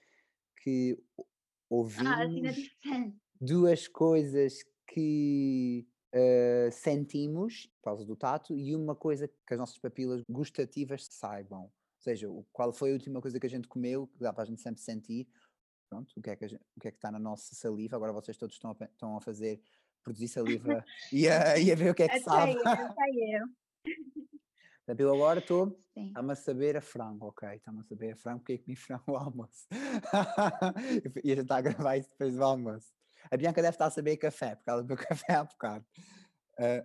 que 0.63 0.97
ah, 1.19 1.23
ouvimos, 1.69 2.71
ah, 2.85 3.11
duas 3.41 3.85
coisas 3.85 4.63
que 4.87 5.85
uh, 6.15 6.71
sentimos, 6.71 7.65
por 7.65 7.89
causa 7.89 8.05
do 8.05 8.15
tato, 8.15 8.55
e 8.55 8.73
uma 8.73 8.95
coisa 8.95 9.27
que 9.27 9.53
as 9.53 9.59
nossas 9.59 9.77
papilas 9.77 10.23
gustativas 10.29 11.05
saibam. 11.11 11.63
Ou 11.63 11.71
seja, 11.99 12.29
qual 12.53 12.71
foi 12.71 12.91
a 12.91 12.93
última 12.93 13.19
coisa 13.19 13.41
que 13.41 13.45
a 13.45 13.49
gente 13.49 13.67
comeu, 13.67 14.07
que 14.07 14.19
dá 14.19 14.31
para 14.31 14.43
a 14.43 14.47
gente 14.47 14.61
sempre 14.61 14.81
sentir, 14.81 15.27
pronto, 15.89 16.13
o 16.15 16.21
que 16.21 16.29
é 16.29 16.35
que, 16.37 16.47
gente, 16.47 16.63
o 16.77 16.79
que, 16.79 16.87
é 16.87 16.91
que 16.91 16.97
está 16.97 17.11
na 17.11 17.19
nossa 17.19 17.53
saliva. 17.55 17.97
Agora 17.97 18.13
vocês 18.13 18.37
todos 18.37 18.55
estão 18.55 18.71
a, 18.71 18.85
estão 18.85 19.17
a 19.17 19.19
fazer, 19.19 19.61
produzir 20.03 20.27
saliva 20.27 20.83
e, 21.11 21.27
a, 21.27 21.57
e 21.59 21.71
a 21.71 21.75
ver 21.75 21.91
o 21.91 21.95
que 21.95 22.03
é 22.03 22.07
que 22.07 22.15
até 22.15 22.23
sabe. 22.23 22.53
Eu, 22.53 22.67
até 22.67 23.03
eu. 23.09 23.47
Portanto, 24.85 24.99
eu 25.01 25.13
agora 25.13 25.39
estou 25.39 25.79
a 26.15 26.35
saber 26.35 26.75
a 26.75 26.81
frango, 26.81 27.27
ok? 27.27 27.47
Está-me 27.49 27.79
a 27.79 27.83
saber 27.83 28.13
a 28.13 28.15
frango 28.15 28.39
porque 28.39 28.53
é 28.53 28.57
que 28.57 28.63
comi 28.63 28.75
frango 28.75 29.15
ao 29.15 29.25
almoço. 29.25 29.67
e 31.23 31.31
a 31.31 31.35
gente 31.35 31.43
está 31.43 31.57
a 31.57 31.61
gravar 31.61 31.97
isso 31.97 32.09
depois 32.09 32.35
do 32.35 32.43
almoço. 32.43 32.91
A 33.29 33.37
Bianca 33.37 33.61
deve 33.61 33.75
estar 33.75 33.85
a 33.85 33.91
saber 33.91 34.17
café, 34.17 34.55
por 34.55 34.63
causa 34.65 34.83
do 34.83 34.87
meu 34.87 34.97
café 34.97 35.33
há 35.33 35.43
bocado. 35.43 35.85
Uh, 36.57 36.83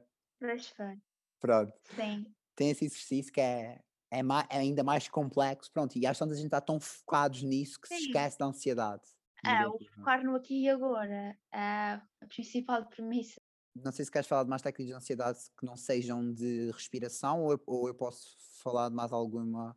Pronto. 1.41 1.73
Sim. 1.97 2.27
Tem 2.55 2.71
esse 2.71 2.85
exercício 2.85 3.33
que 3.33 3.41
é, 3.41 3.81
é, 4.11 4.23
mais, 4.23 4.47
é, 4.51 4.59
ainda 4.59 4.85
mais 4.85 5.09
complexo. 5.09 5.73
Pronto, 5.73 5.97
e 5.97 6.07
às 6.07 6.19
vezes 6.19 6.33
a 6.33 6.37
gente 6.37 6.47
está 6.47 6.61
tão 6.61 6.79
focados 6.79 7.43
nisso 7.43 7.81
que 7.81 7.89
Sim. 7.89 7.97
se 7.97 8.07
esquece 8.07 8.39
da 8.39 8.47
ansiedade. 8.47 9.03
É, 9.47 9.67
o 9.67 9.79
focar 9.97 10.25
no 10.25 10.35
aqui 10.37 10.65
e 10.65 10.69
agora 10.69 11.37
é 11.53 11.59
a 11.61 12.27
principal 12.29 12.87
premissa. 12.87 13.41
Não 13.75 13.91
sei 13.91 14.05
se 14.05 14.11
queres 14.11 14.29
falar 14.29 14.45
de 14.45 14.51
mais 14.51 14.63
técnicas 14.63 14.87
de 14.87 14.93
ansiedade 14.95 15.39
que 15.59 15.67
não 15.67 15.77
sejam 15.77 16.33
de 16.33 16.71
respiração 16.71 17.43
ou 17.43 17.53
eu, 17.53 17.63
ou 17.67 17.89
eu 17.89 17.95
posso 17.95 18.37
falar 18.63 18.89
de 18.89 18.95
mais 18.95 19.13
alguma 19.13 19.77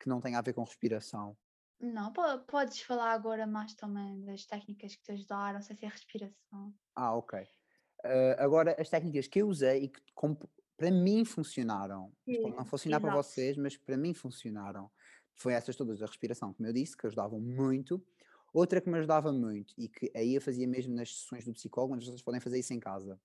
que 0.00 0.08
não 0.08 0.20
tenha 0.20 0.38
a 0.38 0.42
ver 0.42 0.52
com 0.52 0.64
respiração. 0.64 1.36
Não, 1.78 2.12
podes 2.46 2.80
falar 2.80 3.12
agora 3.12 3.46
mais 3.46 3.74
também 3.74 4.24
das 4.24 4.46
técnicas 4.46 4.96
que 4.96 5.02
te 5.02 5.12
ajudaram, 5.12 5.60
sei 5.60 5.76
se 5.76 5.84
é 5.84 5.88
respiração. 5.88 6.74
Ah, 6.94 7.14
ok. 7.14 7.40
Uh, 8.04 8.36
agora, 8.38 8.74
as 8.78 8.88
técnicas 8.88 9.26
que 9.26 9.40
eu 9.40 9.48
usei 9.48 9.84
e 9.84 9.88
que 9.88 10.00
para 10.76 10.90
mim 10.90 11.24
funcionaram, 11.24 12.12
Sim, 12.24 12.50
não 12.50 12.64
funcionar 12.64 13.00
para 13.00 13.14
vocês, 13.14 13.56
mas 13.56 13.76
para 13.76 13.96
mim 13.96 14.14
funcionaram, 14.14 14.90
foi 15.34 15.52
essas 15.52 15.76
todas 15.76 15.98
da 15.98 16.06
respiração, 16.06 16.52
como 16.52 16.68
eu 16.68 16.72
disse, 16.72 16.96
que 16.96 17.06
ajudavam 17.06 17.40
muito. 17.40 18.02
Outra 18.52 18.80
que 18.80 18.88
me 18.88 18.98
ajudava 18.98 19.32
muito 19.32 19.74
e 19.76 19.88
que 19.88 20.10
aí 20.14 20.34
eu 20.34 20.40
fazia 20.40 20.66
mesmo 20.66 20.94
nas 20.94 21.14
sessões 21.14 21.44
do 21.44 21.52
psicólogo, 21.52 21.94
mas 21.94 22.06
vocês 22.06 22.22
podem 22.22 22.40
fazer 22.40 22.58
isso 22.58 22.72
em 22.72 22.80
casa. 22.80 23.20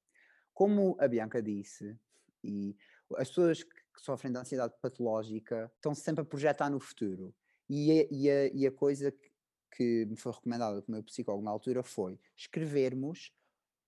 Como 0.53 0.95
a 0.99 1.07
Bianca 1.07 1.41
disse, 1.41 1.97
e 2.43 2.75
as 3.15 3.29
pessoas 3.29 3.63
que 3.63 3.75
sofrem 3.97 4.31
de 4.31 4.39
ansiedade 4.39 4.73
patológica 4.81 5.71
estão 5.75 5.93
sempre 5.93 6.21
a 6.21 6.25
projetar 6.25 6.69
no 6.69 6.79
futuro. 6.79 7.33
E 7.69 7.91
a, 7.91 8.07
e 8.11 8.29
a, 8.29 8.47
e 8.47 8.67
a 8.67 8.71
coisa 8.71 9.13
que 9.75 10.05
me 10.05 10.17
foi 10.17 10.33
recomendada 10.33 10.81
pelo 10.81 10.97
meu 10.97 11.03
psicólogo 11.03 11.43
na 11.43 11.51
altura 11.51 11.81
foi 11.83 12.19
escrevermos 12.35 13.31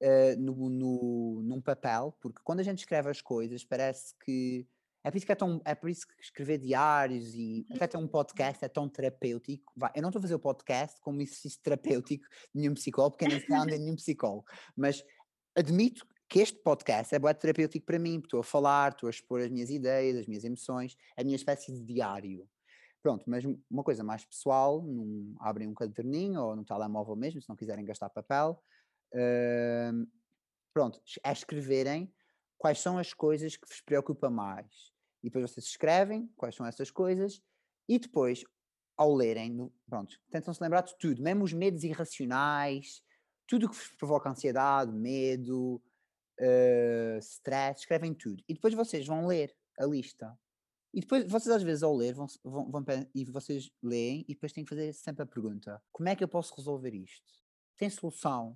uh, 0.01 0.39
no, 0.39 0.69
no, 0.69 1.41
num 1.43 1.61
papel, 1.61 2.15
porque 2.21 2.41
quando 2.43 2.61
a 2.61 2.63
gente 2.63 2.79
escreve 2.79 3.09
as 3.09 3.21
coisas 3.21 3.63
parece 3.63 4.15
que 4.23 4.65
é 5.03 5.11
por 5.11 5.17
isso 5.17 5.25
que 5.25 5.31
é 5.31 5.35
tão, 5.35 5.61
é 5.65 5.75
por 5.75 5.89
isso 5.89 6.07
que 6.07 6.13
escrever 6.21 6.57
diários 6.59 7.35
e 7.35 7.65
até 7.71 7.87
ter 7.87 7.97
um 7.97 8.07
podcast 8.07 8.63
é 8.63 8.69
tão 8.69 8.87
terapêutico. 8.87 9.73
Vai, 9.75 9.91
eu 9.95 10.01
não 10.01 10.09
estou 10.09 10.19
a 10.19 10.21
fazer 10.21 10.35
o 10.35 10.39
podcast 10.39 11.01
como 11.01 11.21
exercício 11.21 11.59
terapêutico 11.61 12.25
de 12.53 12.61
nenhum 12.61 12.73
psicólogo, 12.73 13.17
porque 13.17 13.25
eu 13.25 13.37
não 13.37 13.45
sei 13.45 13.57
onde 13.57 13.77
nenhum 13.77 13.95
psicólogo, 13.95 14.45
mas 14.75 15.03
admito 15.55 16.07
que 16.29 16.39
este 16.39 16.57
podcast 16.59 17.13
é 17.13 17.19
muito 17.19 17.37
terapêutico 17.37 17.85
para 17.85 17.99
mim, 17.99 18.19
estou 18.19 18.39
a 18.39 18.43
falar, 18.43 18.93
estou 18.93 19.07
a 19.07 19.09
expor 19.09 19.41
as 19.41 19.51
minhas 19.51 19.69
ideias, 19.69 20.17
as 20.17 20.25
minhas 20.25 20.43
emoções, 20.43 20.95
é 21.17 21.21
a 21.21 21.23
minha 21.25 21.35
espécie 21.35 21.73
de 21.73 21.83
diário. 21.83 22.47
Pronto, 23.01 23.25
mas 23.27 23.43
uma 23.69 23.83
coisa 23.83 24.03
mais 24.05 24.23
pessoal, 24.23 24.81
num, 24.81 25.35
abrem 25.41 25.67
um 25.67 25.73
caderninho 25.73 26.41
ou 26.41 26.55
no 26.55 26.63
telemóvel 26.63 27.17
mesmo, 27.17 27.41
se 27.41 27.49
não 27.49 27.55
quiserem 27.57 27.83
gastar 27.83 28.09
papel. 28.09 28.63
Uh, 29.13 30.07
pronto, 30.73 31.01
é 31.23 31.31
escreverem 31.33 32.11
quais 32.57 32.79
são 32.79 32.97
as 32.97 33.13
coisas 33.13 33.57
que 33.57 33.67
vos 33.67 33.81
preocupam 33.81 34.29
mais. 34.29 34.92
E 35.23 35.29
depois 35.29 35.49
vocês 35.49 35.65
escrevem 35.65 36.29
quais 36.35 36.55
são 36.55 36.65
essas 36.65 36.91
coisas 36.91 37.41
e 37.87 37.97
depois, 37.97 38.43
ao 38.97 39.13
lerem, 39.15 39.71
pronto, 39.87 40.19
tentam 40.29 40.53
se 40.53 40.61
lembrar 40.61 40.81
de 40.81 40.97
tudo, 40.97 41.23
mesmo 41.23 41.43
os 41.43 41.53
medos 41.53 41.83
irracionais, 41.83 43.01
tudo 43.47 43.69
que 43.69 43.77
provoca 43.97 44.29
ansiedade, 44.29 44.91
medo, 44.91 45.81
uh, 46.39 47.17
stress, 47.19 47.81
escrevem 47.81 48.13
tudo. 48.13 48.43
E 48.47 48.53
depois 48.53 48.73
vocês 48.73 49.07
vão 49.07 49.25
ler 49.25 49.55
a 49.79 49.85
lista 49.85 50.37
e 50.93 51.01
depois, 51.01 51.25
vocês 51.27 51.53
às 51.53 51.63
vezes 51.63 51.81
ao 51.81 51.95
ler, 51.95 52.13
vão, 52.13 52.27
vão, 52.43 52.69
vão, 52.69 52.85
e 53.15 53.25
vocês 53.25 53.71
leem 53.81 54.23
e 54.27 54.35
depois 54.35 54.53
têm 54.53 54.63
que 54.63 54.69
fazer 54.69 54.93
sempre 54.93 55.23
a 55.23 55.25
pergunta: 55.25 55.81
como 55.91 56.07
é 56.07 56.15
que 56.15 56.23
eu 56.23 56.27
posso 56.27 56.53
resolver 56.55 56.93
isto? 56.93 57.25
Tem 57.77 57.89
solução? 57.89 58.55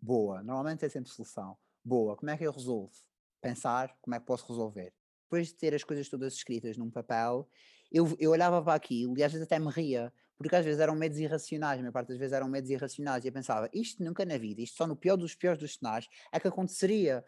Boa. 0.00 0.42
Normalmente 0.44 0.84
é 0.84 0.88
sempre 0.88 1.10
solução. 1.10 1.58
Boa. 1.84 2.16
Como 2.16 2.30
é 2.30 2.36
que 2.36 2.44
eu 2.44 2.52
resolvo? 2.52 2.92
Pensar 3.40 3.98
como 4.00 4.14
é 4.14 4.20
que 4.20 4.26
posso 4.26 4.46
resolver. 4.46 4.94
Depois 5.30 5.48
de 5.48 5.54
ter 5.54 5.72
as 5.74 5.84
coisas 5.84 6.08
todas 6.08 6.34
escritas 6.34 6.76
num 6.76 6.90
papel, 6.90 7.48
eu, 7.90 8.16
eu 8.18 8.32
olhava 8.32 8.60
para 8.62 8.74
aquilo 8.74 9.16
e 9.16 9.22
às 9.22 9.30
vezes 9.32 9.46
até 9.46 9.58
me 9.60 9.70
ria, 9.70 10.12
porque 10.36 10.56
às 10.56 10.64
vezes 10.64 10.80
eram 10.80 10.96
medos 10.96 11.18
irracionais, 11.18 11.78
a 11.78 11.82
maior 11.82 11.92
parte 11.92 12.08
das 12.08 12.18
vezes 12.18 12.32
eram 12.32 12.48
medos 12.48 12.68
irracionais, 12.70 13.24
e 13.24 13.28
eu 13.28 13.32
pensava, 13.32 13.68
isto 13.72 14.02
nunca 14.02 14.24
na 14.24 14.36
vida, 14.38 14.60
isto 14.60 14.76
só 14.76 14.86
no 14.86 14.96
pior 14.96 15.16
dos 15.16 15.34
piores 15.36 15.60
dos 15.60 15.74
cenários 15.74 16.08
é 16.32 16.40
que 16.40 16.48
aconteceria, 16.48 17.24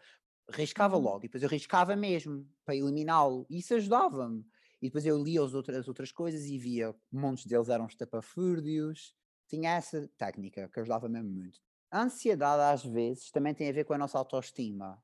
riscava 0.51 0.97
Uhum. 0.97 1.03
logo, 1.03 1.19
e 1.19 1.27
depois 1.27 1.43
eu 1.43 1.49
riscava 1.49 1.95
mesmo, 1.95 2.47
para 2.65 2.75
eliminá-lo, 2.75 3.45
e 3.49 3.59
isso 3.59 3.73
ajudava-me. 3.75 4.45
E 4.81 4.87
depois 4.87 5.05
eu 5.05 5.21
lia 5.23 5.41
as 5.41 5.53
outras, 5.53 5.77
as 5.77 5.87
outras 5.87 6.11
coisas 6.11 6.45
e 6.45 6.57
via, 6.57 6.93
montes 7.11 7.45
deles 7.45 7.69
eram 7.69 7.85
estapafúrdios, 7.85 9.15
tinha 9.47 9.71
essa 9.71 10.09
técnica 10.17 10.67
que 10.69 10.79
ajudava 10.79 11.07
mesmo 11.07 11.29
muito. 11.29 11.59
A 11.89 12.01
ansiedade 12.03 12.61
às 12.61 12.83
vezes 12.83 13.31
também 13.31 13.53
tem 13.53 13.69
a 13.69 13.73
ver 13.73 13.85
com 13.85 13.93
a 13.93 13.97
nossa 13.97 14.17
autoestima, 14.17 15.01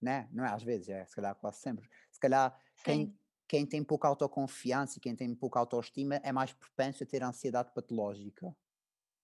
né? 0.00 0.28
Não 0.32 0.44
é 0.44 0.50
às 0.50 0.62
vezes, 0.62 0.88
é 0.88 1.04
se 1.06 1.14
calhar 1.16 1.34
quase 1.36 1.58
sempre. 1.60 1.88
Se 2.16 2.20
calhar 2.20 2.58
quem, 2.82 3.06
Sim, 3.06 3.18
quem 3.46 3.66
tem 3.66 3.84
pouca 3.84 4.08
autoconfiança 4.08 4.96
e 4.98 5.00
quem 5.02 5.14
tem 5.14 5.34
pouca 5.34 5.60
autoestima 5.60 6.16
é 6.16 6.32
mais 6.32 6.50
propenso 6.54 7.02
a 7.04 7.06
ter 7.06 7.22
ansiedade 7.22 7.72
patológica, 7.74 8.56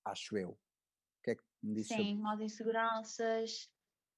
acho 0.05 0.37
eu. 0.39 0.51
O 0.53 0.59
que 1.25 1.33
é 1.33 1.37
que 1.37 1.45
me 1.63 1.75
dizes 1.75 1.93
sobre 1.95 2.13
sim, 2.13 2.19
mais 2.19 2.41
inseguranças. 2.41 3.71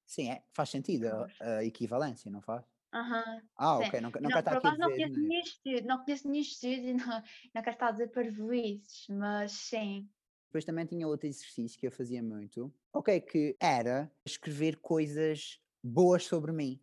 Sim, 0.06 0.30
é, 0.30 0.44
faz 0.52 0.70
sentido 0.70 1.06
a, 1.40 1.56
a 1.58 1.64
equivalência, 1.64 2.30
não 2.30 2.42
faz? 2.42 2.64
Aham, 2.92 3.42
Ah, 3.56 3.78
sim. 3.78 3.82
ok, 3.82 4.00
não, 4.00 4.10
não 4.20 4.30
não, 4.30 4.30
quero 4.32 4.40
estar 4.40 4.52
por 4.52 4.54
aqui 4.54 4.68
a 4.68 4.70
não 4.70 4.90
dizer 4.90 4.98
conheço 5.10 5.48
estudo, 5.64 5.86
não 5.86 6.04
conheço 6.04 6.32
estudo 6.32 6.72
e 6.88 6.94
não, 6.94 7.06
não 7.54 7.62
quero 7.62 7.70
estar 7.70 7.88
a 7.88 7.92
dizer 7.92 8.08
parvoíces, 8.10 9.06
mas 9.08 9.52
sim. 9.52 10.08
Depois 10.48 10.64
também 10.64 10.86
tinha 10.86 11.06
outro 11.08 11.26
exercício 11.26 11.78
que 11.78 11.86
eu 11.86 11.92
fazia 11.92 12.22
muito, 12.22 12.72
ok, 12.92 13.20
que 13.20 13.56
era 13.60 14.10
escrever 14.24 14.76
coisas 14.76 15.60
boas 15.82 16.24
sobre 16.24 16.52
mim. 16.52 16.80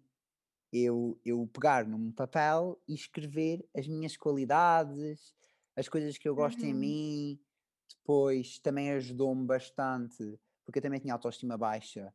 Eu, 0.72 1.20
eu 1.26 1.48
pegar 1.48 1.86
num 1.88 2.12
papel 2.12 2.82
e 2.88 2.94
escrever 2.94 3.68
as 3.76 3.88
minhas 3.88 4.16
qualidades, 4.18 5.34
as 5.76 5.90
coisas 5.90 6.18
que 6.18 6.28
eu 6.30 6.36
gosto 6.36 6.64
em 6.66 6.74
Uhum, 6.74 6.74
mim. 6.74 7.40
Depois 7.90 8.60
também 8.60 8.92
ajudou-me 8.94 9.46
bastante, 9.46 10.40
porque 10.66 10.80
eu 10.80 10.84
também 10.84 11.00
tinha 11.00 11.14
autoestima 11.14 11.58
baixa, 11.58 12.14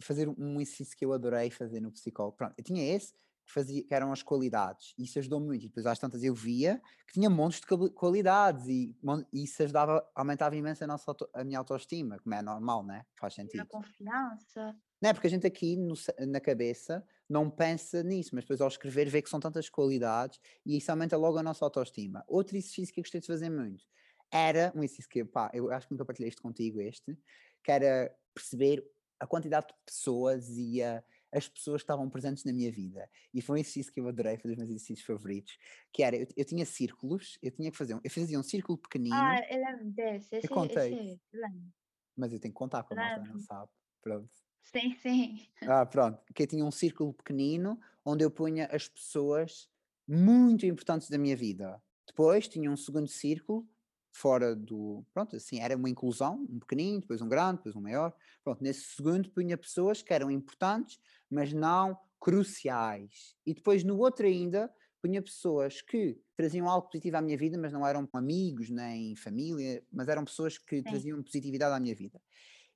fazer 0.00 0.28
um 0.28 0.60
exercício 0.60 0.96
que 0.96 1.04
eu 1.04 1.12
adorei 1.12 1.50
fazer 1.50 1.80
no 1.80 1.92
psicólogo. 1.92 2.36
Pronto, 2.36 2.54
eu 2.58 2.64
tinha 2.64 2.82
esse, 2.94 3.12
que, 3.44 3.52
fazia, 3.52 3.84
que 3.84 3.94
eram 3.94 4.12
as 4.12 4.22
qualidades, 4.22 4.94
e 4.98 5.04
isso 5.04 5.18
ajudou-me 5.18 5.46
muito. 5.46 5.64
E 5.64 5.68
depois 5.68 5.86
às 5.86 5.98
tantas 5.98 6.22
eu 6.22 6.34
via 6.34 6.80
que 7.06 7.14
tinha 7.14 7.30
montes 7.30 7.60
de 7.60 7.66
quali- 7.66 7.90
qualidades, 7.90 8.66
e, 8.68 8.96
e 9.32 9.44
isso 9.44 9.62
ajudava, 9.62 10.08
aumentava 10.14 10.56
imenso 10.56 10.84
a, 10.84 10.86
nossa, 10.86 11.14
a 11.34 11.44
minha 11.44 11.58
autoestima, 11.58 12.18
como 12.20 12.34
é 12.34 12.42
normal, 12.42 12.84
né? 12.84 13.04
Faz 13.18 13.34
ter 13.48 13.60
a 13.60 13.64
sentido. 13.64 13.70
confiança. 13.74 14.64
Não 15.00 15.10
é 15.10 15.14
porque 15.14 15.26
a 15.26 15.30
gente 15.30 15.46
aqui 15.46 15.76
no 15.76 15.94
na 16.28 16.40
cabeça 16.40 17.04
não 17.30 17.50
pensa 17.50 18.02
nisso, 18.02 18.32
mas 18.34 18.44
depois 18.44 18.60
ao 18.60 18.68
escrever 18.68 19.08
vê 19.08 19.22
que 19.22 19.30
são 19.30 19.40
tantas 19.40 19.70
qualidades 19.70 20.40
e 20.66 20.76
isso 20.76 20.90
aumenta 20.90 21.16
logo 21.16 21.38
a 21.38 21.42
nossa 21.42 21.64
autoestima. 21.64 22.24
Outro 22.28 22.56
exercício 22.56 22.92
que 22.94 23.00
eu 23.00 23.04
gostei 23.04 23.20
de 23.20 23.28
fazer 23.28 23.50
muito 23.50 23.86
era 24.32 24.72
um 24.76 24.82
exercício 24.84 25.08
que, 25.10 25.24
pá, 25.24 25.50
eu 25.54 25.70
acho 25.72 25.86
que 25.88 25.94
nunca 25.94 26.04
partilhei 26.04 26.28
isto 26.28 26.42
contigo, 26.42 26.80
este, 26.80 27.18
que 27.64 27.72
era 27.72 28.14
perceber 28.34 28.84
a 29.18 29.26
quantidade 29.26 29.68
de 29.68 29.74
pessoas 29.84 30.48
e 30.56 30.82
a- 30.82 31.02
as 31.32 31.48
pessoas 31.48 31.82
que 31.82 31.84
estavam 31.84 32.10
presentes 32.10 32.44
na 32.44 32.52
minha 32.52 32.72
vida. 32.72 33.08
E 33.32 33.40
foi 33.42 33.56
um 33.58 33.60
exercício 33.60 33.92
que 33.92 34.00
eu 34.00 34.08
adorei, 34.08 34.36
foi 34.38 34.50
um 34.50 34.54
dos 34.54 34.58
meus 34.58 34.70
exercícios 34.70 35.06
favoritos, 35.06 35.56
que 35.92 36.02
era, 36.02 36.16
eu, 36.16 36.26
eu 36.36 36.44
tinha 36.44 36.66
círculos, 36.66 37.38
eu 37.42 37.50
tinha 37.52 37.70
que 37.70 37.76
fazer, 37.76 37.94
um- 37.94 38.00
eu 38.02 38.10
fazia 38.10 38.38
um 38.38 38.42
círculo 38.42 38.78
pequenino, 38.78 39.16
Ah, 39.16 39.40
eu 39.50 39.58
lembro 39.64 39.90
desse, 39.92 40.34
eu 40.34 40.38
esse, 40.38 40.54
contei, 40.54 40.92
esse, 40.92 41.20
lembro, 41.32 41.72
mas 42.16 42.32
eu 42.32 42.40
tenho 42.40 42.52
que 42.54 42.58
contar 42.58 42.82
para 42.84 43.14
a 43.14 43.18
não 43.26 43.38
sabe, 43.38 43.70
pronto. 44.02 44.30
Sim, 44.62 44.94
sim. 44.94 45.48
Ah, 45.66 45.84
pronto, 45.84 46.22
que 46.34 46.42
eu 46.42 46.46
tinha 46.46 46.64
um 46.64 46.70
círculo 46.70 47.12
pequenino 47.12 47.78
onde 48.04 48.24
eu 48.24 48.30
punha 48.30 48.66
as 48.72 48.88
pessoas 48.88 49.68
muito 50.08 50.64
importantes 50.66 51.08
da 51.10 51.18
minha 51.18 51.36
vida. 51.36 51.82
Depois 52.06 52.48
tinha 52.48 52.70
um 52.70 52.76
segundo 52.76 53.08
círculo 53.08 53.68
fora 54.12 54.56
do. 54.56 55.04
Pronto, 55.12 55.36
assim, 55.36 55.60
era 55.60 55.76
uma 55.76 55.88
inclusão, 55.90 56.46
um 56.50 56.58
pequenino, 56.58 57.00
depois 57.02 57.20
um 57.20 57.28
grande, 57.28 57.58
depois 57.58 57.76
um 57.76 57.80
maior. 57.80 58.14
Pronto, 58.42 58.62
nesse 58.64 58.82
segundo 58.96 59.30
punha 59.30 59.56
pessoas 59.56 60.02
que 60.02 60.12
eram 60.14 60.30
importantes, 60.30 60.98
mas 61.30 61.52
não 61.52 61.96
cruciais. 62.18 63.36
E 63.46 63.54
depois 63.54 63.84
no 63.84 63.98
outro 63.98 64.26
ainda 64.26 64.72
punha 65.00 65.22
pessoas 65.22 65.80
que 65.80 66.18
traziam 66.36 66.68
algo 66.68 66.88
positivo 66.88 67.16
à 67.18 67.22
minha 67.22 67.36
vida, 67.36 67.56
mas 67.58 67.72
não 67.72 67.86
eram 67.86 68.08
amigos 68.14 68.68
nem 68.70 69.14
família, 69.14 69.82
mas 69.92 70.08
eram 70.08 70.24
pessoas 70.24 70.58
que 70.58 70.82
Sim. 70.84 71.04
traziam 71.06 71.22
positividade 71.22 71.74
à 71.74 71.80
minha 71.80 71.94
vida. 71.94 72.20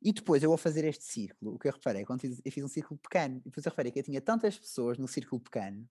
E 0.05 0.13
depois 0.13 0.43
eu 0.43 0.53
ao 0.53 0.59
fazer 0.59 0.85
este 0.85 1.03
círculo, 1.03 1.55
o 1.55 1.59
que 1.59 1.67
eu 1.67 1.73
reparei, 1.73 2.05
quando 2.05 2.21
fiz, 2.21 2.39
eu 2.45 2.53
fiz 2.53 2.63
um 2.63 2.69
círculo 2.69 3.01
pequeno, 3.01 3.39
e 3.39 3.45
depois 3.49 3.65
eu 3.65 3.71
reparei 3.71 3.91
que 3.91 3.99
eu 3.99 4.03
tinha 4.03 4.21
tantas 4.21 4.59
pessoas 4.59 4.99
no 4.99 5.09
círculo 5.09 5.41
pequeno 5.41 5.89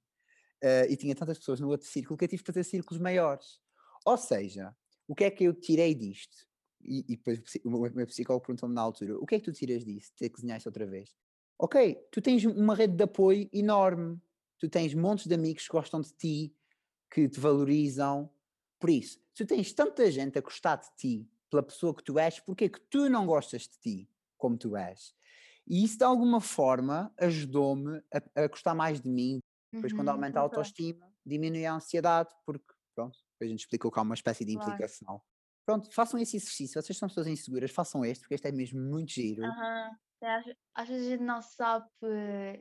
eh, 0.61 0.85
e 0.87 0.95
tinha 0.95 1.15
tantas 1.15 1.39
pessoas 1.39 1.59
no 1.59 1.67
outro 1.67 1.87
círculo 1.87 2.15
que 2.15 2.25
eu 2.25 2.29
tive 2.29 2.43
que 2.43 2.51
fazer 2.51 2.63
círculos 2.63 3.01
maiores. 3.01 3.59
Ou 4.05 4.15
seja, 4.15 4.75
o 5.07 5.15
que 5.15 5.23
é 5.23 5.31
que 5.31 5.43
eu 5.43 5.53
tirei 5.53 5.95
disto? 5.95 6.47
E, 6.79 6.99
e 7.07 7.17
depois 7.17 7.41
o 7.63 7.69
meu 7.69 8.05
psicólogo 8.05 8.45
perguntou-me 8.45 8.75
na 8.75 8.81
altura: 8.81 9.17
o 9.17 9.25
que 9.25 9.35
é 9.35 9.39
que 9.39 9.45
tu 9.45 9.51
tiras 9.51 9.83
disso, 9.83 10.11
ter 10.15 10.29
que 10.29 10.35
desenhar 10.35 10.61
outra 10.65 10.85
vez? 10.85 11.15
Ok, 11.57 11.95
tu 12.11 12.21
tens 12.21 12.45
uma 12.45 12.75
rede 12.75 12.95
de 12.95 13.03
apoio 13.03 13.49
enorme, 13.51 14.21
tu 14.59 14.69
tens 14.69 14.93
montes 14.93 15.25
de 15.25 15.33
amigos 15.33 15.63
que 15.63 15.71
gostam 15.71 16.01
de 16.01 16.13
ti, 16.13 16.55
que 17.09 17.27
te 17.27 17.39
valorizam. 17.39 18.29
Por 18.79 18.89
isso, 18.89 19.19
se 19.33 19.43
tu 19.43 19.47
tens 19.47 19.73
tanta 19.73 20.11
gente 20.11 20.37
a 20.37 20.41
gostar 20.41 20.75
de 20.75 20.89
ti, 20.97 21.29
pela 21.53 21.63
pessoa 21.63 21.93
que 21.95 22.03
tu 22.03 22.17
és, 22.17 22.39
porque 22.39 22.65
é 22.65 22.69
que 22.69 22.79
tu 22.89 23.07
não 23.09 23.27
gostas 23.27 23.63
de 23.63 23.79
ti 23.79 24.09
como 24.37 24.57
tu 24.57 24.75
és? 24.75 25.13
E 25.67 25.83
isso 25.83 25.97
de 25.99 26.03
alguma 26.03 26.41
forma 26.41 27.13
ajudou-me 27.19 28.01
a, 28.11 28.43
a 28.43 28.47
gostar 28.47 28.73
mais 28.73 28.99
de 28.99 29.09
mim. 29.09 29.39
Depois, 29.75 29.93
quando 29.93 30.09
Uhum, 30.09 30.13
aumenta 30.15 30.39
a 30.39 30.41
autoestima, 30.41 31.07
diminui 31.25 31.65
a 31.65 31.73
ansiedade, 31.75 32.33
porque, 32.45 32.73
pronto, 32.95 33.17
a 33.41 33.45
gente 33.45 33.59
explicou 33.59 33.91
que 33.91 33.99
há 33.99 34.01
uma 34.01 34.15
espécie 34.15 34.43
de 34.43 34.51
claro. 34.51 34.57
implicação. 34.57 35.21
Pronto, 35.65 35.91
façam 35.93 36.19
esse 36.19 36.37
exercício. 36.37 36.81
Vocês 36.81 36.97
são 36.97 37.07
pessoas 37.07 37.27
inseguras, 37.27 37.71
façam 37.71 38.03
este, 38.03 38.21
porque 38.21 38.35
este 38.35 38.47
é 38.47 38.51
mesmo 38.51 38.81
muito 38.81 39.11
giro. 39.11 39.43
É, 40.21 40.27
Às, 40.27 40.45
às 40.73 40.87
vezes 40.89 41.07
a 41.07 41.11
gente 41.11 41.23
não 41.23 41.41
sabe, 41.41 41.87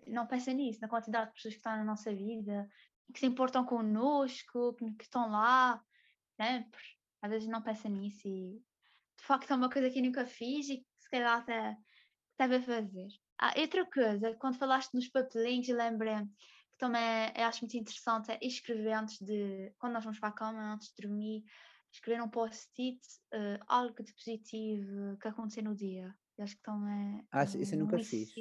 não 0.06 0.26
pensa 0.26 0.52
nisso, 0.52 0.80
na 0.80 0.88
quantidade 0.88 1.28
de 1.28 1.34
pessoas 1.34 1.54
que 1.54 1.58
estão 1.58 1.76
na 1.76 1.84
nossa 1.84 2.14
vida, 2.14 2.68
que 3.12 3.20
se 3.20 3.26
importam 3.26 3.64
connosco, 3.64 4.74
que, 4.74 4.92
que 4.94 5.04
estão 5.04 5.30
lá 5.30 5.82
sempre. 6.40 6.80
Às 7.20 7.30
vezes 7.30 7.48
não 7.48 7.62
pensa 7.62 7.88
nisso 7.88 8.26
e 8.26 8.60
facto 9.26 9.50
é 9.52 9.56
uma 9.56 9.70
coisa 9.70 9.90
que 9.90 9.98
eu 9.98 10.04
nunca 10.04 10.26
fiz 10.26 10.68
e 10.68 10.78
que 10.78 10.86
se 11.00 11.10
calhar 11.10 11.40
até 11.40 11.76
deve 12.38 12.60
fazer. 12.62 13.08
Ah, 13.38 13.52
outra 13.58 13.86
coisa, 13.90 14.34
quando 14.36 14.58
falaste 14.58 14.94
nos 14.94 15.08
papelinhos, 15.08 15.68
eu 15.68 15.76
lembrei 15.76 16.16
que 16.70 16.78
também 16.78 17.32
eu 17.36 17.44
acho 17.46 17.60
muito 17.62 17.76
interessante 17.76 18.30
é 18.32 18.38
escrever 18.42 18.92
antes 18.94 19.18
de, 19.20 19.72
quando 19.78 19.94
nós 19.94 20.04
vamos 20.04 20.18
para 20.20 20.30
a 20.30 20.32
cama, 20.32 20.74
antes 20.74 20.88
de 20.94 21.02
dormir, 21.02 21.44
escrever 21.92 22.22
um 22.22 22.30
post-it, 22.30 23.00
eh, 23.32 23.58
algo 23.68 24.02
de 24.02 24.14
positivo 24.14 25.18
que 25.20 25.28
aconteceu 25.28 25.64
no 25.64 25.74
dia. 25.74 26.14
Eu 26.38 26.44
acho 26.44 26.56
que 26.56 26.62
também 26.62 27.26
Ah, 27.30 27.42
é 27.42 27.44
isso 27.44 27.58
isso 27.58 27.74
eu 27.74 27.78
nunca 27.80 27.98
fiz. 27.98 28.40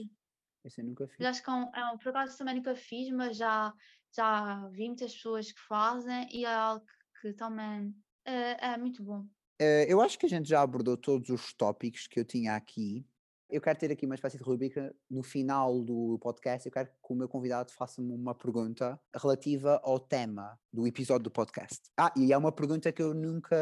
Isso 0.66 0.82
eu 0.82 0.86
nunca 0.86 1.08
Eu 1.20 1.28
fiz. 1.28 1.30
acho 1.30 1.44
que 1.44 1.50
é 1.50 1.54
um, 1.54 1.72
é 1.76 1.92
um- 1.94 1.98
por 1.98 2.10
acaso 2.10 2.38
também 2.38 2.56
nunca 2.56 2.76
fiz, 2.76 3.10
mas 3.12 3.38
já, 3.38 3.74
já 4.16 4.68
vi 4.70 4.88
muitas 4.88 5.14
pessoas 5.14 5.52
que 5.52 5.60
fazem 5.62 6.28
e 6.32 6.46
é 6.46 6.54
algo 6.54 6.86
que 7.22 7.34
também 7.34 7.96
é, 8.26 8.74
é 8.74 8.78
muito 8.78 9.04
bom. 9.04 9.28
Eh, 9.64 9.86
eu 9.88 10.02
acho 10.02 10.18
que 10.18 10.26
a 10.26 10.30
gente 10.30 10.50
já 10.50 10.60
abordou 10.60 10.98
todos 10.98 11.30
os 11.30 11.54
tópicos 11.54 12.08
que 12.08 12.20
eu 12.20 12.26
tinha 12.26 12.56
aqui. 12.56 13.06
Eu 13.48 13.62
quero 13.62 13.78
ter 13.78 13.92
aqui 13.92 14.08
uma 14.08 14.16
espécie 14.16 14.36
de 14.36 14.44
rubrica 14.44 14.92
no 15.08 15.22
final 15.22 15.84
do 15.84 16.18
podcast. 16.18 16.68
Eu 16.68 16.72
quero 16.72 16.88
que 16.88 17.14
o 17.14 17.16
meu 17.16 17.30
convidado 17.30 17.72
faça-me 17.72 18.12
uma 18.12 18.34
pergunta 18.34 19.00
relativa 19.16 19.80
ao 19.84 20.00
tema 20.00 20.60
do 20.74 20.88
episódio 20.88 21.26
do 21.26 21.32
podcast. 21.32 21.80
Ah, 21.96 22.12
e 22.18 22.34
é 22.34 22.38
uma 22.38 22.52
pergunta 22.52 22.92
que 22.92 23.04
eu 23.04 23.14
nunca, 23.14 23.56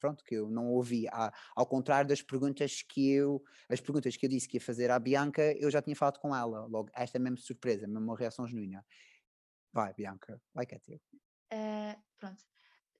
pronto, 0.00 0.24
que 0.24 0.34
eu 0.34 0.50
não 0.50 0.66
ouvi. 0.72 1.06
Ah, 1.12 1.32
ao 1.54 1.64
contrário 1.64 2.08
das 2.08 2.22
perguntas 2.22 2.82
que 2.82 3.12
eu, 3.12 3.40
as 3.68 3.80
perguntas 3.80 4.16
que 4.16 4.26
eu 4.26 4.30
disse 4.30 4.48
que 4.48 4.56
ia 4.56 4.60
fazer 4.60 4.90
à 4.90 4.98
Bianca, 4.98 5.52
eu 5.60 5.70
já 5.70 5.80
tinha 5.80 5.94
falado 5.94 6.18
com 6.18 6.34
ela. 6.34 6.66
Logo, 6.66 6.90
esta 6.92 7.18
é 7.18 7.20
mesmo 7.20 7.38
surpresa, 7.38 7.86
mesmo 7.86 8.02
uma 8.02 8.18
reação 8.18 8.48
genuína. 8.48 8.84
Vai, 9.72 9.94
Bianca, 9.94 10.42
vai 10.52 10.66
que 10.66 10.74
é 10.74 10.78
teu. 10.80 11.00
Eh, 11.52 11.96
pronto. 12.18 12.42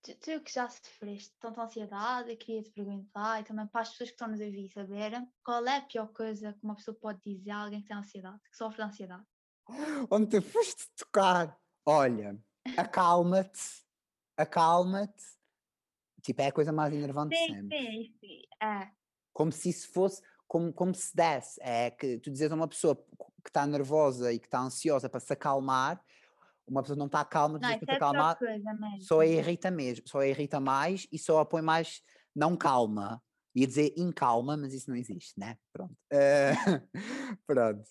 Tu, 0.02 0.14
tu 0.14 0.40
que 0.40 0.52
já 0.52 0.68
sofreste 0.68 1.34
tanta 1.38 1.62
ansiedade, 1.62 2.30
eu 2.30 2.36
queria 2.36 2.62
te 2.62 2.70
perguntar, 2.70 3.40
e 3.40 3.44
também 3.44 3.66
para 3.66 3.82
as 3.82 3.90
pessoas 3.90 4.08
que 4.08 4.14
estão 4.14 4.28
nos 4.28 4.40
a 4.40 4.44
ouvir 4.44 4.68
saberem, 4.68 5.28
qual 5.44 5.66
é 5.66 5.76
a 5.76 5.82
pior 5.82 6.08
coisa 6.08 6.54
que 6.54 6.64
uma 6.64 6.74
pessoa 6.74 6.96
pode 6.98 7.20
dizer 7.20 7.50
a 7.50 7.64
alguém 7.64 7.82
que 7.82 7.88
tem 7.88 7.96
ansiedade, 7.96 8.40
que 8.50 8.56
sofre 8.56 8.78
de 8.78 8.82
ansiedade? 8.82 9.24
Onde 10.10 10.40
te 10.40 10.40
foste 10.40 10.88
tocar? 10.96 11.58
Olha, 11.84 12.42
acalma-te, 12.78 13.84
acalma-te. 14.36 15.22
Tipo, 16.22 16.42
é 16.42 16.46
a 16.48 16.52
coisa 16.52 16.72
mais 16.72 16.94
enervante 16.94 17.36
Sim, 17.36 17.46
sempre. 17.46 17.78
sim, 17.78 18.14
sim. 18.20 18.42
É. 18.62 18.90
Como 19.32 19.52
se 19.52 19.68
isso 19.70 19.90
fosse, 19.92 20.22
como, 20.46 20.72
como 20.72 20.94
se 20.94 21.14
desse. 21.14 21.60
É 21.62 21.90
que 21.90 22.18
tu 22.18 22.30
dizes 22.30 22.50
a 22.50 22.54
uma 22.54 22.68
pessoa 22.68 22.96
que 23.42 23.48
está 23.48 23.66
nervosa 23.66 24.32
e 24.32 24.38
que 24.38 24.46
está 24.46 24.60
ansiosa 24.60 25.08
para 25.08 25.20
se 25.20 25.32
acalmar, 25.32 26.02
uma 26.70 26.82
pessoa 26.82 26.96
não 26.98 27.06
está 27.06 27.24
calma, 27.24 27.58
Não, 27.58 27.68
isso 27.70 27.78
para 27.78 27.78
é 27.78 27.78
te 27.78 27.84
a 27.84 27.86
pior 27.86 27.96
acalmar, 27.96 28.38
coisa 28.38 28.74
mesmo. 28.74 29.02
só 29.02 29.20
a 29.20 29.26
irrita 29.26 29.70
mesmo, 29.70 30.08
só 30.08 30.22
irrita 30.22 30.60
mais 30.60 31.06
e 31.12 31.18
só 31.18 31.40
a 31.40 31.44
põe 31.46 31.62
mais 31.62 32.02
não 32.34 32.56
calma. 32.56 33.22
Ia 33.54 33.66
dizer 33.66 33.92
incalma, 33.96 34.56
mas 34.56 34.72
isso 34.72 34.88
não 34.88 34.96
existe, 34.96 35.38
né? 35.38 35.56
Pronto. 35.72 35.94
Eh, 36.12 36.52
pronto. 37.46 37.82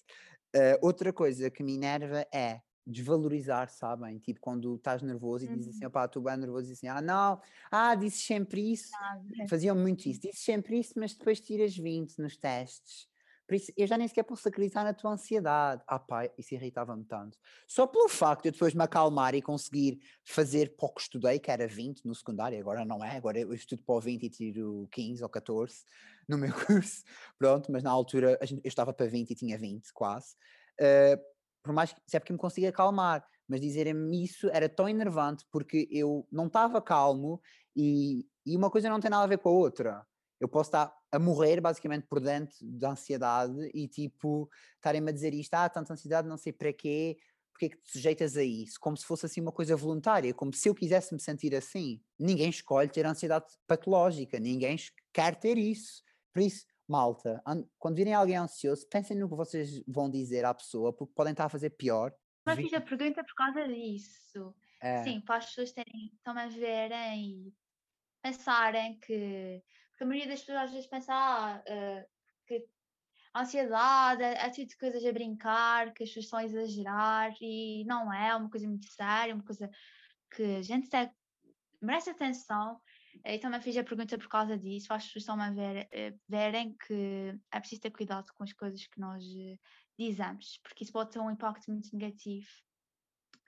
Eh, 0.55 0.79
outra 0.81 1.13
coisa 1.13 1.49
que 1.51 1.63
me 1.63 1.75
enerva 1.75 2.25
é 2.33 2.61
desvalorizar, 2.87 3.69
sabem? 3.69 4.17
Tipo, 4.19 4.39
quando 4.39 4.75
estás 4.75 5.01
nervoso 5.03 5.45
e 5.45 5.49
dizes 5.49 5.75
assim, 5.75 5.85
Uhum. 5.85 5.89
opá, 5.89 6.07
tu 6.07 6.21
bem 6.21 6.37
nervoso 6.37 6.61
e 6.61 6.69
dizes 6.69 6.79
assim, 6.79 6.87
ah, 6.87 7.01
não, 7.01 7.39
ah, 7.71 7.93
dizes 7.95 8.23
sempre 8.25 8.71
isso. 8.71 8.89
Nada. 8.91 9.47
Faziam 9.49 9.75
muito 9.75 10.07
isso, 10.07 10.21
dizes 10.21 10.39
sempre 10.43 10.79
isso, 10.79 10.93
mas 10.97 11.13
depois 11.13 11.39
tiras 11.41 11.75
20 11.75 12.17
nos 12.19 12.37
testes. 12.37 13.08
Por 13.49 13.55
isso, 13.55 13.73
eu 13.75 13.87
já 13.87 13.97
nem 13.97 14.07
sequer 14.07 14.21
posso 14.21 14.47
acreditar 14.47 14.83
na 14.83 14.93
tua 14.93 15.13
ansiedade. 15.13 15.81
Ah, 15.87 15.97
pá, 15.97 16.29
isso 16.37 16.53
irritava-me 16.53 17.03
tanto. 17.03 17.35
Só 17.67 17.87
pelo 17.87 18.07
facto 18.07 18.43
de 18.43 18.49
eu 18.49 18.51
depois 18.51 18.75
me 18.75 18.83
acalmar 18.83 19.33
e 19.33 19.41
conseguir 19.41 19.99
fazer 20.23 20.75
pouco 20.77 21.01
estudei, 21.01 21.39
que 21.39 21.49
era 21.49 21.67
20 21.67 22.05
no 22.05 22.13
secundário, 22.13 22.59
agora 22.59 22.85
não 22.85 23.03
é, 23.03 23.17
agora 23.17 23.39
eu 23.39 23.51
estudo 23.51 23.81
para 23.81 23.95
o 23.95 23.99
20 23.99 24.21
e 24.21 24.29
tiro 24.29 24.87
15 24.91 25.23
ou 25.23 25.29
14 25.29 25.83
no 26.27 26.37
meu 26.37 26.53
curso. 26.63 27.03
Pronto, 27.39 27.71
mas 27.71 27.81
na 27.81 27.89
altura 27.89 28.37
eu 28.39 28.59
estava 28.65 28.93
para 28.93 29.07
20 29.07 29.31
e 29.31 29.35
tinha 29.35 29.57
20 29.57 29.91
quase. 29.93 30.35
Uh, 30.79 31.19
por 31.63 31.73
mais 31.73 31.91
que, 31.91 31.99
se 32.05 32.17
é 32.17 32.19
porque 32.19 32.33
me 32.33 32.37
consigo 32.37 32.67
acalmar, 32.67 33.25
mas 33.47 33.59
dizerem-me 33.59 34.23
isso 34.23 34.47
era 34.51 34.69
tão 34.69 34.87
enervante 34.87 35.43
porque 35.51 35.87
eu 35.91 36.27
não 36.31 36.45
estava 36.45 36.79
calmo 36.79 37.41
e, 37.75 38.27
e 38.45 38.55
uma 38.55 38.69
coisa 38.69 38.89
não 38.89 38.99
tem 38.99 39.09
nada 39.09 39.23
a 39.23 39.27
ver 39.27 39.39
com 39.39 39.49
a 39.49 39.53
outra 39.53 40.05
eu 40.39 40.47
posso 40.47 40.69
estar 40.69 40.93
a 41.11 41.19
morrer 41.19 41.59
basicamente 41.59 42.07
por 42.07 42.19
dentro 42.19 42.55
da 42.61 42.91
ansiedade 42.91 43.69
e 43.73 43.87
tipo 43.87 44.49
estarem-me 44.75 45.09
a 45.09 45.13
dizer 45.13 45.33
isto, 45.33 45.53
ah, 45.55 45.69
tanta 45.69 45.93
ansiedade, 45.93 46.27
não 46.27 46.37
sei 46.37 46.53
para 46.53 46.71
quê, 46.71 47.17
porque 47.51 47.65
é 47.65 47.69
que 47.69 47.77
te 47.77 47.91
sujeitas 47.91 48.37
a 48.37 48.43
isso? 48.43 48.79
Como 48.79 48.95
se 48.95 49.05
fosse 49.05 49.25
assim 49.25 49.41
uma 49.41 49.51
coisa 49.51 49.75
voluntária, 49.75 50.33
como 50.33 50.53
se 50.53 50.69
eu 50.69 50.75
quisesse 50.75 51.13
me 51.13 51.19
sentir 51.19 51.53
assim. 51.53 52.01
Ninguém 52.17 52.49
escolhe 52.49 52.89
ter 52.89 53.05
ansiedade 53.05 53.45
patológica, 53.67 54.39
ninguém 54.39 54.77
quer 55.11 55.35
ter 55.35 55.57
isso. 55.57 56.01
Por 56.31 56.41
isso, 56.41 56.65
malta, 56.87 57.41
quando 57.77 57.97
virem 57.97 58.13
alguém 58.13 58.37
ansioso, 58.37 58.87
pensem 58.87 59.17
no 59.17 59.27
que 59.27 59.35
vocês 59.35 59.83
vão 59.85 60.09
dizer 60.09 60.45
à 60.45 60.53
pessoa, 60.53 60.93
porque 60.93 61.13
podem 61.13 61.31
estar 61.31 61.45
a 61.45 61.49
fazer 61.49 61.71
pior. 61.71 62.13
Mas 62.45 62.57
fiz 62.57 62.73
a 62.73 62.81
pergunta 62.81 63.23
por 63.23 63.33
causa 63.35 63.67
disso. 63.67 64.55
É. 64.81 65.03
Sim, 65.03 65.19
para 65.19 65.37
as 65.37 65.47
pessoas 65.47 65.73
terem, 65.73 66.17
a 66.23 66.47
verem 66.47 67.25
e 67.25 67.53
pensarem 68.21 68.97
que 68.99 69.61
porque 69.99 70.03
a 70.05 70.07
maioria 70.07 70.29
das 70.29 70.39
pessoas 70.39 70.63
às 70.63 70.71
vezes 70.71 70.87
pensa 70.87 71.13
ah, 71.13 71.61
uh, 71.61 72.05
que 72.47 72.65
a 73.33 73.41
ansiedade 73.41 74.23
é, 74.23 74.45
é 74.45 74.49
tipo 74.49 74.69
de 74.69 74.77
coisas 74.77 75.05
a 75.05 75.11
brincar, 75.11 75.93
que 75.93 76.03
as 76.03 76.09
pessoas 76.09 76.25
estão 76.25 76.39
a 76.39 76.45
exagerar 76.45 77.35
e 77.41 77.83
não 77.85 78.11
é, 78.11 78.29
é 78.29 78.35
uma 78.35 78.49
coisa 78.49 78.65
muito 78.65 78.85
séria, 78.85 79.35
uma 79.35 79.43
coisa 79.43 79.69
que 80.33 80.43
a 80.55 80.61
gente 80.61 80.89
tem, 80.89 81.11
merece 81.81 82.09
atenção. 82.11 82.79
E 83.25 83.37
também 83.39 83.59
fiz 83.59 83.75
a 83.75 83.83
pergunta 83.83 84.17
por 84.17 84.29
causa 84.29 84.57
disso, 84.57 84.93
as 84.93 85.03
pessoas 85.03 85.23
estão 85.23 85.41
a 85.41 85.51
ver, 85.51 85.89
uh, 85.93 86.19
verem 86.29 86.77
que 86.87 87.37
é 87.51 87.59
preciso 87.59 87.81
ter 87.81 87.91
cuidado 87.91 88.31
com 88.33 88.43
as 88.43 88.53
coisas 88.53 88.87
que 88.87 89.01
nós 89.01 89.21
dizemos, 89.97 90.59
porque 90.63 90.85
isso 90.85 90.93
pode 90.93 91.11
ter 91.11 91.19
um 91.19 91.29
impacto 91.29 91.69
muito 91.69 91.89
negativo 91.91 92.47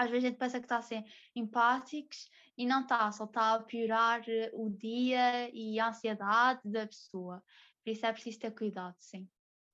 às 0.01 0.09
vezes 0.09 0.25
a 0.25 0.27
gente 0.29 0.39
pensa 0.39 0.59
que 0.59 0.65
está 0.65 0.77
a 0.77 0.81
ser 0.81 1.05
empáticos 1.35 2.29
e 2.57 2.65
não 2.65 2.81
está, 2.81 3.11
só 3.11 3.25
está 3.25 3.53
a 3.53 3.59
piorar 3.59 4.23
eh, 4.27 4.49
o 4.53 4.69
dia 4.69 5.49
e 5.53 5.79
a 5.79 5.89
ansiedade 5.89 6.61
da 6.65 6.87
pessoa. 6.87 7.43
Por 7.83 7.91
isso 7.91 8.05
é 8.05 8.11
preciso 8.11 8.39
ter 8.39 8.51
cuidado, 8.51 8.95
sim. 8.99 9.27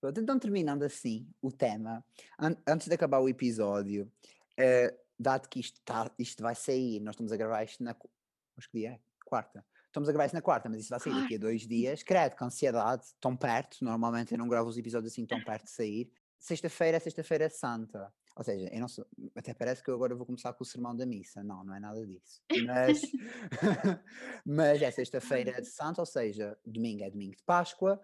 Então, 0.04 0.38
terminando 0.38 0.84
assim 0.84 1.28
o 1.42 1.52
tema, 1.52 2.06
an 2.40 2.56
antes 2.68 2.88
de 2.88 2.94
acabar 2.94 3.20
o 3.20 3.28
episódio, 3.28 4.12
uh, 4.60 4.98
dado 5.18 5.50
que 5.50 5.60
isto, 5.60 5.82
tá, 5.84 6.10
isto 6.20 6.44
vai 6.44 6.54
sair, 6.54 7.00
nós 7.00 7.16
estamos 7.16 7.32
a 7.32 7.38
gravar 7.38 7.64
isto 7.64 7.84
na. 7.84 7.96
Acho 8.58 8.70
que 8.70 8.80
dia 8.80 8.92
é? 8.92 9.00
Quarta. 9.26 9.66
Estamos 9.88 10.08
a 10.08 10.12
gravar 10.12 10.26
isto 10.26 10.36
na 10.36 10.42
quarta, 10.42 10.70
mas 10.70 10.82
isto 10.82 10.90
vai 10.90 11.00
sair 11.00 11.20
daqui 11.20 11.36
a 11.36 11.40
dois 11.40 11.66
dias. 11.66 12.04
Credo, 12.04 12.36
com 12.36 12.46
ansiedade, 12.46 13.08
tão 13.20 13.36
perto. 13.36 13.78
Normalmente 13.82 14.34
eu 14.34 14.38
não 14.38 14.48
gravo 14.48 14.70
os 14.70 14.78
episódios 14.78 15.12
assim 15.12 15.26
tão 15.26 15.42
perto 15.44 15.64
de 15.64 15.72
sair. 15.72 16.12
Sexta-feira 16.38 16.98
é 16.98 17.00
Sexta-feira 17.00 17.50
Santa. 17.50 18.14
Ou 18.38 18.44
seja, 18.44 18.70
eu 18.72 18.80
não 18.80 18.88
sou, 18.88 19.04
até 19.36 19.52
parece 19.52 19.84
que 19.84 19.90
eu 19.90 19.96
agora 19.96 20.14
vou 20.14 20.24
começar 20.24 20.54
com 20.54 20.64
o 20.64 20.68
sermão 20.68 20.96
da 20.96 21.08
missa. 21.08 21.44
Não, 21.44 21.64
não 21.64 21.76
é 21.76 21.80
nada 21.80 22.06
disso. 22.06 22.44
Mas, 22.68 23.02
mas 24.46 24.82
é 24.82 24.92
sexta-feira 24.92 25.60
de 25.60 25.68
Santo, 25.68 26.00
ou 26.00 26.06
seja, 26.06 26.56
domingo 26.64 27.04
é 27.04 27.10
domingo 27.10 27.36
de 27.36 27.44
Páscoa. 27.44 28.00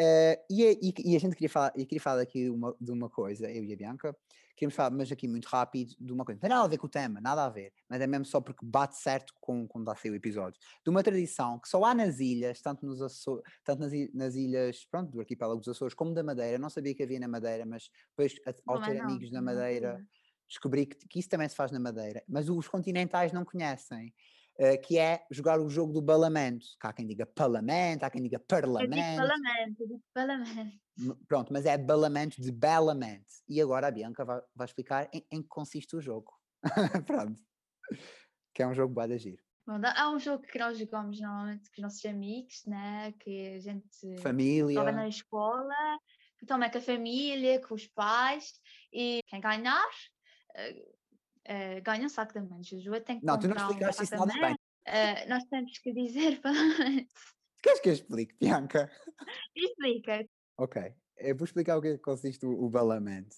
Uh, 0.00 0.40
e, 0.48 0.78
e, 0.80 1.12
e, 1.12 1.16
a 1.16 1.20
gente 1.20 1.34
queria 1.34 1.50
falar, 1.50 1.72
eu 1.76 1.84
queria 1.84 2.00
falar 2.00 2.22
aqui 2.22 2.48
uma, 2.48 2.74
de 2.80 2.90
uma 2.90 3.10
coisa, 3.10 3.50
eu 3.50 3.62
e 3.62 3.70
a 3.70 3.76
Bianca, 3.76 4.16
queríamos 4.56 4.74
falar, 4.74 4.88
mas 4.90 5.12
aqui 5.12 5.28
muito 5.28 5.44
rápido, 5.44 5.94
de 6.00 6.10
uma 6.10 6.24
coisa, 6.24 6.36
não 6.36 6.40
tem 6.40 6.48
nada 6.48 6.64
a 6.64 6.68
ver 6.68 6.78
com 6.78 6.86
o 6.86 6.90
tema, 6.90 7.20
nada 7.20 7.44
a 7.44 7.50
ver, 7.50 7.70
mas 7.86 8.00
é 8.00 8.06
mesmo 8.06 8.24
só 8.24 8.40
porque 8.40 8.64
bate 8.64 8.96
certo 8.96 9.34
com 9.38 9.68
quando 9.68 9.84
vai 9.84 9.94
sair 9.98 10.10
o 10.10 10.14
episódio, 10.14 10.58
de 10.82 10.88
uma 10.88 11.02
tradição 11.02 11.58
que 11.58 11.68
só 11.68 11.84
há 11.84 11.92
nas 11.94 12.18
ilhas, 12.18 12.62
tanto, 12.62 12.86
nos 12.86 13.02
Açores, 13.02 13.44
tanto 13.62 13.80
nas, 13.80 13.92
nas, 14.14 14.34
ilhas, 14.36 14.86
pronto, 14.86 15.10
do 15.10 15.20
arquipélago 15.20 15.60
dos 15.60 15.68
Açores, 15.68 15.92
como 15.92 16.14
da 16.14 16.22
Madeira, 16.22 16.56
não 16.58 16.70
sabia 16.70 16.94
que 16.94 17.02
havia 17.02 17.20
na 17.20 17.28
Madeira, 17.28 17.66
mas 17.66 17.90
depois, 18.08 18.34
ao 18.66 18.80
ter 18.80 18.98
amigos 19.02 19.30
na 19.30 19.42
Madeira, 19.42 20.02
descobri 20.48 20.86
que, 20.86 20.96
que 21.08 21.18
isso 21.18 21.28
também 21.28 21.48
se 21.48 21.56
faz 21.56 21.70
na 21.70 21.78
Madeira, 21.78 22.22
mas 22.26 22.48
os 22.48 22.68
continentais 22.68 23.32
não 23.32 23.44
conhecem. 23.44 24.14
Uh, 24.60 24.78
que 24.82 24.98
é 24.98 25.24
jogar 25.30 25.58
o 25.58 25.70
jogo 25.70 25.90
do 25.90 26.02
balamento. 26.02 26.66
Que 26.78 26.86
há 26.86 26.92
quem 26.92 27.06
diga 27.06 27.24
parlamento, 27.24 28.04
há 28.04 28.10
quem 28.10 28.22
diga 28.22 28.38
parlamento. 28.38 28.98
Eu 28.98 29.16
parlamento, 29.16 29.80
eu 29.80 29.86
digo 29.88 30.02
parlamento. 30.12 30.78
Pronto, 31.26 31.50
mas 31.50 31.64
é 31.64 31.78
balamento 31.78 32.42
de 32.42 32.52
Belamente. 32.52 33.42
E 33.48 33.58
agora 33.58 33.86
a 33.86 33.90
Bianca 33.90 34.22
vai, 34.22 34.40
vai 34.54 34.66
explicar 34.66 35.08
em, 35.14 35.24
em, 35.32 35.40
que 35.40 35.48
consiste 35.48 35.96
o 35.96 36.00
jogo. 36.00 36.30
Pronto. 37.06 37.40
Que 38.54 38.62
é 38.62 38.66
um 38.66 38.74
jogo 38.74 38.94
bem 38.94 39.08
de 39.08 39.14
agir. 39.14 39.40
Bom, 39.66 39.80
há 39.82 40.10
um 40.10 40.18
jogo 40.18 40.42
que 40.42 40.58
nós 40.58 40.76
jogamos 40.76 41.18
normalmente 41.20 41.70
com 41.70 41.76
os 41.76 41.82
nossos 41.82 42.04
amigos, 42.04 42.62
né? 42.66 43.14
Que 43.20 43.54
a 43.54 43.60
gente 43.60 44.20
família. 44.20 44.74
joga 44.74 44.92
na 44.92 45.08
escola, 45.08 45.98
então 46.42 46.62
é 46.62 46.68
com 46.68 46.78
a 46.78 46.82
família, 46.82 47.60
com 47.66 47.74
os 47.74 47.86
pais, 47.86 48.52
e 48.92 49.20
quem 49.28 49.40
ganhar 49.40 49.88
uh, 51.50 51.78
uh, 51.78 51.82
ganha 51.82 52.06
um 52.06 52.08
saco. 52.08 52.38
O 52.38 52.80
João 52.80 53.00
tem 53.00 53.20
que 53.20 53.26
Não, 53.26 53.38
tu 53.38 53.48
não 53.48 53.56
explicaste 53.56 54.00
um 54.00 54.04
isso 54.04 54.16
nada 54.16 54.32
bem. 54.32 54.54
Uh, 54.54 55.28
nós 55.28 55.44
temos 55.44 55.78
que 55.78 55.92
dizer 55.92 56.40
para. 56.42 56.52
Queres 57.62 57.80
que 57.80 57.88
eu 57.88 57.92
explique, 57.92 58.34
Bianca? 58.40 58.90
Explica. 59.54 60.26
Ok, 60.56 60.94
eu 61.18 61.36
vou 61.36 61.44
explicar 61.44 61.76
o 61.76 61.82
que, 61.82 61.88
é 61.88 61.92
que 61.92 61.98
consiste 61.98 62.44
o, 62.46 62.64
o 62.64 62.70
balamento. 62.70 63.36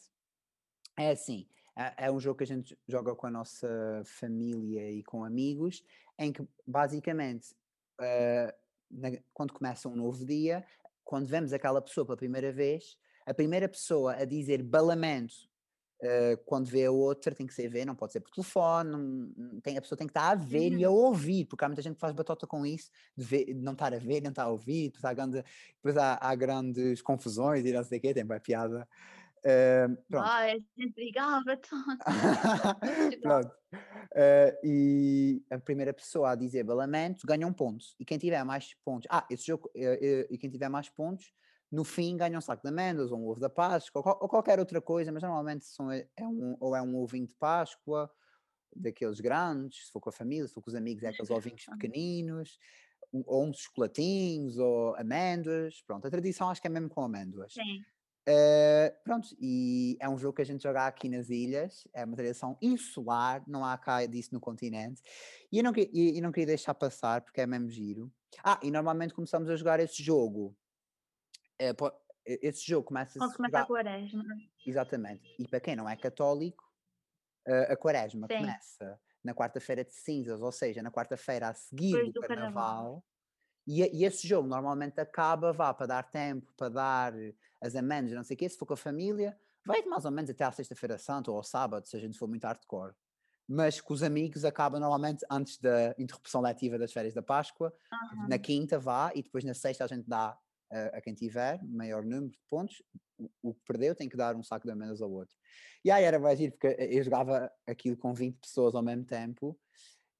É 0.96 1.10
assim, 1.10 1.48
é, 1.76 2.06
é, 2.06 2.10
um 2.10 2.20
jogo 2.20 2.38
que 2.38 2.44
a 2.44 2.46
gente 2.46 2.78
joga 2.86 3.14
com 3.14 3.26
a 3.26 3.30
nossa 3.30 4.02
família 4.04 4.90
e 4.90 5.02
com 5.02 5.24
amigos, 5.24 5.82
em 6.18 6.32
que 6.32 6.46
basicamente, 6.66 7.52
uh, 8.00 8.52
na, 8.90 9.10
quando 9.32 9.52
começa 9.52 9.88
um 9.88 9.96
novo 9.96 10.24
dia, 10.24 10.64
quando 11.02 11.26
vemos 11.26 11.52
aquela 11.52 11.82
pessoa 11.82 12.04
pela 12.04 12.16
primeira 12.16 12.52
vez, 12.52 12.96
a 13.26 13.34
primeira 13.34 13.68
pessoa 13.68 14.14
a 14.14 14.24
dizer 14.24 14.62
balamento 14.62 15.50
Uh, 16.02 16.36
quando 16.44 16.66
vê 16.66 16.86
a 16.86 16.90
outra, 16.90 17.32
tem 17.32 17.46
que 17.46 17.54
ser 17.54 17.68
ver, 17.68 17.84
não 17.84 17.94
pode 17.94 18.12
ser 18.12 18.18
por 18.18 18.32
telefone, 18.32 18.90
não, 18.90 19.60
tem, 19.60 19.78
a 19.78 19.80
pessoa 19.80 19.96
tem 19.96 20.08
que 20.08 20.10
estar 20.10 20.30
a 20.30 20.34
ver 20.34 20.72
uhum. 20.72 20.78
e 20.78 20.84
a 20.84 20.90
uhum. 20.90 20.96
ouvir, 20.96 21.44
porque 21.44 21.64
há 21.64 21.68
muita 21.68 21.80
gente 21.80 21.94
que 21.94 22.00
faz 22.00 22.12
batota 22.12 22.44
com 22.44 22.66
isso, 22.66 22.90
de, 23.16 23.24
ver, 23.24 23.44
de 23.44 23.54
não 23.54 23.72
estar 23.72 23.94
a 23.94 23.98
ver, 23.98 24.20
não 24.20 24.30
estar 24.30 24.42
a 24.42 24.48
ouvir, 24.48 24.88
depois 24.88 25.04
há, 25.04 25.14
grande, 25.14 25.44
depois 25.76 25.96
há, 25.96 26.18
há 26.20 26.34
grandes 26.34 27.00
confusões 27.00 27.64
e 27.64 27.72
não 27.72 27.84
sei 27.84 27.98
o 27.98 28.00
quê, 28.00 28.12
tem 28.12 28.26
bem 28.26 28.40
piada. 28.40 28.88
Uh, 29.44 29.96
pronto. 30.08 30.26
Ah, 30.26 30.38
a 30.40 30.48
gente 30.48 30.92
brigava 30.92 31.56
tanto. 31.62 31.98
pronto. 33.22 33.54
Uh, 33.72 34.58
e 34.64 35.44
a 35.50 35.58
primeira 35.60 35.92
pessoa 35.92 36.32
a 36.32 36.34
dizer 36.34 36.64
balamento 36.64 37.24
ganha 37.24 37.46
um 37.46 37.52
ponto. 37.52 37.84
E 38.00 38.04
quem 38.04 38.18
tiver 38.18 38.42
mais 38.44 38.74
pontos. 38.84 39.06
Ah, 39.08 39.24
esse 39.30 39.46
jogo. 39.46 39.70
e 39.74 40.36
quem 40.36 40.50
tiver 40.50 40.68
mais 40.68 40.88
pontos 40.88 41.32
no 41.72 41.84
fim 41.84 42.18
ganha 42.18 42.36
um 42.36 42.40
saco 42.42 42.62
de 42.62 42.68
amêndoas, 42.68 43.10
ou 43.10 43.18
um 43.18 43.26
ovo 43.26 43.40
da 43.40 43.48
Páscoa, 43.48 44.02
ou, 44.04 44.18
ou 44.20 44.28
qualquer 44.28 44.58
outra 44.58 44.80
coisa, 44.80 45.10
mas 45.10 45.22
normalmente 45.22 45.64
são, 45.64 45.90
é, 45.90 46.06
é 46.14 46.26
um, 46.26 46.54
ou 46.60 46.76
é 46.76 46.82
um 46.82 46.94
ovinho 46.96 47.26
de 47.26 47.34
Páscoa, 47.34 48.10
daqueles 48.76 49.20
grandes, 49.20 49.86
se 49.86 49.92
for 49.92 50.00
com 50.00 50.10
a 50.10 50.12
família, 50.12 50.46
se 50.46 50.52
for 50.52 50.60
com 50.60 50.68
os 50.68 50.74
amigos, 50.74 51.02
é 51.02 51.08
aqueles 51.08 51.30
ovinhos 51.30 51.64
pequeninos, 51.64 52.58
ou 53.26 53.46
uns 53.46 53.58
chocolatinhos, 53.58 54.58
ou 54.58 54.94
amêndoas, 54.96 55.82
pronto, 55.86 56.06
a 56.06 56.10
tradição 56.10 56.50
acho 56.50 56.60
que 56.60 56.66
é 56.66 56.70
mesmo 56.70 56.90
com 56.90 57.02
amêndoas. 57.02 57.54
Sim. 57.54 57.82
Uh, 58.28 58.94
pronto, 59.02 59.28
e 59.40 59.96
é 59.98 60.08
um 60.08 60.16
jogo 60.16 60.36
que 60.36 60.42
a 60.42 60.44
gente 60.44 60.62
joga 60.62 60.86
aqui 60.86 61.08
nas 61.08 61.28
ilhas, 61.28 61.88
é 61.92 62.04
uma 62.04 62.14
tradição 62.14 62.56
insular, 62.62 63.42
não 63.48 63.64
há 63.64 63.76
cá 63.76 64.04
disso 64.06 64.28
no 64.32 64.38
continente, 64.40 65.02
e 65.50 65.58
eu 65.58 65.64
não, 65.64 65.72
e, 65.74 66.18
e 66.18 66.20
não 66.20 66.30
queria 66.30 66.46
deixar 66.46 66.74
passar 66.74 67.22
porque 67.22 67.40
é 67.40 67.46
mesmo 67.46 67.68
giro. 67.68 68.12
Ah, 68.44 68.60
e 68.62 68.70
normalmente 68.70 69.12
começamos 69.12 69.50
a 69.50 69.56
jogar 69.56 69.80
esse 69.80 70.02
jogo 70.02 70.56
é, 71.58 71.74
esse 72.24 72.66
jogo 72.66 72.86
começa 72.86 73.18
Quando 73.18 73.34
começa 73.34 73.60
a 73.60 73.66
quaresma. 73.66 74.24
Exatamente. 74.66 75.34
E 75.38 75.46
para 75.46 75.60
quem 75.60 75.76
não 75.76 75.88
é 75.88 75.96
católico, 75.96 76.64
a 77.46 77.76
quaresma 77.76 78.26
Sim. 78.28 78.38
começa 78.38 79.00
na 79.24 79.34
quarta-feira 79.34 79.84
de 79.84 79.92
cinzas, 79.92 80.40
ou 80.40 80.52
seja, 80.52 80.82
na 80.82 80.90
quarta-feira 80.90 81.48
a 81.48 81.54
seguir 81.54 82.06
do, 82.06 82.12
do, 82.12 82.20
carnaval. 82.20 82.54
carnaval. 82.54 83.04
E, 83.66 83.82
e, 84.00 84.04
esse 84.04 84.26
jogo 84.26 84.48
normalmente 84.48 85.00
acaba, 85.00 85.52
vá, 85.52 85.72
para 85.72 85.86
dar 85.86 86.02
tempo, 86.02 86.52
para 86.56 86.68
dar 86.68 87.14
as 87.60 87.76
amêndoas, 87.76 88.16
não 88.16 88.24
sei 88.24 88.34
o 88.34 88.38
quê, 88.38 88.48
se 88.48 88.58
for 88.58 88.66
com 88.66 88.74
a 88.74 88.76
família, 88.76 89.38
vai 89.64 89.82
mais 89.82 90.04
ou 90.04 90.10
menos 90.10 90.28
até 90.30 90.44
à 90.44 90.50
sexta-feira 90.50 90.98
santa 90.98 91.30
ou 91.30 91.36
ao 91.36 91.44
sábado, 91.44 91.86
se 91.86 91.96
a 91.96 92.00
gente 92.00 92.18
for 92.18 92.28
muito 92.28 92.44
hardcore. 92.44 92.94
Mas 93.48 93.80
com 93.80 93.94
os 93.94 94.02
amigos 94.02 94.44
acaba 94.44 94.80
normalmente 94.80 95.24
antes 95.30 95.58
da 95.58 95.94
interrupção 95.96 96.40
letiva 96.40 96.78
das 96.78 96.92
férias 96.92 97.14
da 97.14 97.22
Páscoa, 97.22 97.72
uhum. 97.92 98.28
na 98.28 98.38
quinta 98.38 98.78
vá, 98.78 99.12
e 99.14 99.22
depois 99.22 99.44
na 99.44 99.54
sexta 99.54 99.84
a 99.84 99.88
gente 99.88 100.08
dá 100.08 100.36
a, 100.72 101.00
quem 101.00 101.14
tiver 101.14 101.62
maior 101.64 102.02
número 102.02 102.30
de 102.30 102.38
pontos, 102.48 102.82
o, 103.42 103.54
que 103.54 103.60
perdeu 103.66 103.94
tem 103.94 104.08
que 104.08 104.16
dar 104.16 104.34
um 104.34 104.42
saco 104.42 104.66
de 104.66 104.72
amêndoas 104.72 105.00
ao 105.00 105.10
outro. 105.10 105.34
E 105.84 105.90
aí 105.90 106.04
era 106.04 106.18
mais 106.18 106.38
giro, 106.38 106.52
porque 106.52 106.76
eu 106.78 107.02
jogava 107.02 107.50
aquilo 107.66 107.96
com 107.96 108.12
20 108.12 108.38
pessoas 108.40 108.74
ao 108.74 108.82
mesmo 108.82 109.04
tempo, 109.04 109.58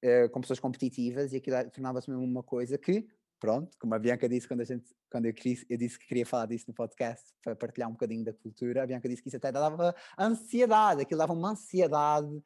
uh, 0.05 0.31
com 0.31 0.41
pessoas 0.41 0.61
competitivas, 0.61 1.33
e 1.33 1.37
aquilo 1.37 1.71
tornava-se 1.71 2.11
mesmo 2.11 2.25
uma 2.25 2.43
coisa 2.43 2.79
que 2.79 3.07
pronto, 3.43 3.77
como 3.81 3.93
a 3.93 3.99
Bianca 3.99 4.29
disse 4.29 4.47
quando, 4.47 4.61
a 4.61 4.65
gente, 4.65 4.89
quando 5.11 5.27
eu, 5.27 5.35
quis, 5.35 5.67
eu 5.69 5.77
disse 5.77 5.99
que 5.99 6.07
queria 6.07 6.25
falar 6.25 6.47
disso 6.47 6.67
no 6.69 6.75
podcast, 6.75 7.33
para 7.43 7.57
partilhar 7.57 7.89
um 7.89 7.93
bocadinho 7.93 8.25
da 8.25 8.33
cultura, 8.33 8.85
a 8.85 8.87
Bianca 8.87 9.09
disse 9.09 9.21
que 9.21 9.29
isso 9.29 9.37
até 9.37 9.51
dava 9.51 9.93
ansiedade, 10.17 11.03
aquilo 11.03 11.19
dava 11.19 11.33
uma 11.33 11.51
ansiedade 11.51 12.41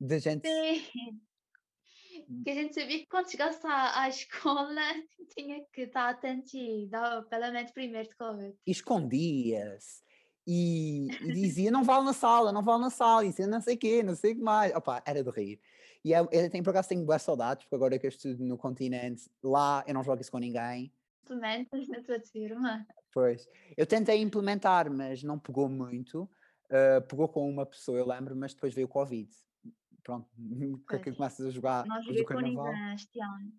de 0.00 0.18
gente. 0.18 0.48
Sim. 2.30 2.36
Hum. 2.36 2.42
Que 2.44 2.50
a 2.50 2.54
gente 2.54 2.74
sabia 2.74 2.98
que 2.98 3.06
quando 3.06 3.30
chegasse 3.30 3.66
à, 3.66 4.02
à 4.02 4.08
escola 4.08 4.80
tinha 5.36 5.64
que 5.72 5.82
estar 5.82 6.08
atento 6.08 6.56
e 6.56 6.86
dar 6.86 7.22
pelo 7.24 7.52
menos 7.52 7.70
primeiro 7.72 8.08
de 8.08 8.16
Covid. 8.16 8.54
Escondia-se. 8.66 10.02
E, 10.46 11.08
e, 11.22 11.32
dizia, 11.32 11.70
não 11.70 11.84
vale 11.84 12.04
na 12.04 12.12
sala, 12.12 12.50
não 12.50 12.62
vale 12.62 12.82
na 12.82 12.90
sala, 12.90 13.24
e 13.24 13.28
dizia 13.28 13.46
não 13.46 13.60
sei 13.60 13.74
o 13.74 13.78
quê, 13.78 14.02
não 14.02 14.14
sei 14.14 14.32
o 14.32 14.36
que 14.36 14.42
mais. 14.42 14.74
Opa, 14.74 15.02
era 15.04 15.22
de 15.22 15.30
rir. 15.30 15.60
E 16.04 16.12
eu, 16.12 16.26
eu 16.32 16.50
tenho, 16.50 16.64
por 16.64 16.70
acaso, 16.70 16.88
tenho 16.88 17.04
boas 17.04 17.22
saudades, 17.22 17.64
porque 17.64 17.74
agora 17.74 17.98
que 17.98 18.06
eu 18.06 18.08
estudo 18.08 18.42
no 18.42 18.56
continente, 18.56 19.30
lá 19.42 19.84
eu 19.86 19.92
não 19.92 20.02
jogo 20.02 20.22
isso 20.22 20.30
com 20.30 20.38
ninguém. 20.38 20.92
Implementas 21.24 21.86
na 21.88 22.02
tua 22.02 22.18
turma. 22.18 22.86
Pois. 23.12 23.46
Eu 23.76 23.86
tentei 23.86 24.20
implementar, 24.20 24.90
mas 24.90 25.22
não 25.22 25.38
pegou 25.38 25.68
muito. 25.68 26.22
Uh, 26.66 27.02
pegou 27.06 27.28
com 27.28 27.48
uma 27.48 27.66
pessoa, 27.66 27.98
eu 27.98 28.06
lembro, 28.06 28.34
mas 28.34 28.54
depois 28.54 28.72
veio 28.72 28.86
o 28.86 28.90
Covid. 28.90 29.30
Pronto, 30.02 30.28
que 31.04 31.12
começas 31.12 31.46
a 31.46 31.50
jogar 31.50 31.86
não 31.86 32.02
joguei 32.02 32.24
com 32.24 32.40
ninguém 32.40 32.94
este 32.94 33.20
ano. 33.20 33.52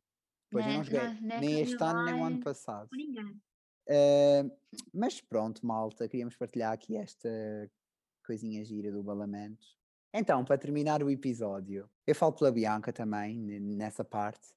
Pois 0.52 0.66
nem, 0.66 0.74
eu 0.74 0.78
não 0.80 0.84
joguei, 0.84 1.22
nem, 1.22 1.40
nem 1.40 1.62
este 1.62 1.84
ano, 1.84 2.06
nem 2.06 2.14
o 2.14 2.24
ano 2.24 2.40
passado. 2.42 2.90
Uh, 3.88 4.52
mas 4.94 5.20
pronto, 5.22 5.66
malta, 5.66 6.08
queríamos 6.08 6.36
partilhar 6.36 6.72
aqui 6.74 6.96
esta 6.98 7.30
coisinha 8.26 8.64
gira 8.64 8.92
do 8.92 9.02
balamento. 9.02 9.66
Então, 10.14 10.44
para 10.44 10.58
terminar 10.58 11.02
o 11.02 11.10
episódio, 11.10 11.90
eu 12.06 12.14
falo 12.14 12.34
pela 12.34 12.52
Bianca 12.52 12.92
também, 12.92 13.38
nessa 13.38 14.04
parte. 14.04 14.50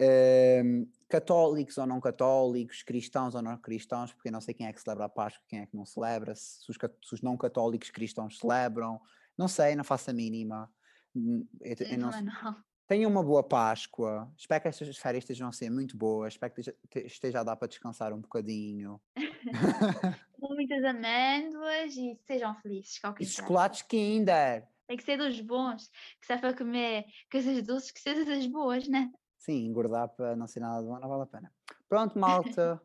Uh, 0.00 0.88
católicos 1.08 1.76
ou 1.76 1.86
não 1.86 2.00
católicos, 2.00 2.82
cristãos 2.82 3.34
ou 3.34 3.42
não 3.42 3.56
cristãos, 3.58 4.12
porque 4.12 4.28
eu 4.28 4.32
não 4.32 4.40
sei 4.40 4.54
quem 4.54 4.66
é 4.66 4.72
que 4.72 4.80
celebra 4.80 5.06
a 5.06 5.08
Páscoa, 5.08 5.44
quem 5.48 5.60
é 5.60 5.66
que 5.66 5.76
não 5.76 5.84
celebra, 5.84 6.34
se 6.34 6.70
os, 6.70 6.76
se 6.76 7.14
os 7.14 7.22
não 7.22 7.36
católicos 7.36 7.90
cristãos 7.90 8.38
celebram, 8.38 9.00
não 9.36 9.48
sei, 9.48 9.74
não 9.74 9.84
faço 9.84 10.10
a 10.10 10.12
mínima. 10.12 10.70
Eu, 11.14 11.76
eu 11.80 11.98
não, 11.98 12.10
não. 12.22 12.56
Tenha 12.90 13.06
uma 13.06 13.22
boa 13.22 13.40
Páscoa. 13.40 14.28
Espero 14.36 14.62
que 14.62 14.66
estas 14.66 14.96
férias 14.96 15.22
estejam 15.22 15.48
a 15.48 15.52
ser 15.52 15.70
muito 15.70 15.96
boas. 15.96 16.34
Espero 16.34 16.52
que 16.52 17.00
esteja 17.06 17.38
a 17.38 17.44
dar 17.44 17.54
para 17.54 17.68
descansar 17.68 18.12
um 18.12 18.20
bocadinho. 18.20 19.00
Com 20.32 20.54
muitas 20.54 20.82
amêndoas 20.82 21.94
e 21.96 22.18
sejam 22.26 22.52
felizes. 22.56 23.00
E 23.20 23.24
chocolates 23.24 23.82
Kinder. 23.82 24.66
Tem 24.88 24.96
que 24.96 25.04
ser 25.04 25.16
dos 25.16 25.40
bons, 25.40 25.88
que 26.20 26.26
se 26.26 26.32
é 26.32 26.38
para 26.38 26.52
comer 26.52 27.04
coisas 27.30 27.62
doces, 27.62 27.92
que 27.92 28.00
sejam 28.00 28.24
das 28.24 28.44
boas, 28.48 28.88
né? 28.88 29.12
Sim, 29.38 29.66
engordar 29.66 30.08
para 30.08 30.34
não 30.34 30.48
ser 30.48 30.58
nada 30.58 30.82
de 30.82 30.88
bom 30.88 30.98
não 30.98 31.08
vale 31.08 31.22
a 31.22 31.26
pena. 31.26 31.52
Pronto, 31.88 32.18
malta. 32.18 32.82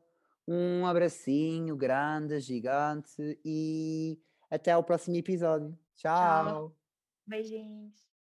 um 0.47 0.85
abracinho 0.85 1.75
grande, 1.75 2.39
gigante 2.41 3.39
e 3.43 4.19
até 4.51 4.71
ao 4.71 4.83
próximo 4.83 5.15
episódio. 5.15 5.75
Tchau. 5.95 6.45
Tchau. 6.45 6.77
Beijinhos. 7.25 8.14